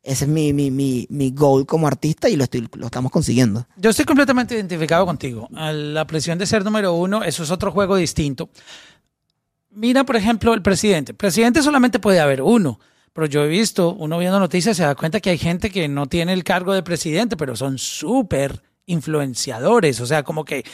Ese 0.02 0.24
es 0.24 0.30
mi, 0.30 0.52
mi, 0.52 0.70
mi, 0.70 1.06
mi 1.10 1.32
goal 1.32 1.66
como 1.66 1.86
artista 1.86 2.28
y 2.28 2.36
lo, 2.36 2.44
estoy, 2.44 2.66
lo 2.74 2.86
estamos 2.86 3.12
consiguiendo. 3.12 3.66
Yo 3.76 3.90
estoy 3.90 4.06
completamente 4.06 4.54
identificado 4.54 5.04
contigo. 5.04 5.48
La 5.50 6.06
presión 6.06 6.38
de 6.38 6.46
ser 6.46 6.64
número 6.64 6.94
uno, 6.94 7.24
eso 7.24 7.42
es 7.42 7.50
otro 7.50 7.72
juego 7.72 7.96
distinto. 7.96 8.48
Mira, 9.70 10.04
por 10.04 10.16
ejemplo, 10.16 10.54
el 10.54 10.62
presidente. 10.62 11.14
Presidente 11.14 11.62
solamente 11.62 11.98
puede 11.98 12.20
haber 12.20 12.42
uno. 12.42 12.80
Pero 13.12 13.26
yo 13.26 13.44
he 13.44 13.48
visto, 13.48 13.94
uno 13.94 14.18
viendo 14.18 14.38
noticias 14.38 14.76
se 14.76 14.84
da 14.84 14.94
cuenta 14.94 15.20
que 15.20 15.30
hay 15.30 15.38
gente 15.38 15.70
que 15.70 15.88
no 15.88 16.06
tiene 16.06 16.32
el 16.32 16.44
cargo 16.44 16.72
de 16.72 16.82
presidente, 16.82 17.36
pero 17.36 17.56
son 17.56 17.78
súper 17.78 18.62
influenciadores, 18.86 20.00
o 20.00 20.06
sea, 20.06 20.22
como 20.22 20.44
que 20.44 20.64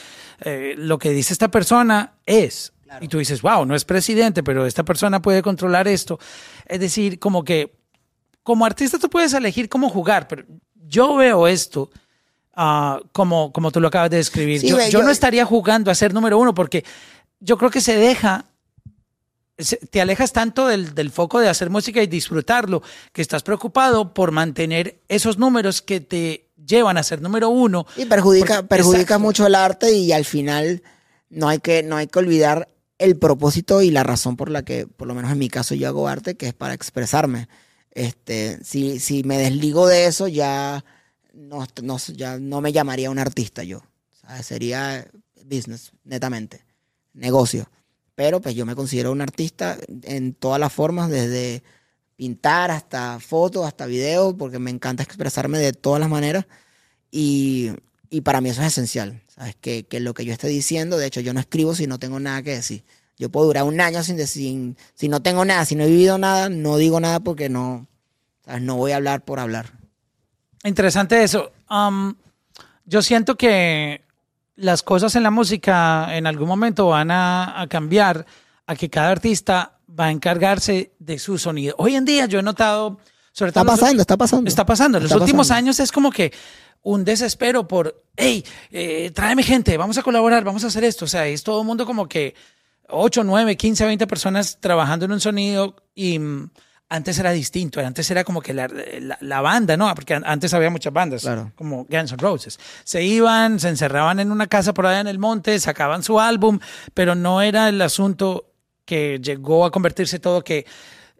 eh, 0.44 0.74
lo 0.76 0.98
que 0.98 1.11
dice 1.11 1.33
esta 1.33 1.50
persona 1.50 2.14
es. 2.26 2.72
Y 3.00 3.09
tú 3.09 3.18
dices, 3.18 3.42
wow, 3.42 3.64
no 3.64 3.74
es 3.74 3.85
presidente, 3.85 4.42
pero 4.42 4.66
esta 4.66 4.85
persona 4.85 5.20
puede 5.20 5.42
controlar 5.42 5.88
esto. 5.88 6.18
Es 6.66 6.78
decir, 6.78 7.18
como 7.18 7.42
que 7.42 7.74
como 8.44 8.64
artista 8.66 8.98
tú 8.98 9.11
puedes 9.11 9.33
elegir 9.33 9.68
cómo 9.68 9.88
jugar, 9.88 10.28
pero 10.28 10.44
yo 10.74 11.16
veo 11.16 11.48
esto 11.48 11.90
ah, 12.54 13.00
como, 13.12 13.52
como 13.52 13.72
tú 13.72 13.80
lo 13.80 13.88
acabas 13.88 14.11
de 14.11 14.18
describir. 14.18 14.62
yo, 14.62 15.02
no 15.02 15.11
estaría 15.11 15.44
jugando 15.44 15.90
a 15.90 15.94
ser 15.94 16.14
número 16.14 16.38
uno 16.38 16.54
porque 16.54 16.85
yo 17.40 17.57
creo 17.59 17.70
que 17.70 17.80
se 17.80 17.96
deja 17.96 18.44
te 19.90 20.00
alejas 20.00 20.32
tanto 20.32 20.66
del, 20.66 20.94
del, 20.94 21.10
foco 21.10 21.40
de 21.40 21.48
hacer 21.48 21.70
música 21.70 22.02
y 22.02 22.06
disfrutarlo, 22.06 22.82
que 23.12 23.22
estás 23.22 23.42
preocupado 23.42 24.12
por 24.12 24.32
mantener 24.32 25.00
esos 25.08 25.38
números 25.38 25.80
que 25.82 26.00
te 26.00 26.48
llevan 26.66 26.96
a 26.96 27.02
ser 27.02 27.22
número 27.22 27.48
uno. 27.48 27.86
Y 27.96 28.06
perjudica, 28.06 28.64
perjudica 28.64 29.18
mucho 29.18 29.46
el 29.46 29.54
arte 29.54 29.92
y 29.92 30.12
al 30.12 30.24
final 30.24 30.82
no 31.30 31.48
hay, 31.48 31.58
que, 31.58 31.82
no 31.82 31.96
hay 31.96 32.06
que 32.06 32.18
olvidar 32.18 32.68
el 32.98 33.16
propósito 33.16 33.82
y 33.82 33.90
la 33.90 34.02
razón 34.02 34.36
por 34.36 34.50
la 34.50 34.64
que, 34.64 34.86
por 34.86 35.06
lo 35.06 35.14
menos 35.14 35.30
en 35.30 35.38
mi 35.38 35.48
caso, 35.48 35.74
yo 35.74 35.88
hago 35.88 36.08
arte, 36.08 36.36
que 36.36 36.48
es 36.48 36.54
para 36.54 36.74
expresarme. 36.74 37.48
Este, 37.90 38.58
si, 38.64 38.98
si 38.98 39.22
me 39.22 39.38
desligo 39.38 39.86
de 39.86 40.06
eso, 40.06 40.26
ya 40.26 40.84
no, 41.32 41.66
no, 41.82 41.98
ya 41.98 42.38
no 42.38 42.60
me 42.60 42.72
llamaría 42.72 43.10
un 43.10 43.18
artista 43.18 43.62
yo. 43.62 43.82
sería 44.42 45.06
business, 45.44 45.92
netamente, 46.04 46.64
negocio. 47.12 47.68
Pero 48.14 48.40
pues 48.40 48.55
yo 48.55 48.64
me 48.66 48.74
considero 48.74 49.12
un 49.12 49.20
artista 49.20 49.77
en 50.03 50.35
todas 50.35 50.61
las 50.61 50.72
formas, 50.72 51.11
desde 51.11 51.62
pintar 52.16 52.70
hasta 52.70 53.18
fotos, 53.20 53.66
hasta 53.66 53.87
videos, 53.87 54.35
porque 54.38 54.59
me 54.59 54.70
encanta 54.70 55.03
expresarme 55.03 55.59
de 55.59 55.72
todas 55.72 56.00
las 56.00 56.09
maneras. 56.09 56.46
Y, 57.11 57.72
y 58.11 58.20
para 58.20 58.40
mí 58.40 58.50
eso 58.50 58.61
es 58.62 58.68
esencial. 58.68 59.22
¿Sabes? 59.29 59.57
Que, 59.61 59.85
que, 59.87 59.98
lo 59.98 60.14
que 60.14 60.24
yo 60.24 60.33
esté 60.33 60.46
diciendo, 60.46 60.96
de 60.96 61.07
hecho, 61.07 61.20
yo 61.20 61.35
no 61.35 61.40
escribo 61.40 61.74
si 61.74 61.88
no 61.88 61.98
tengo 61.98 62.20
nada 62.20 62.42
que 62.42 62.55
decir. 62.55 62.85
Yo 63.16 63.31
puedo 63.31 63.46
durar 63.46 63.64
un 63.64 63.81
año 63.81 64.03
sin 64.03 64.16
decir, 64.16 64.77
si 64.94 65.09
no 65.09 65.22
tengo 65.22 65.44
nada, 65.44 65.64
si 65.64 65.74
no 65.74 65.85
he 65.85 65.88
vivido 65.88 66.18
nada, 66.18 66.48
no 66.48 66.77
digo 66.77 67.00
nada 67.00 67.20
porque 67.20 67.48
no, 67.48 67.88
¿sabes? 68.44 68.62
no 68.62 68.77
voy 68.77 68.92
a 68.92 68.96
hablar 68.96 69.24
por 69.24 69.40
hablar. 69.40 69.72
Interesante 70.64 71.22
eso. 71.22 71.53
Um, 71.70 72.14
yo 72.85 73.03
siento 73.03 73.37
que 73.37 74.03
las 74.56 74.82
cosas 74.82 75.16
en 75.16 75.22
la 75.22 75.30
música 75.30 76.16
en 76.16 76.26
algún 76.26 76.48
momento 76.48 76.88
van 76.88 77.10
a, 77.10 77.66
cambiar 77.68 78.26
a 78.66 78.76
que 78.76 78.88
cada 78.88 79.10
artista 79.10 79.78
va 79.88 80.06
a 80.06 80.10
encargarse 80.10 80.92
de 80.98 81.18
su 81.18 81.38
sonido. 81.38 81.74
Hoy 81.78 81.96
en 81.96 82.04
día 82.04 82.26
yo 82.26 82.38
he 82.38 82.42
notado... 82.42 82.98
Sobre 83.32 83.48
está 83.48 83.64
pasando, 83.64 84.00
está 84.00 84.16
pasando. 84.16 84.48
Está 84.48 84.64
pasando. 84.64 84.98
En 84.98 85.04
los 85.04 85.12
últimos 85.12 85.50
años 85.50 85.80
es 85.80 85.90
como 85.90 86.12
que 86.12 86.32
un 86.82 87.04
desespero 87.04 87.66
por, 87.66 88.04
hey, 88.16 88.44
eh, 88.70 89.10
tráeme 89.12 89.42
gente, 89.42 89.76
vamos 89.76 89.98
a 89.98 90.02
colaborar, 90.02 90.44
vamos 90.44 90.62
a 90.62 90.68
hacer 90.68 90.84
esto. 90.84 91.06
O 91.06 91.08
sea, 91.08 91.26
es 91.26 91.42
todo 91.42 91.60
el 91.60 91.66
mundo 91.66 91.84
como 91.84 92.06
que 92.06 92.34
8, 92.88 93.24
9, 93.24 93.56
15, 93.56 93.86
20 93.86 94.06
personas 94.06 94.58
trabajando 94.60 95.06
en 95.06 95.12
un 95.12 95.20
sonido 95.20 95.74
y 95.96 96.20
antes 96.94 97.18
era 97.18 97.33
distinto, 97.33 97.80
antes 97.80 98.09
era 98.11 98.22
como 98.22 98.40
que 98.40 98.54
la, 98.54 98.68
la, 99.20 99.40
banda, 99.40 99.76
¿no? 99.76 99.92
Porque 99.94 100.14
antes 100.14 100.54
había 100.54 100.70
muchas 100.70 100.92
bandas, 100.92 101.28
como 101.57 101.85
Guns 101.88 102.12
N' 102.12 102.18
Roses. 102.18 102.59
Se 102.85 103.02
iban, 103.02 103.59
se 103.59 103.68
encerraban 103.68 104.20
en 104.20 104.30
una 104.30 104.46
casa 104.46 104.72
por 104.72 104.87
allá 104.87 105.00
en 105.00 105.09
el 105.09 105.18
monte, 105.18 105.59
sacaban 105.59 106.02
su 106.04 106.20
álbum, 106.20 106.61
pero 106.94 107.14
no 107.14 107.42
era 107.42 107.68
el 107.68 107.83
asunto 107.83 108.52
que 108.85 109.18
llegó 109.20 109.64
a 109.64 109.72
convertirse 109.72 110.20
todo 110.20 110.44
que 110.44 110.66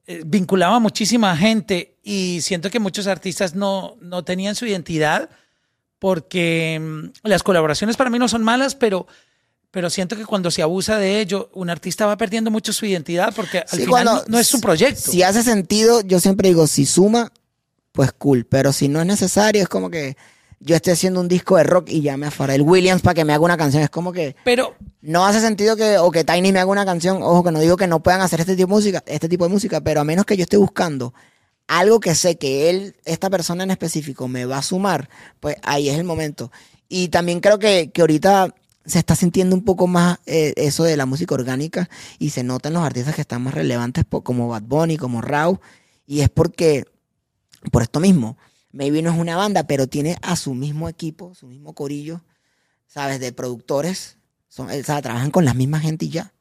eh, 0.07 0.23
vinculaba 0.25 0.77
a 0.77 0.81
muchísima 0.81 1.37
gente 1.37 1.97
y 2.03 2.41
siento 2.41 2.71
que 2.71 2.79
muchos 2.79 3.07
artistas 3.07 3.55
no, 3.55 3.97
no 4.01 4.23
tenían 4.23 4.55
su 4.55 4.67
identidad 4.67 5.29
porque 5.99 6.79
mm, 6.81 7.27
las 7.29 7.43
colaboraciones 7.43 7.97
para 7.97 8.11
mí 8.11 8.19
no 8.19 8.29
son 8.29 8.45
malas, 8.45 8.75
pero 8.77 9.07
pero 9.75 9.91
siento 9.91 10.15
que 10.17 10.25
cuando 10.25 10.53
se 10.53 10.63
abusa 10.63 10.99
de 10.99 11.21
ello, 11.21 11.51
un 11.53 11.69
artista 11.69 12.07
va 12.07 12.17
perdiendo 12.17 12.49
mucho 12.49 12.73
su 12.73 12.87
identidad 12.87 13.35
porque 13.35 13.59
al 13.59 13.81
final 13.81 14.23
no, 14.29 14.39
es 14.39 14.47
su 14.47 14.61
proyecto. 14.61 15.11
Si 15.11 15.25
hace 15.25 15.43
sentido, 15.43 16.01
yo 16.03 16.21
siempre 16.21 16.49
digo, 16.49 16.69
si 16.69 16.87
suma, 16.87 17.33
pues 17.91 18.13
cool, 18.13 18.47
pero 18.49 18.73
si 18.73 18.87
no 18.87 19.01
es 19.01 19.07
necesario, 19.07 19.61
es 19.61 19.69
como 19.69 19.91
que 19.91 20.17
yo 20.61 20.77
estoy 20.77 20.93
haciendo 20.93 21.21
un 21.21 21.27
disco 21.27 21.57
de 21.57 21.65
rock 21.65 21.89
y 21.89 22.03
llame 22.03 22.27
a 22.27 22.31
Pharrell 22.31 22.63
Williams 22.63 23.03
para 23.03 23.15
que 23.15 23.25
me 23.25 23.33
haga 23.33 23.45
una 23.45 23.57
canción, 23.57 23.83
es 23.83 23.91
como 23.91 24.13
que 24.13 24.37
pero 24.45 24.77
no 25.03 25.27
hace 25.27 25.41
sentido 25.41 25.75
que 25.75 25.99
o 25.99 26.13
que 26.13 26.23
Tiny 26.23 26.53
me 26.53 26.61
haga 26.61 26.71
una 26.71 26.85
canción, 26.85 27.21
ojo 27.21 27.43
que 27.43 27.51
no 27.51 27.59
digo 27.59 27.77
que 27.77 27.89
no 27.89 28.01
puedan 28.01 28.21
hacer 28.21 28.39
este 28.39 28.55
tipo 28.55 28.69
de 28.69 28.75
música, 28.75 29.03
este 29.07 29.29
tipo 29.29 29.43
de 29.43 29.51
música, 29.51 29.81
pero 29.81 30.01
a 30.01 30.05
menos 30.05 30.25
que 30.25 30.37
yo 30.37 30.45
esté 30.45 30.57
buscando 30.57 31.15
algo 31.67 31.99
que 31.99 32.15
sé 32.15 32.39
que 32.39 32.71
él, 32.71 32.95
esta 33.05 33.29
persona 33.29 33.65
en 33.65 33.73
específico, 33.73 34.29
me 34.29 34.45
va 34.45 34.59
a 34.59 34.63
sumar, 34.63 35.09
pues 35.41 35.57
ahí 35.65 35.89
es 35.89 35.99
el 35.99 36.05
momento. 36.05 36.53
Y 36.89 37.09
también 37.09 37.41
creo 37.41 37.59
que, 37.59 37.91
que 37.91 38.03
ahorita 38.03 38.55
se 38.85 38.99
está 38.99 39.17
sintiendo 39.17 39.57
un 39.57 39.65
poco 39.65 39.87
más 39.87 40.19
eh, 40.27 40.53
eso 40.57 40.85
de 40.85 40.97
la 40.97 41.07
música 41.07 41.35
orgánica 41.35 41.89
y 42.19 42.31
se 42.31 42.43
notan 42.43 42.75
los 42.75 42.83
artistas 42.83 43.15
que 43.15 43.23
están 43.23 43.43
más 43.43 43.55
relevantes 43.55 44.05
como 44.23 44.49
Bad 44.49 44.63
Bunny, 44.63 44.97
como 44.97 45.21
Rau, 45.21 45.61
y 46.07 46.21
es 46.21 46.29
porque, 46.29 46.85
por 47.71 47.83
esto 47.83 48.01
mismo, 48.01 48.37
maybe 48.73 49.01
no 49.03 49.11
es 49.11 49.19
una 49.19 49.37
banda, 49.37 49.67
pero 49.67 49.87
tiene 49.87 50.19
a 50.23 50.37
su 50.37 50.55
mismo 50.55 50.89
equipo, 50.89 51.35
su 51.35 51.47
mismo 51.47 51.75
corillo, 51.75 52.23
¿sabes? 52.87 53.21
De 53.21 53.33
productores, 53.33 54.19
son, 54.49 54.69
o 54.69 54.83
sea, 54.83 55.01
trabajan 55.01 55.31
con 55.31 55.45
la 55.45 55.55
misma 55.55 55.81
gente 55.81 56.05
y 56.05 56.11
ya. 56.11 56.35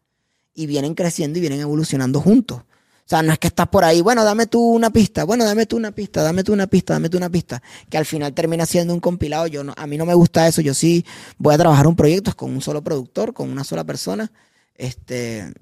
Y 0.53 0.67
vienen 0.67 0.95
creciendo 0.95 1.37
y 1.37 1.41
vienen 1.41 1.61
evolucionando 1.61 2.19
juntos. 2.19 2.63
O 3.05 3.09
sea, 3.09 3.21
no 3.21 3.33
es 3.33 3.39
que 3.39 3.47
estás 3.47 3.67
por 3.67 3.83
ahí, 3.83 3.99
bueno, 3.99 4.23
dame 4.23 4.47
tú 4.47 4.61
una 4.61 4.89
pista, 4.89 5.25
bueno, 5.25 5.43
dame 5.43 5.65
tú 5.65 5.75
una 5.75 5.91
pista, 5.91 6.23
dame 6.23 6.43
tú 6.43 6.53
una 6.53 6.67
pista, 6.67 6.93
dame 6.93 7.09
tú 7.09 7.17
una 7.17 7.29
pista, 7.29 7.61
que 7.89 7.97
al 7.97 8.05
final 8.05 8.33
termina 8.33 8.65
siendo 8.65 8.93
un 8.93 9.01
compilado. 9.01 9.47
Yo 9.47 9.63
no, 9.63 9.73
a 9.75 9.87
mí 9.87 9.97
no 9.97 10.05
me 10.05 10.13
gusta 10.13 10.47
eso, 10.47 10.61
yo 10.61 10.73
sí 10.73 11.05
voy 11.37 11.53
a 11.53 11.57
trabajar 11.57 11.85
un 11.85 11.97
proyecto 11.97 12.33
con 12.35 12.51
un 12.51 12.61
solo 12.61 12.81
productor, 12.81 13.33
con 13.33 13.49
una 13.49 13.65
sola 13.65 13.83
persona, 13.83 14.31
este, 14.75 15.53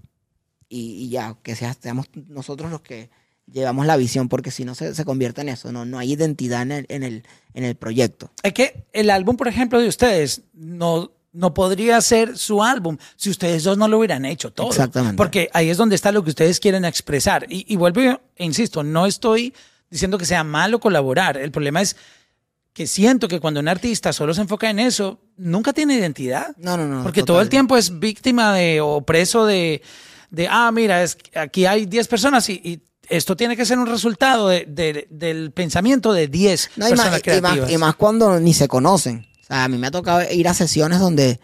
y, 0.69 1.09
ya, 1.09 1.35
que 1.41 1.55
seamos 1.55 2.07
nosotros 2.27 2.69
los 2.69 2.81
que 2.81 3.09
llevamos 3.51 3.87
la 3.87 3.97
visión, 3.97 4.29
porque 4.29 4.51
si 4.51 4.63
no 4.63 4.75
se, 4.75 4.93
se 4.93 5.03
convierte 5.03 5.41
en 5.41 5.49
eso, 5.49 5.71
no, 5.71 5.83
no 5.83 5.97
hay 5.97 6.13
identidad 6.13 6.61
en 6.61 6.71
el, 6.71 6.85
en, 6.89 7.03
el, 7.03 7.23
en 7.55 7.63
el 7.63 7.75
proyecto. 7.75 8.31
Es 8.43 8.53
que 8.53 8.85
el 8.93 9.09
álbum, 9.09 9.35
por 9.35 9.47
ejemplo, 9.47 9.79
de 9.79 9.87
ustedes, 9.87 10.43
no 10.53 11.11
no 11.33 11.53
podría 11.53 11.99
ser 12.01 12.37
su 12.37 12.63
álbum 12.63 12.97
si 13.15 13.29
ustedes 13.29 13.63
dos 13.63 13.77
no 13.77 13.87
lo 13.87 13.97
hubieran 13.97 14.25
hecho 14.25 14.51
todo. 14.51 14.69
Exactamente. 14.69 15.17
Porque 15.17 15.49
ahí 15.53 15.69
es 15.69 15.77
donde 15.77 15.95
está 15.95 16.11
lo 16.11 16.23
que 16.23 16.31
ustedes 16.31 16.59
quieren 16.59 16.85
expresar. 16.85 17.45
Y, 17.49 17.75
vuelvo 17.75 18.01
e 18.01 18.45
insisto, 18.45 18.83
no 18.83 19.05
estoy 19.05 19.53
diciendo 19.89 20.17
que 20.17 20.25
sea 20.25 20.43
malo 20.43 20.79
colaborar. 20.79 21.37
El 21.37 21.51
problema 21.51 21.81
es 21.81 21.95
que 22.73 22.87
siento 22.87 23.27
que 23.27 23.39
cuando 23.39 23.59
un 23.59 23.67
artista 23.67 24.13
solo 24.13 24.33
se 24.33 24.41
enfoca 24.41 24.69
en 24.69 24.79
eso, 24.79 25.19
nunca 25.37 25.73
tiene 25.73 25.95
identidad. 25.95 26.55
No, 26.57 26.77
no, 26.77 26.87
no. 26.87 27.03
Porque 27.03 27.23
todo 27.23 27.41
el 27.41 27.49
tiempo 27.49 27.77
es 27.77 27.99
víctima 27.99 28.53
de 28.53 28.81
o 28.81 29.01
preso 29.01 29.45
de, 29.45 29.81
de 30.29 30.47
ah, 30.49 30.71
mira, 30.71 31.03
es, 31.03 31.17
aquí 31.35 31.65
hay 31.65 31.85
10 31.85 32.07
personas 32.07 32.49
y, 32.49 32.81
esto 33.09 33.35
tiene 33.35 33.57
que 33.57 33.65
ser 33.65 33.77
un 33.77 33.87
resultado 33.87 34.47
del 34.47 35.51
pensamiento 35.53 36.13
de 36.13 36.29
10 36.29 36.69
personas 36.77 37.21
creativas. 37.21 37.69
y 37.69 37.77
más 37.77 37.95
cuando 37.95 38.39
ni 38.39 38.53
se 38.53 38.69
conocen 38.69 39.27
a 39.51 39.67
mí 39.67 39.77
me 39.77 39.87
ha 39.87 39.91
tocado 39.91 40.21
ir 40.31 40.47
a 40.47 40.53
sesiones 40.53 40.99
donde 40.99 41.39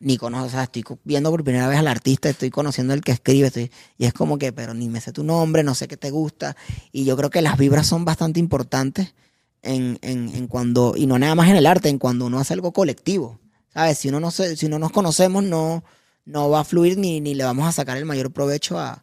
ni 0.00 0.16
conozco, 0.16 0.46
o 0.46 0.50
sea, 0.50 0.62
estoy 0.64 0.84
viendo 1.02 1.30
por 1.30 1.42
primera 1.42 1.66
vez 1.66 1.78
al 1.78 1.88
artista, 1.88 2.28
estoy 2.28 2.50
conociendo 2.50 2.94
el 2.94 3.00
que 3.00 3.10
escribe, 3.10 3.48
estoy, 3.48 3.72
y 3.96 4.04
es 4.06 4.12
como 4.12 4.38
que, 4.38 4.52
pero 4.52 4.72
ni 4.72 4.88
me 4.88 5.00
sé 5.00 5.12
tu 5.12 5.24
nombre, 5.24 5.64
no 5.64 5.74
sé 5.74 5.88
qué 5.88 5.96
te 5.96 6.10
gusta, 6.10 6.56
y 6.92 7.04
yo 7.04 7.16
creo 7.16 7.30
que 7.30 7.42
las 7.42 7.58
vibras 7.58 7.88
son 7.88 8.04
bastante 8.04 8.38
importantes 8.38 9.14
en, 9.62 9.98
en, 10.02 10.34
en 10.36 10.46
cuando, 10.46 10.94
y 10.96 11.06
no 11.06 11.18
nada 11.18 11.34
más 11.34 11.48
en 11.50 11.56
el 11.56 11.66
arte, 11.66 11.88
en 11.88 11.98
cuando 11.98 12.26
uno 12.26 12.38
hace 12.38 12.54
algo 12.54 12.72
colectivo, 12.72 13.40
¿sabes? 13.74 13.98
Si 13.98 14.08
uno 14.08 14.20
no, 14.20 14.30
se, 14.30 14.56
si 14.56 14.68
no 14.68 14.78
nos 14.78 14.92
conocemos, 14.92 15.42
no, 15.42 15.82
no 16.24 16.48
va 16.48 16.60
a 16.60 16.64
fluir 16.64 16.96
ni, 16.96 17.20
ni 17.20 17.34
le 17.34 17.42
vamos 17.42 17.66
a 17.66 17.72
sacar 17.72 17.96
el 17.96 18.04
mayor 18.04 18.30
provecho 18.30 18.78
a, 18.78 19.02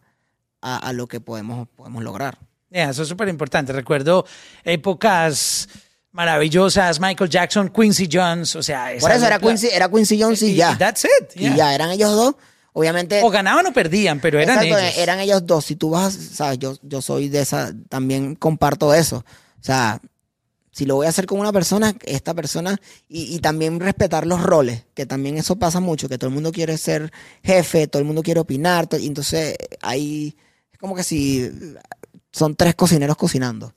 a, 0.62 0.78
a 0.78 0.94
lo 0.94 1.08
que 1.08 1.20
podemos, 1.20 1.68
podemos 1.76 2.04
lograr. 2.04 2.40
eso 2.72 3.04
es 3.04 3.10
súper 3.10 3.28
importante. 3.28 3.74
Recuerdo 3.74 4.26
épocas 4.64 5.68
maravillosas, 6.16 7.02
Michael 7.02 7.30
Jackson, 7.30 7.70
Quincy 7.70 8.08
Jones, 8.12 8.56
o 8.56 8.64
sea... 8.64 8.92
Por 9.02 9.12
eso 9.12 9.28
era 9.28 9.38
Quincy, 9.38 9.68
era 9.68 9.90
Quincy 9.90 10.22
Jones 10.22 10.42
y, 10.44 10.56
ya. 10.56 10.78
That's 10.78 11.04
it. 11.04 11.32
Y 11.36 11.54
ya, 11.54 11.76
eran 11.76 11.92
ellos 11.92 12.10
dos. 12.12 12.36
Obviamente... 12.72 13.22
O 13.22 13.30
ganaban 13.30 13.68
o 13.68 13.74
perdían, 13.74 14.22
pero 14.22 14.40
eran 14.40 14.64
ellos. 14.64 14.80
eran 14.98 15.20
ellos 15.20 15.46
dos. 15.46 15.66
Si 15.66 15.76
tú 15.76 15.90
vas, 15.90 16.14
sabes, 16.14 16.58
yo, 16.58 16.78
yo 16.84 17.02
soy 17.02 17.28
de 17.28 17.42
esa, 17.42 17.74
también 17.90 18.36
comparto 18.36 18.94
eso. 18.94 19.18
O 19.18 19.64
sea, 19.64 20.00
si 20.72 20.86
lo 20.86 20.96
voy 20.96 21.06
a 21.06 21.10
hacer 21.10 21.26
con 21.26 21.38
una 21.38 21.52
persona, 21.52 21.94
esta 22.06 22.34
persona, 22.34 22.78
y, 23.10 23.36
y, 23.36 23.40
también 23.40 23.82
respetar 23.82 24.26
los 24.26 24.42
roles, 24.42 24.86
que 24.94 25.06
también 25.06 25.38
eso 25.38 25.58
pasa 25.58 25.82
mucho, 25.82 26.08
que 26.08 26.18
todo 26.18 26.30
el 26.30 26.34
mundo 26.34 26.54
quiere 26.54 26.78
ser 26.78 27.12
jefe, 27.44 27.88
todo 27.88 28.00
el 28.00 28.06
mundo 28.06 28.24
quiere 28.24 28.40
opinar, 28.40 28.88
y 28.98 29.08
entonces 29.08 29.58
ahí 29.82 30.38
es 30.72 30.80
como 30.80 30.96
que 30.96 31.04
si 31.04 31.52
son 32.32 32.56
tres 32.56 32.74
cocineros 32.76 33.18
cocinando. 33.18 33.74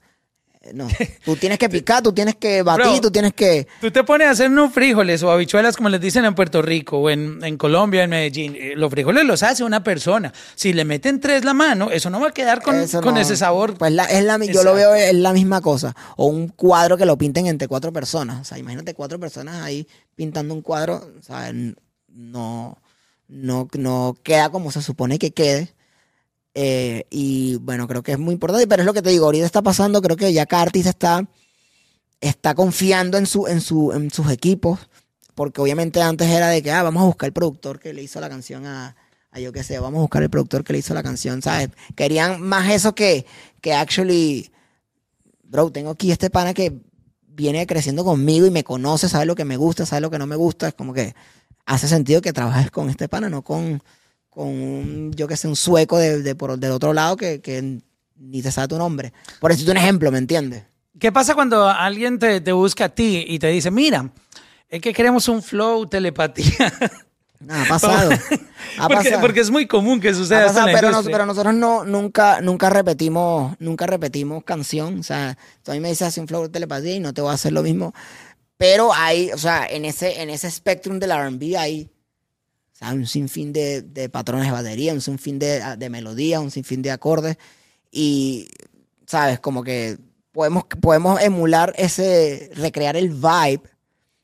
No, 0.73 0.89
tú 1.23 1.37
tienes 1.37 1.57
que 1.57 1.69
picar, 1.69 2.03
tú 2.03 2.11
tienes 2.11 2.35
que 2.35 2.61
batir, 2.63 2.99
tú 2.99 3.09
tienes 3.09 3.33
que... 3.33 3.65
Tú 3.79 3.91
te 3.91 4.03
pones 4.03 4.27
a 4.27 4.31
hacer 4.31 4.49
unos 4.49 4.73
frijoles 4.73 5.23
o 5.23 5.31
habichuelas 5.31 5.77
como 5.77 5.87
les 5.87 6.01
dicen 6.01 6.25
en 6.25 6.35
Puerto 6.35 6.61
Rico 6.61 6.97
o 6.97 7.09
en, 7.09 7.41
en 7.45 7.57
Colombia, 7.57 8.03
en 8.03 8.09
Medellín. 8.09 8.57
Eh, 8.57 8.73
los 8.75 8.91
frijoles 8.91 9.23
los 9.23 9.41
hace 9.41 9.63
una 9.63 9.83
persona. 9.83 10.33
Si 10.55 10.73
le 10.73 10.83
meten 10.83 11.21
tres 11.21 11.45
la 11.45 11.53
mano, 11.53 11.91
eso 11.91 12.09
no 12.09 12.19
va 12.19 12.27
a 12.27 12.31
quedar 12.31 12.61
con, 12.61 12.75
con 13.01 13.17
ese 13.17 13.37
sabor. 13.37 13.77
Pues 13.77 13.93
es 14.09 14.23
la, 14.25 14.37
yo 14.45 14.63
lo 14.63 14.73
veo, 14.73 14.93
es 14.95 15.15
la 15.15 15.31
misma 15.31 15.61
cosa. 15.61 15.95
O 16.17 16.25
un 16.25 16.49
cuadro 16.49 16.97
que 16.97 17.05
lo 17.05 17.17
pinten 17.17 17.47
entre 17.47 17.69
cuatro 17.69 17.93
personas. 17.93 18.41
O 18.41 18.43
sea, 18.43 18.57
imagínate 18.57 18.93
cuatro 18.93 19.17
personas 19.17 19.63
ahí 19.63 19.87
pintando 20.15 20.53
un 20.53 20.61
cuadro. 20.61 21.09
O 21.17 21.23
sea, 21.23 21.53
no, 21.53 22.77
no, 23.29 23.67
no 23.73 24.17
queda 24.23 24.49
como 24.49 24.71
se 24.71 24.81
supone 24.81 25.19
que 25.19 25.31
quede. 25.31 25.73
Eh, 26.53 27.05
y 27.09 27.55
bueno, 27.57 27.87
creo 27.87 28.03
que 28.03 28.13
es 28.13 28.19
muy 28.19 28.33
importante, 28.33 28.67
pero 28.67 28.81
es 28.81 28.85
lo 28.85 28.93
que 28.93 29.01
te 29.01 29.09
digo, 29.09 29.25
ahorita 29.25 29.45
está 29.45 29.61
pasando, 29.61 30.01
creo 30.01 30.17
que 30.17 30.33
ya 30.33 30.45
cada 30.45 30.67
está, 30.73 31.27
está 32.21 32.55
confiando 32.55 33.17
en, 33.17 33.25
su, 33.25 33.47
en, 33.47 33.61
su, 33.61 33.91
en 33.91 34.11
sus 34.11 34.29
equipos, 34.31 34.79
porque 35.35 35.61
obviamente 35.61 36.01
antes 36.01 36.27
era 36.27 36.47
de 36.49 36.61
que, 36.61 36.71
ah, 36.71 36.83
vamos 36.83 37.03
a 37.03 37.05
buscar 37.05 37.27
el 37.27 37.33
productor 37.33 37.79
que 37.79 37.93
le 37.93 38.03
hizo 38.03 38.19
la 38.19 38.29
canción 38.29 38.65
a, 38.65 38.95
a 39.31 39.39
yo 39.39 39.51
qué 39.51 39.63
sé, 39.63 39.79
vamos 39.79 39.99
a 39.99 40.01
buscar 40.01 40.23
el 40.23 40.29
productor 40.29 40.63
que 40.63 40.73
le 40.73 40.79
hizo 40.79 40.93
la 40.93 41.03
canción, 41.03 41.41
¿sabes? 41.41 41.69
Querían 41.95 42.41
más 42.41 42.69
eso 42.71 42.95
que, 42.95 43.25
que 43.61 43.73
actually, 43.73 44.51
bro, 45.43 45.71
tengo 45.71 45.91
aquí 45.91 46.11
este 46.11 46.29
pana 46.29 46.53
que 46.53 46.81
viene 47.27 47.65
creciendo 47.67 48.03
conmigo 48.03 48.45
y 48.47 48.51
me 48.51 48.63
conoce, 48.63 49.07
sabe 49.07 49.25
lo 49.25 49.35
que 49.35 49.45
me 49.45 49.55
gusta, 49.55 49.85
sabe 49.85 50.01
lo 50.01 50.09
que 50.09 50.19
no 50.19 50.27
me 50.27 50.35
gusta, 50.35 50.67
es 50.67 50.73
como 50.73 50.93
que 50.93 51.15
hace 51.65 51.87
sentido 51.87 52.21
que 52.21 52.33
trabajes 52.33 52.71
con 52.71 52.89
este 52.89 53.07
pana, 53.07 53.29
no 53.29 53.43
con 53.43 53.81
con 54.29 54.47
un, 54.47 55.11
yo 55.15 55.27
que 55.27 55.37
sé, 55.37 55.47
un 55.47 55.55
sueco 55.55 55.97
de, 55.97 56.35
por, 56.35 56.57
del 56.57 56.71
otro 56.71 56.93
lado 56.93 57.17
que, 57.17 57.81
ni 58.17 58.41
te 58.41 58.51
sabe 58.51 58.67
tu 58.67 58.77
nombre. 58.77 59.13
Por 59.39 59.51
eso 59.51 59.63
es 59.63 59.69
un 59.69 59.77
ejemplo, 59.77 60.11
¿me 60.11 60.17
entiendes? 60.17 60.63
¿Qué 60.99 61.11
pasa 61.11 61.35
cuando 61.35 61.67
alguien 61.67 62.19
te, 62.19 62.51
busca 62.51 62.85
a 62.85 62.89
ti 62.89 63.23
y 63.27 63.39
te 63.39 63.47
dice, 63.47 63.71
mira, 63.71 64.09
es 64.67 64.81
que 64.81 64.93
queremos 64.93 65.27
un 65.29 65.41
flow, 65.41 65.87
telepatía? 65.87 66.73
ha 67.47 67.65
pasado. 67.69 68.11
porque, 69.21 69.39
es 69.39 69.49
muy 69.49 69.65
común 69.65 70.01
que 70.01 70.13
suceda 70.13 70.65
pero, 70.65 70.91
nosotros 71.25 71.53
no, 71.53 71.85
nunca, 71.85 72.41
nunca 72.41 72.69
repetimos, 72.69 73.55
nunca 73.59 73.87
repetimos 73.87 74.43
canción. 74.43 74.99
O 74.99 75.03
sea, 75.03 75.37
tú 75.63 75.71
a 75.71 75.73
mí 75.73 75.79
me 75.79 75.89
dices 75.89 76.17
un 76.17 76.27
flow, 76.27 76.49
telepatía 76.49 76.95
y 76.95 76.99
no 76.99 77.13
te 77.13 77.21
voy 77.21 77.31
a 77.31 77.35
hacer 77.35 77.53
lo 77.53 77.63
mismo. 77.63 77.93
Pero 78.57 78.93
hay, 78.93 79.31
o 79.31 79.37
sea, 79.37 79.65
en 79.65 79.85
ese, 79.85 80.21
en 80.21 80.29
ese 80.29 80.51
spectrum 80.51 80.99
del 80.99 81.11
R&B 81.11 81.57
hay 81.57 81.89
un 82.81 83.05
sinfín 83.05 83.53
de, 83.53 83.81
de, 83.81 84.09
patrones 84.09 84.47
de 84.47 84.51
batería, 84.51 84.93
un 84.93 85.01
sinfín 85.01 85.39
de, 85.39 85.61
de 85.77 85.89
melodías, 85.89 86.41
un 86.41 86.51
sinfín 86.51 86.81
de 86.81 86.91
acordes. 86.91 87.37
Y, 87.91 88.47
¿sabes? 89.05 89.39
Como 89.39 89.63
que 89.63 89.97
podemos, 90.31 90.63
podemos 90.81 91.21
emular 91.21 91.73
ese, 91.77 92.51
recrear 92.55 92.95
el 92.95 93.09
vibe, 93.09 93.63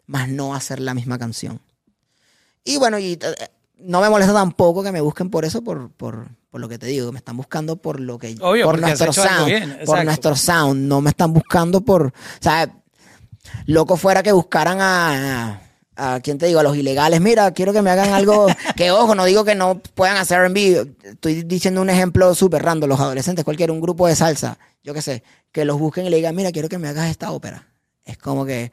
más 0.06 0.30
no 0.30 0.56
hacer 0.56 0.80
la 0.80 0.94
misma 0.94 1.18
canción. 1.18 1.60
Y 2.64 2.78
bueno, 2.78 2.98
y 2.98 3.14
eh, 3.14 3.36
no 3.80 4.02
me 4.02 4.10
molesta 4.10 4.34
tampoco 4.34 4.84
que 4.84 4.92
me 4.92 5.02
busquen 5.02 5.30
por 5.30 5.46
eso, 5.46 5.64
por, 5.64 5.92
por, 5.92 6.28
por 6.50 6.62
lo 6.62 6.70
que 6.70 6.80
te 6.80 6.88
digo, 6.88 7.12
me 7.12 7.18
están 7.18 7.38
buscando 7.38 7.76
por 7.76 8.00
lo 8.00 8.18
que 8.18 8.36
por 8.36 8.80
nuestro 8.80 9.12
sound, 9.12 9.86
por 9.86 10.06
nuestro 10.06 10.36
sound, 10.36 10.88
no 10.88 11.02
me 11.02 11.10
están 11.10 11.34
buscando 11.34 11.82
por, 11.82 12.08
o 12.08 12.12
sea, 12.42 12.74
loco 13.66 13.98
fuera 13.98 14.24
que 14.24 14.32
buscaran 14.32 14.78
a 14.80 15.62
a 15.96 16.20
quién 16.22 16.38
te 16.38 16.46
digo, 16.48 16.60
a 16.60 16.64
los 16.64 16.76
ilegales, 16.76 17.22
mira, 17.22 17.52
quiero 17.52 17.74
que 17.74 17.82
me 17.82 17.90
hagan 17.90 18.10
algo 18.10 18.48
que, 18.76 18.92
ojo, 18.92 19.16
no 19.16 19.26
digo 19.26 19.46
que 19.46 19.56
no 19.56 19.80
puedan 19.94 20.18
hacer 20.18 20.40
R&B, 20.40 20.96
estoy 21.04 21.44
diciendo 21.44 21.82
un 21.82 21.90
ejemplo 21.90 22.34
súper 22.36 22.64
random, 22.64 22.90
los 22.90 23.00
adolescentes, 23.00 23.46
cualquier, 23.46 23.72
un 23.72 23.82
grupo 23.82 24.08
de 24.08 24.16
salsa, 24.16 24.58
yo 24.84 24.94
qué 24.94 25.02
sé, 25.02 25.24
que 25.52 25.66
los 25.66 25.80
busquen 25.80 26.06
y 26.06 26.10
le 26.10 26.18
digan, 26.18 26.36
mira, 26.36 26.52
quiero 26.52 26.70
que 26.70 26.78
me 26.78 26.88
hagas 26.88 27.10
esta 27.10 27.32
ópera. 27.32 27.68
Es 28.04 28.18
como 28.18 28.46
que, 28.46 28.72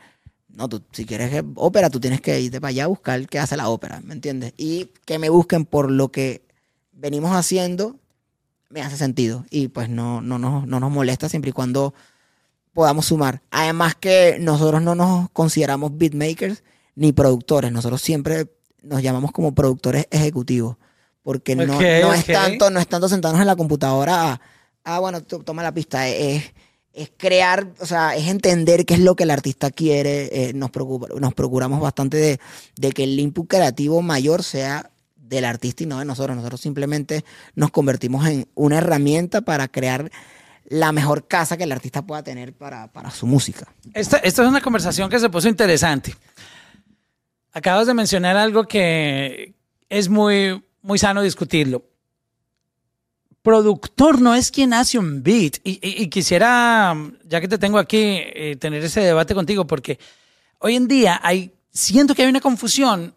no, 0.48 0.68
tú, 0.68 0.82
si 0.92 1.06
quieres 1.06 1.42
ópera, 1.54 1.88
tú 1.88 2.00
tienes 2.00 2.20
que 2.20 2.40
irte 2.40 2.60
para 2.60 2.70
allá 2.70 2.84
a 2.84 2.88
buscar 2.88 3.26
qué 3.28 3.38
hace 3.38 3.56
la 3.56 3.68
ópera, 3.68 4.00
¿me 4.04 4.12
entiendes? 4.12 4.52
Y 4.56 4.90
que 5.06 5.18
me 5.18 5.30
busquen 5.30 5.64
por 5.64 5.90
lo 5.90 6.10
que 6.10 6.42
venimos 6.92 7.34
haciendo, 7.34 7.96
me 8.68 8.82
hace 8.82 8.96
sentido. 8.96 9.44
Y 9.50 9.68
pues 9.68 9.88
no, 9.88 10.20
no, 10.20 10.38
no, 10.38 10.66
no 10.66 10.80
nos 10.80 10.90
molesta 10.90 11.28
siempre 11.28 11.50
y 11.50 11.52
cuando 11.52 11.94
podamos 12.72 13.06
sumar. 13.06 13.42
Además 13.50 13.94
que 13.94 14.36
nosotros 14.40 14.82
no 14.82 14.94
nos 14.94 15.30
consideramos 15.30 15.96
beatmakers, 15.96 16.62
ni 16.95 17.12
productores. 17.12 17.72
Nosotros 17.72 18.01
siempre 18.03 18.49
nos 18.82 19.03
llamamos 19.03 19.32
como 19.32 19.55
productores 19.55 20.07
ejecutivos. 20.11 20.76
Porque 21.22 21.55
no, 21.55 21.80
es 21.80 22.26
tanto, 22.26 22.68
no 22.70 22.80
es 22.80 22.88
tanto 22.88 23.09
sentarnos 23.09 23.40
en 23.40 23.47
la 23.47 23.55
computadora 23.55 24.32
a, 24.32 24.40
ah, 24.84 24.99
bueno, 24.99 25.22
toma 25.22 25.62
la 25.62 25.72
pista. 25.72 26.09
Es, 26.09 26.53
es 26.93 27.12
crear, 27.16 27.68
o 27.78 27.86
sea, 27.86 28.16
es 28.16 28.26
entender 28.26 28.84
qué 28.84 28.95
es 28.95 29.01
lo 29.01 29.14
que 29.14 29.22
el 29.22 29.30
artista 29.30 29.70
quiere. 29.70 30.28
Eh, 30.32 30.53
nos, 30.53 30.70
nos 31.20 31.34
procuramos 31.34 31.80
bastante 31.80 32.16
de, 32.16 32.40
de 32.76 32.93
que 32.93 33.05
el 33.05 33.18
input 33.20 33.47
creativo 33.47 34.03
mayor 34.03 34.43
sea 34.43 34.90
del 35.16 35.45
artista 35.45 35.84
y 35.84 35.86
no 35.86 36.01
de 36.01 36.05
nosotros. 36.05 36.36
Nosotros 36.36 36.61
simplemente 36.61 37.24
nos 37.55 37.70
convertimos 37.70 38.26
en 38.26 38.49
una 38.55 38.78
herramienta 38.78 39.43
para 39.43 39.68
crear 39.68 40.11
la 40.66 40.93
mejor 40.93 41.26
casa 41.26 41.57
que 41.57 41.64
el 41.64 41.72
artista 41.72 42.03
pueda 42.03 42.22
tener 42.22 42.53
para, 42.53 42.90
para 42.93 43.11
su 43.11 43.26
música. 43.26 43.66
Esta, 43.95 44.18
esta, 44.18 44.43
es 44.43 44.49
una 44.49 44.61
conversación 44.61 45.09
que 45.11 45.18
se 45.18 45.28
puso 45.28 45.49
interesante. 45.49 46.14
Acabas 47.53 47.86
de 47.86 47.94
mencionar 47.94 48.36
algo 48.36 48.64
que 48.64 49.55
es 49.88 50.09
muy, 50.09 50.62
muy 50.80 50.98
sano 50.98 51.22
discutirlo. 51.22 51.84
productor 53.42 54.20
no 54.20 54.34
es 54.34 54.50
quien 54.50 54.72
hace 54.72 54.98
un 54.98 55.22
beat. 55.22 55.57
Y, 55.64 56.09
quisiera, 56.09 56.96
ya 57.24 57.40
que 57.40 57.48
te 57.48 57.59
tengo 57.59 57.78
aquí, 57.78 57.98
eh, 57.98 58.57
tener 58.59 58.82
ese 58.84 59.00
debate 59.00 59.34
contigo, 59.34 59.66
porque 59.66 59.98
hoy 60.61 60.76
en 60.76 60.88
día 60.88 61.20
hay, 61.22 61.53
siento 61.72 62.14
que 62.14 62.22
hay 62.22 62.28
una 62.28 62.40
confusión 62.40 63.14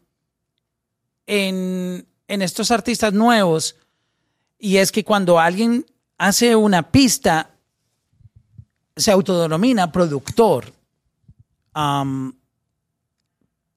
en, 1.27 2.05
en 2.27 2.41
estos 2.41 2.71
artistas 2.71 3.13
nuevos, 3.13 3.75
y 4.59 4.77
es 4.77 4.91
que 4.91 5.03
cuando 5.03 5.39
alguien 5.39 5.85
hace 6.17 6.55
una 6.55 6.91
pista, 6.91 7.51
se 8.95 9.11
autodenomina 9.11 9.91
productor. 9.91 10.73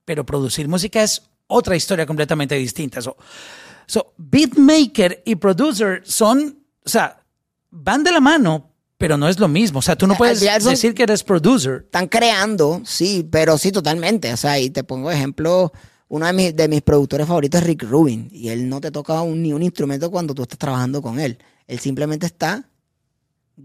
Pero 0.09 0.25
producir 0.25 0.67
música 0.67 1.03
es 1.03 1.21
otra 1.45 1.75
historia 1.75 2.03
completamente 2.07 2.55
distinta. 2.55 2.99
So, 2.99 4.13
beatmaker 4.17 5.21
y 5.23 5.35
producer 5.35 6.01
son, 6.03 6.63
o 6.83 6.89
sea, 6.89 7.23
van 7.69 8.03
de 8.03 8.11
la 8.11 8.19
mano, 8.19 8.73
pero 8.97 9.17
no 9.17 9.29
es 9.29 9.37
lo 9.37 9.47
mismo. 9.47 9.77
O 9.77 9.81
sea, 9.83 9.95
tú 9.95 10.07
no 10.07 10.15
puedes 10.15 10.39
decir 10.39 10.95
que 10.95 11.03
eres 11.03 11.23
producer. 11.23 11.83
Están 11.85 12.07
creando, 12.07 12.81
sí, 12.85 13.23
pero 13.29 13.55
sí, 13.59 13.71
totalmente. 13.71 14.33
O 14.33 14.37
sea, 14.37 14.57
y 14.57 14.71
te 14.71 14.83
pongo 14.83 15.11
ejemplo, 15.11 15.71
uno 16.07 16.25
de 16.25 16.33
mis, 16.33 16.55
de 16.55 16.67
mis 16.67 16.81
productores 16.81 17.27
favoritos 17.27 17.61
es 17.61 17.67
Rick 17.67 17.83
Rubin, 17.83 18.29
y 18.31 18.49
él 18.49 18.67
no 18.67 18.81
te 18.81 18.89
toca 18.89 19.23
ni 19.25 19.53
un 19.53 19.61
instrumento 19.61 20.09
cuando 20.09 20.33
tú 20.33 20.41
estás 20.41 20.57
trabajando 20.57 21.03
con 21.03 21.19
él. 21.19 21.37
Él 21.67 21.77
simplemente 21.77 22.25
está 22.25 22.67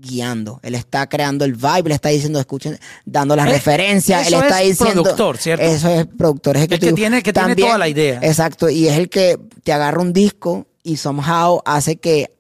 guiando. 0.01 0.61
Él 0.63 0.75
está 0.75 1.09
creando 1.09 1.45
el 1.45 1.55
vibe, 1.55 1.89
le 1.89 1.95
está 1.95 2.09
diciendo, 2.09 2.41
escuchen, 2.41 2.79
dando 3.05 3.37
las 3.37 3.49
eh, 3.49 3.53
referencias. 3.53 4.27
Él 4.27 4.35
está 4.35 4.63
es 4.63 4.79
productor, 4.79 5.39
¿cierto? 5.39 5.65
Eso 5.65 5.89
es 5.89 6.07
productor 6.07 6.57
ejecutivo. 6.57 6.89
El 6.89 6.95
que 6.95 7.01
tiene, 7.01 7.23
que 7.23 7.33
tiene 7.33 7.57
toda 7.57 7.79
la 7.79 7.89
idea. 7.89 8.21
Exacto, 8.23 8.69
y 8.69 8.89
es 8.89 8.99
el 8.99 9.09
que 9.09 9.39
te 9.63 9.73
agarra 9.73 10.01
un 10.01 10.13
disco 10.13 10.67
y 10.83 10.97
somehow 10.97 11.63
hace 11.65 11.97
que, 11.97 12.31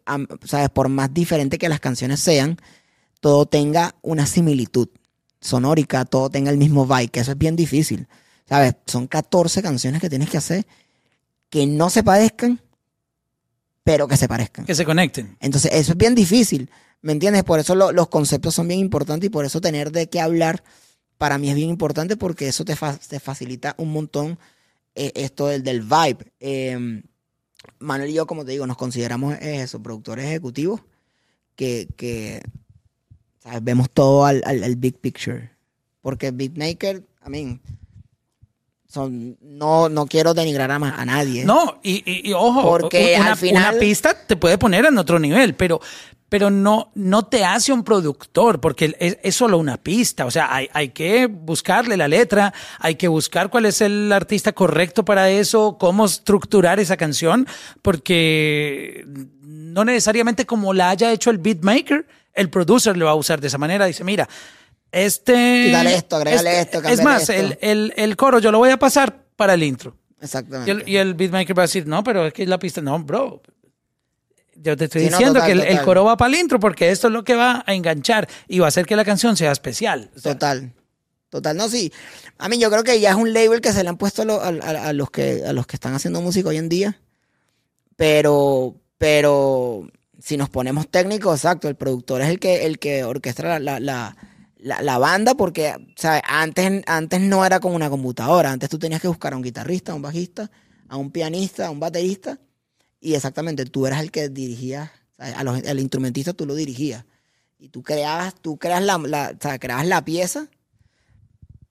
¿sabes? 0.44 0.68
Por 0.70 0.88
más 0.88 1.12
diferente 1.12 1.58
que 1.58 1.68
las 1.68 1.80
canciones 1.80 2.20
sean, 2.20 2.58
todo 3.20 3.46
tenga 3.46 3.94
una 4.02 4.26
similitud 4.26 4.88
sonórica, 5.40 6.04
todo 6.04 6.30
tenga 6.30 6.50
el 6.50 6.58
mismo 6.58 6.86
vibe, 6.86 7.08
que 7.08 7.20
eso 7.20 7.32
es 7.32 7.38
bien 7.38 7.56
difícil. 7.56 8.06
¿Sabes? 8.46 8.74
Son 8.86 9.06
14 9.06 9.62
canciones 9.62 10.02
que 10.02 10.10
tienes 10.10 10.28
que 10.28 10.36
hacer 10.36 10.66
que 11.54 11.68
no 11.68 11.88
se 11.88 12.02
parezcan, 12.02 12.60
pero 13.84 14.08
que 14.08 14.16
se 14.16 14.26
parezcan. 14.26 14.64
Que 14.64 14.74
se 14.74 14.84
conecten. 14.84 15.36
Entonces, 15.38 15.70
eso 15.72 15.92
es 15.92 15.96
bien 15.96 16.16
difícil. 16.16 16.68
¿Me 17.04 17.12
entiendes? 17.12 17.44
Por 17.44 17.60
eso 17.60 17.74
los 17.74 18.08
conceptos 18.08 18.54
son 18.54 18.66
bien 18.66 18.80
importantes 18.80 19.26
y 19.26 19.30
por 19.30 19.44
eso 19.44 19.60
tener 19.60 19.92
de 19.92 20.08
qué 20.08 20.22
hablar 20.22 20.64
para 21.18 21.36
mí 21.36 21.50
es 21.50 21.54
bien 21.54 21.68
importante 21.68 22.16
porque 22.16 22.48
eso 22.48 22.64
te, 22.64 22.76
facilita 22.76 23.74
un 23.76 23.92
montón 23.92 24.38
eh, 24.94 25.12
esto 25.14 25.48
del, 25.48 25.62
del 25.62 25.82
vibe. 25.82 26.32
Em, 26.40 27.02
Manuel 27.78 28.08
y 28.08 28.14
yo, 28.14 28.26
como 28.26 28.46
te 28.46 28.52
digo, 28.52 28.66
nos 28.66 28.78
consideramos 28.78 29.34
eso, 29.42 29.82
productores 29.82 30.24
ejecutivos 30.24 30.80
que, 31.56 32.40
vemos 33.60 33.90
todo 33.90 34.24
al, 34.24 34.76
big 34.76 34.98
picture. 34.98 35.50
Porque 36.00 36.30
Beatmaker, 36.30 37.04
I 37.26 37.28
mean, 37.28 37.60
son, 38.94 39.36
no, 39.42 39.88
no 39.88 40.06
quiero 40.06 40.34
denigrar 40.34 40.70
a, 40.70 40.76
a 40.76 41.04
nadie. 41.04 41.44
No, 41.44 41.80
y, 41.82 42.32
ojo, 42.32 42.62
porque 42.62 43.16
una, 43.18 43.32
al 43.32 43.36
final, 43.36 43.70
una 43.70 43.80
pista 43.80 44.14
te 44.26 44.36
puede 44.36 44.56
poner 44.56 44.86
en 44.86 44.96
otro 44.96 45.18
nivel, 45.18 45.54
pero, 45.56 45.80
pero 46.28 46.48
no, 46.48 46.92
no 46.94 47.24
te 47.24 47.44
hace 47.44 47.72
un 47.72 47.82
productor, 47.82 48.60
porque 48.60 48.94
es, 49.20 49.34
solo 49.34 49.58
una 49.58 49.78
pista. 49.78 50.26
O 50.26 50.30
sea, 50.30 50.54
hay, 50.54 50.68
hay, 50.72 50.90
que 50.90 51.26
buscarle 51.26 51.96
la 51.96 52.06
letra, 52.06 52.54
hay 52.78 52.94
que 52.94 53.08
buscar 53.08 53.50
cuál 53.50 53.66
es 53.66 53.80
el 53.80 54.12
artista 54.12 54.52
correcto 54.52 55.04
para 55.04 55.28
eso, 55.28 55.76
cómo 55.76 56.04
estructurar 56.04 56.78
esa 56.78 56.96
canción, 56.96 57.48
porque 57.82 59.04
no 59.42 59.84
necesariamente 59.84 60.46
como 60.46 60.72
la 60.72 60.90
haya 60.90 61.12
hecho 61.12 61.30
el 61.30 61.38
beatmaker, 61.38 62.06
el 62.32 62.48
producer 62.48 62.96
lo 62.96 63.06
va 63.06 63.12
a 63.12 63.16
usar 63.16 63.40
de 63.40 63.48
esa 63.48 63.58
manera. 63.58 63.86
Dice, 63.86 64.04
mira, 64.04 64.28
este... 64.94 65.70
dale 65.70 65.94
esto, 65.96 66.16
agrégale 66.16 66.60
este, 66.60 66.78
esto, 66.78 66.88
Es 66.88 67.02
más, 67.02 67.28
El, 67.28 68.16
coro 68.16 68.38
yo 68.38 68.50
lo 68.52 68.58
voy 68.58 68.70
a 68.70 68.78
pasar 68.78 69.24
para 69.36 69.54
el 69.54 69.62
intro. 69.62 69.96
Exactamente. 70.20 70.70
Y 70.70 70.74
el, 70.74 70.88
y 70.88 70.96
el 70.96 71.14
beatmaker 71.14 71.58
va 71.58 71.62
a 71.62 71.66
decir, 71.66 71.86
no, 71.86 72.02
pero 72.02 72.26
es 72.26 72.32
que 72.32 72.46
la 72.46 72.58
pista, 72.58 72.80
no, 72.80 72.98
bro, 73.00 73.42
yo 74.56 74.76
te 74.76 74.84
estoy 74.84 75.02
diciendo 75.02 75.40
que 75.44 75.52
el, 75.52 75.82
coro 75.82 76.04
va 76.04 76.16
para 76.16 76.32
el 76.34 76.40
intro 76.40 76.58
porque 76.58 76.90
esto 76.90 77.08
es 77.08 77.12
lo 77.12 77.24
que 77.24 77.34
va 77.34 77.62
a 77.66 77.74
enganchar 77.74 78.28
y 78.48 78.60
va 78.60 78.66
a 78.66 78.68
hacer 78.68 78.86
que 78.86 78.96
la 78.96 79.04
canción 79.04 79.36
sea 79.36 79.52
especial. 79.52 80.10
total. 80.22 80.72
Total, 81.28 81.56
no, 81.56 81.68
sí. 81.68 81.92
A 82.38 82.48
mí 82.48 82.60
yo 82.60 82.70
creo 82.70 82.84
que 82.84 83.00
ya 83.00 83.10
es 83.10 83.16
un 83.16 83.32
label 83.32 83.60
que 83.60 83.72
se 83.72 83.82
le 83.82 83.88
han 83.88 83.96
puesto 83.96 84.22
a, 84.22 84.92
los, 84.92 85.10
que, 85.10 85.42
a 85.44 85.52
los 85.52 85.66
que 85.66 85.74
están 85.74 85.92
haciendo 85.92 86.20
música 86.20 86.50
hoy 86.50 86.58
en 86.58 86.68
día. 86.68 87.00
Pero, 87.96 88.76
pero 88.98 89.90
si 90.20 90.36
nos 90.36 90.48
ponemos 90.48 90.88
técnicos, 90.88 91.40
exacto, 91.40 91.66
el 91.66 91.74
productor 91.74 92.22
es 92.22 92.28
el 92.28 92.38
que, 92.38 92.66
el 92.66 92.78
que 92.78 93.02
orquestra 93.02 93.58
la, 93.58 93.78
la, 93.78 93.80
la, 93.80 94.16
banda 94.98 95.34
porque 95.34 95.74
Antes, 96.02 96.82
antes 96.86 97.20
no 97.20 97.44
era 97.44 97.60
como 97.60 97.76
una 97.76 97.90
computadora. 97.90 98.50
Antes 98.50 98.68
tú 98.68 98.78
tenías 98.78 99.00
que 99.00 99.08
buscar 99.08 99.32
a 99.32 99.36
un 99.36 99.42
guitarrista, 99.42 99.92
a 99.92 99.94
un 99.94 100.02
bajista, 100.02 100.50
a 100.88 100.96
un 100.96 101.10
pianista, 101.10 101.66
a 101.66 101.70
un 101.70 101.80
baterista 101.80 102.38
y 103.04 103.14
exactamente, 103.14 103.66
tú 103.66 103.86
eras 103.86 104.00
el 104.00 104.10
que 104.10 104.30
dirigía, 104.30 104.90
al 105.18 105.78
instrumentista 105.78 106.32
tú 106.32 106.46
lo 106.46 106.54
dirigías. 106.54 107.04
Y 107.58 107.68
tú 107.68 107.82
creabas, 107.82 108.34
tú 108.34 108.56
creas 108.56 108.82
la, 108.82 108.96
la, 108.96 109.84
la 109.84 110.04
pieza, 110.06 110.48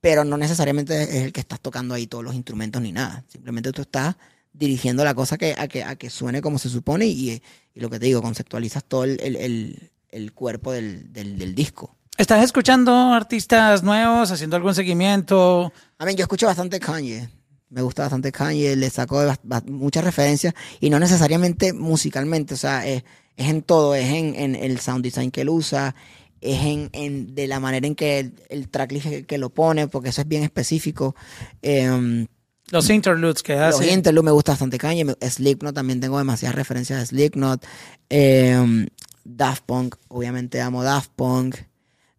pero 0.00 0.22
no 0.22 0.36
necesariamente 0.36 1.02
es 1.02 1.24
el 1.24 1.32
que 1.32 1.40
estás 1.40 1.58
tocando 1.60 1.92
ahí 1.92 2.06
todos 2.06 2.22
los 2.22 2.36
instrumentos 2.36 2.80
ni 2.80 2.92
nada. 2.92 3.24
Simplemente 3.26 3.72
tú 3.72 3.82
estás 3.82 4.14
dirigiendo 4.52 5.02
la 5.04 5.12
cosa 5.12 5.36
que, 5.36 5.56
a, 5.58 5.66
que, 5.66 5.82
a 5.82 5.96
que 5.96 6.08
suene 6.08 6.40
como 6.40 6.60
se 6.60 6.68
supone 6.68 7.06
y, 7.06 7.42
lo 7.74 7.90
que 7.90 7.98
te 7.98 8.06
digo, 8.06 8.22
conceptualizas 8.22 8.84
todo 8.84 9.02
el, 9.02 9.20
el, 9.20 9.90
el, 10.10 10.32
cuerpo 10.34 10.70
del, 10.70 11.12
del, 11.12 11.56
disco. 11.56 11.96
¿Estás 12.16 12.44
escuchando 12.44 13.12
artistas 13.12 13.82
nuevos, 13.82 14.30
haciendo 14.30 14.56
algún 14.56 14.74
seguimiento? 14.74 15.72
A 15.98 16.06
mí, 16.06 16.14
yo 16.14 16.22
escucho 16.22 16.46
bastante 16.46 16.78
Kanye 16.80 17.28
me 17.74 17.82
gusta 17.82 18.02
bastante 18.02 18.30
Kanye, 18.30 18.76
le 18.76 18.88
sacó 18.88 19.20
muchas 19.66 20.04
referencias 20.04 20.54
y 20.80 20.90
no 20.90 21.00
necesariamente 21.00 21.72
musicalmente, 21.72 22.54
o 22.54 22.56
sea, 22.56 22.86
es, 22.86 23.02
en 23.36 23.62
todo, 23.62 23.96
es 23.96 24.08
en, 24.10 24.54
el 24.54 24.78
sound 24.78 25.02
design 25.02 25.32
que 25.32 25.40
él 25.40 25.48
usa, 25.48 25.96
es 26.40 26.60
en, 26.92 27.34
de 27.34 27.48
la 27.48 27.58
manera 27.58 27.84
en 27.86 27.96
que 27.96 28.30
el, 28.48 28.68
tracklist 28.68 29.26
que, 29.26 29.38
lo 29.38 29.50
pone, 29.50 29.88
porque 29.88 30.10
eso 30.10 30.20
es 30.20 30.28
bien 30.28 30.44
específico. 30.44 31.16
Em, 31.62 32.28
los 32.70 32.88
interludes 32.90 33.42
que 33.42 33.54
hace. 33.54 33.84
Los 33.84 33.92
interludes 33.92 34.24
me 34.24 34.30
gusta 34.30 34.52
bastante 34.52 34.78
Kanye. 34.78 35.16
Slipknot 35.20 35.74
también 35.74 36.00
tengo 36.00 36.18
demasiadas 36.18 36.54
referencias 36.54 37.00
de 37.00 37.06
Slipknot. 37.06 37.64
Eh, 38.08 38.86
Daft 39.24 39.64
Punk, 39.64 39.96
obviamente 40.08 40.60
amo 40.60 40.82
Daft 40.84 41.10
Punk. 41.16 41.56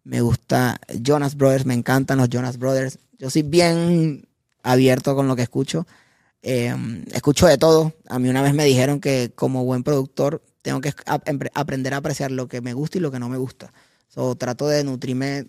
Me 0.06 0.20
gusta 0.20 0.78
Jonas 1.02 1.36
Brothers, 1.36 1.66
me 1.66 1.74
encantan 1.74 2.18
los 2.18 2.28
Jonas 2.28 2.58
Brothers. 2.58 3.00
Yo 3.18 3.28
soy 3.28 3.42
bien 3.42 4.28
abierto 4.62 5.16
con 5.16 5.26
lo 5.26 5.34
que 5.34 5.42
escucho. 5.42 5.84
Em, 6.42 7.04
escucho 7.12 7.48
de 7.48 7.58
todo. 7.58 7.92
A 8.08 8.20
mí 8.20 8.28
una 8.28 8.40
vez 8.40 8.54
me 8.54 8.64
dijeron 8.64 9.00
que 9.00 9.32
como 9.34 9.64
buen 9.64 9.82
productor 9.82 10.44
tengo 10.62 10.80
que 10.80 10.94
aprender 11.54 11.92
a 11.92 11.96
apreciar 11.96 12.30
lo 12.30 12.46
que 12.46 12.60
me 12.60 12.72
gusta 12.72 12.98
y 12.98 13.00
lo 13.00 13.10
que 13.10 13.18
no 13.18 13.28
me 13.28 13.36
gusta. 13.36 13.72
So, 14.06 14.36
trato 14.36 14.68
de 14.68 14.84
nutrirme, 14.84 15.48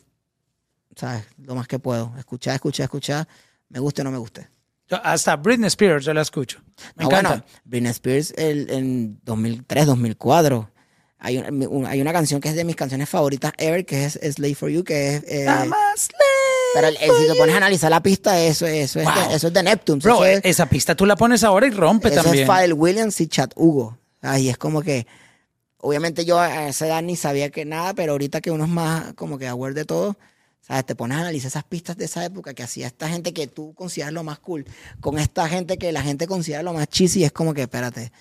¿sabes? 0.95 1.25
Lo 1.37 1.53
más 1.53 1.67
que 1.67 1.77
puedo. 1.77 2.15
Escuchar, 2.17 2.55
escuchar, 2.55 2.85
escuchar. 2.85 3.27
Me 3.69 3.77
guste 3.77 4.01
o 4.01 4.05
no 4.05 4.11
me 4.11 4.17
guste. 4.17 4.49
hasta 4.89 5.35
Britney 5.35 5.67
Spears 5.67 6.03
yo 6.03 6.15
la 6.15 6.21
escucho. 6.21 6.59
Me 6.95 7.05
encanta. 7.05 7.29
Bueno, 7.29 7.45
Britney 7.63 7.91
Spears 7.91 8.33
el, 8.35 8.71
en 8.71 9.19
2003, 9.23 9.85
2004. 9.85 10.71
Hay, 11.19 11.37
hay 11.37 12.01
una 12.01 12.13
canción 12.13 12.39
que 12.39 12.49
es 12.49 12.55
de 12.55 12.63
mis 12.63 12.75
canciones 12.75 13.09
favoritas 13.09 13.51
ever, 13.57 13.85
que 13.85 14.05
es 14.05 14.19
Slave 14.21 14.55
for 14.55 14.69
You, 14.69 14.83
que 14.83 15.15
es... 15.15 15.23
Eh, 15.27 15.47
pero 16.73 16.89
si 16.89 17.27
te 17.27 17.35
pones 17.35 17.55
a 17.55 17.57
analizar 17.57 17.89
la 17.89 18.03
pista, 18.03 18.39
eso, 18.39 18.67
eso, 18.67 18.99
es, 18.99 19.05
de, 19.07 19.35
eso 19.35 19.47
es 19.47 19.53
de 19.53 19.63
Neptune. 19.63 19.99
Bro, 19.99 20.25
esa 20.25 20.67
pista 20.67 20.95
tú 20.95 21.05
la 21.05 21.15
pones 21.15 21.43
ahora 21.43 21.65
y 21.65 21.71
rompe 21.71 22.11
también. 22.11 22.35
Eso 22.35 22.43
es 22.43 22.47
Pharrell 22.47 22.73
Williams 22.73 23.19
y 23.21 23.27
Chad 23.27 23.49
Hugo. 23.55 23.97
Ahí 24.21 24.49
es 24.49 24.57
como 24.57 24.81
que, 24.81 25.07
obviamente 25.77 26.23
yo 26.23 26.39
a 26.39 26.67
esa 26.67 26.85
edad 26.85 27.01
ni 27.01 27.15
sabía 27.15 27.49
que 27.49 27.65
nada, 27.65 27.93
pero 27.93 28.11
ahorita 28.11 28.41
que 28.41 28.51
uno 28.51 28.65
es 28.65 28.69
más 28.69 29.13
como 29.13 29.39
que 29.39 29.47
aware 29.47 29.73
de 29.73 29.85
todo, 29.85 30.17
¿sabes? 30.61 30.85
Te 30.85 30.95
pones 30.95 31.17
a 31.17 31.21
analizar 31.21 31.47
esas 31.47 31.63
pistas 31.63 31.97
de 31.97 32.05
esa 32.05 32.23
época 32.25 32.53
que 32.53 32.61
hacía 32.61 32.87
esta 32.87 33.09
gente 33.09 33.33
que 33.33 33.47
tú 33.47 33.73
consideras 33.73 34.13
lo 34.13 34.23
más 34.23 34.37
cool, 34.39 34.65
con 34.99 35.17
esta 35.17 35.47
gente 35.49 35.77
que 35.77 35.91
la 35.91 36.03
gente 36.03 36.27
considera 36.27 36.61
lo 36.61 36.73
más 36.73 36.87
cheesy, 36.89 37.23
es 37.23 37.31
como 37.31 37.53
que, 37.53 37.63
espérate, 37.63 38.11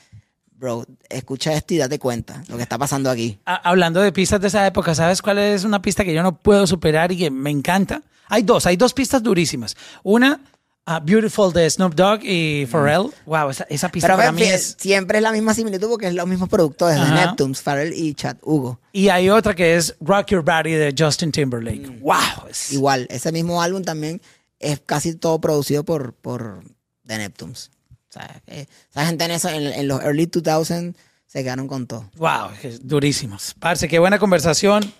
bro, 0.58 0.84
escucha 1.08 1.52
esto 1.52 1.74
y 1.74 1.78
date 1.78 1.98
cuenta 1.98 2.42
lo 2.48 2.56
que 2.56 2.62
está 2.62 2.78
pasando 2.78 3.10
aquí. 3.10 3.38
Hablando 3.44 4.00
de 4.00 4.12
pistas 4.12 4.40
de 4.40 4.48
esa 4.48 4.66
época, 4.66 4.94
¿sabes 4.94 5.22
cuál 5.22 5.38
es 5.38 5.64
una 5.64 5.82
pista 5.82 6.04
que 6.04 6.14
yo 6.14 6.22
no 6.22 6.36
puedo 6.36 6.66
superar 6.66 7.12
y 7.12 7.18
que 7.18 7.30
me 7.30 7.50
encanta? 7.50 8.02
Hay 8.28 8.42
dos, 8.42 8.66
hay 8.66 8.76
dos 8.76 8.92
pistas 8.92 9.22
durísimas. 9.22 9.76
Una, 10.02 10.40
uh, 10.86 11.00
Beautiful 11.02 11.52
de 11.52 11.68
Snoop 11.68 11.94
Dogg 11.94 12.20
y 12.24 12.66
Pharrell. 12.66 13.10
Wow, 13.26 13.50
esa, 13.68 13.88
pista 13.88 14.16
para 14.16 14.32
mí 14.32 14.42
es... 14.42 14.76
Siempre 14.78 15.18
es 15.18 15.22
la 15.22 15.32
misma 15.32 15.54
similitud 15.54 15.88
porque 15.88 16.08
es 16.08 16.14
los 16.14 16.26
mismos 16.26 16.48
productores 16.48 16.98
de 17.00 17.14
Neptunes, 17.14 17.62
Pharrell 17.62 17.92
y 17.92 18.14
Chad 18.14 18.36
Hugo. 18.42 18.80
Y 18.92 19.08
hay 19.08 19.30
otra 19.30 19.54
que 19.54 19.76
es 19.76 19.94
Rock 20.00 20.28
Your 20.28 20.42
Body 20.42 20.72
de 20.72 20.94
Justin 20.96 21.30
Timberlake. 21.30 21.88
Mm. 21.88 22.00
Wow. 22.00 22.48
Igual, 22.70 23.06
ese 23.10 23.30
mismo 23.30 23.62
álbum 23.62 23.84
también 23.84 24.20
es 24.58 24.80
casi 24.84 25.14
todo 25.14 25.40
producido 25.40 25.84
por, 25.84 26.14
por 26.14 26.62
The 27.06 27.18
Neptunes 27.18 27.70
sea, 28.16 28.66
esa 28.90 29.06
gente 29.06 29.24
en, 29.24 29.30
eso, 29.30 29.48
en, 29.48 29.66
en 29.66 29.88
los 29.88 30.02
early 30.02 30.26
2000 30.26 30.94
se 31.26 31.42
quedaron 31.42 31.68
con 31.68 31.86
todo. 31.86 32.10
Wow, 32.16 32.50
durísimos. 32.82 33.54
Parce, 33.58 33.88
qué 33.88 33.98
buena 33.98 34.18
conversación. 34.18 34.92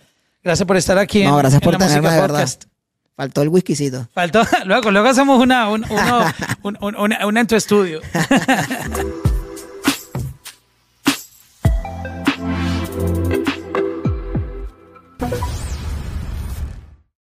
Gracias 0.43 0.67
por 0.67 0.77
estar 0.77 0.99
aquí. 0.99 1.25
No, 1.25 1.31
en, 1.31 1.39
gracias 1.39 1.63
por 1.63 1.73
la 1.73 1.79
tenerme, 1.79 2.11
de 2.11 2.21
verdad. 2.21 2.49
Faltó 3.17 3.43
el 3.43 3.49
whiskycito. 3.49 4.09
Faltó. 4.13 4.43
Luego, 4.67 4.91
luego 4.91 5.09
hacemos 5.09 5.43
una, 5.43 5.71
un, 5.71 5.85
uno, 5.91 6.35
un, 6.63 6.79
un, 6.83 6.97
una, 6.97 7.27
una 7.27 7.41
en 7.41 7.47
tu 7.47 7.57
estudio. 7.57 8.01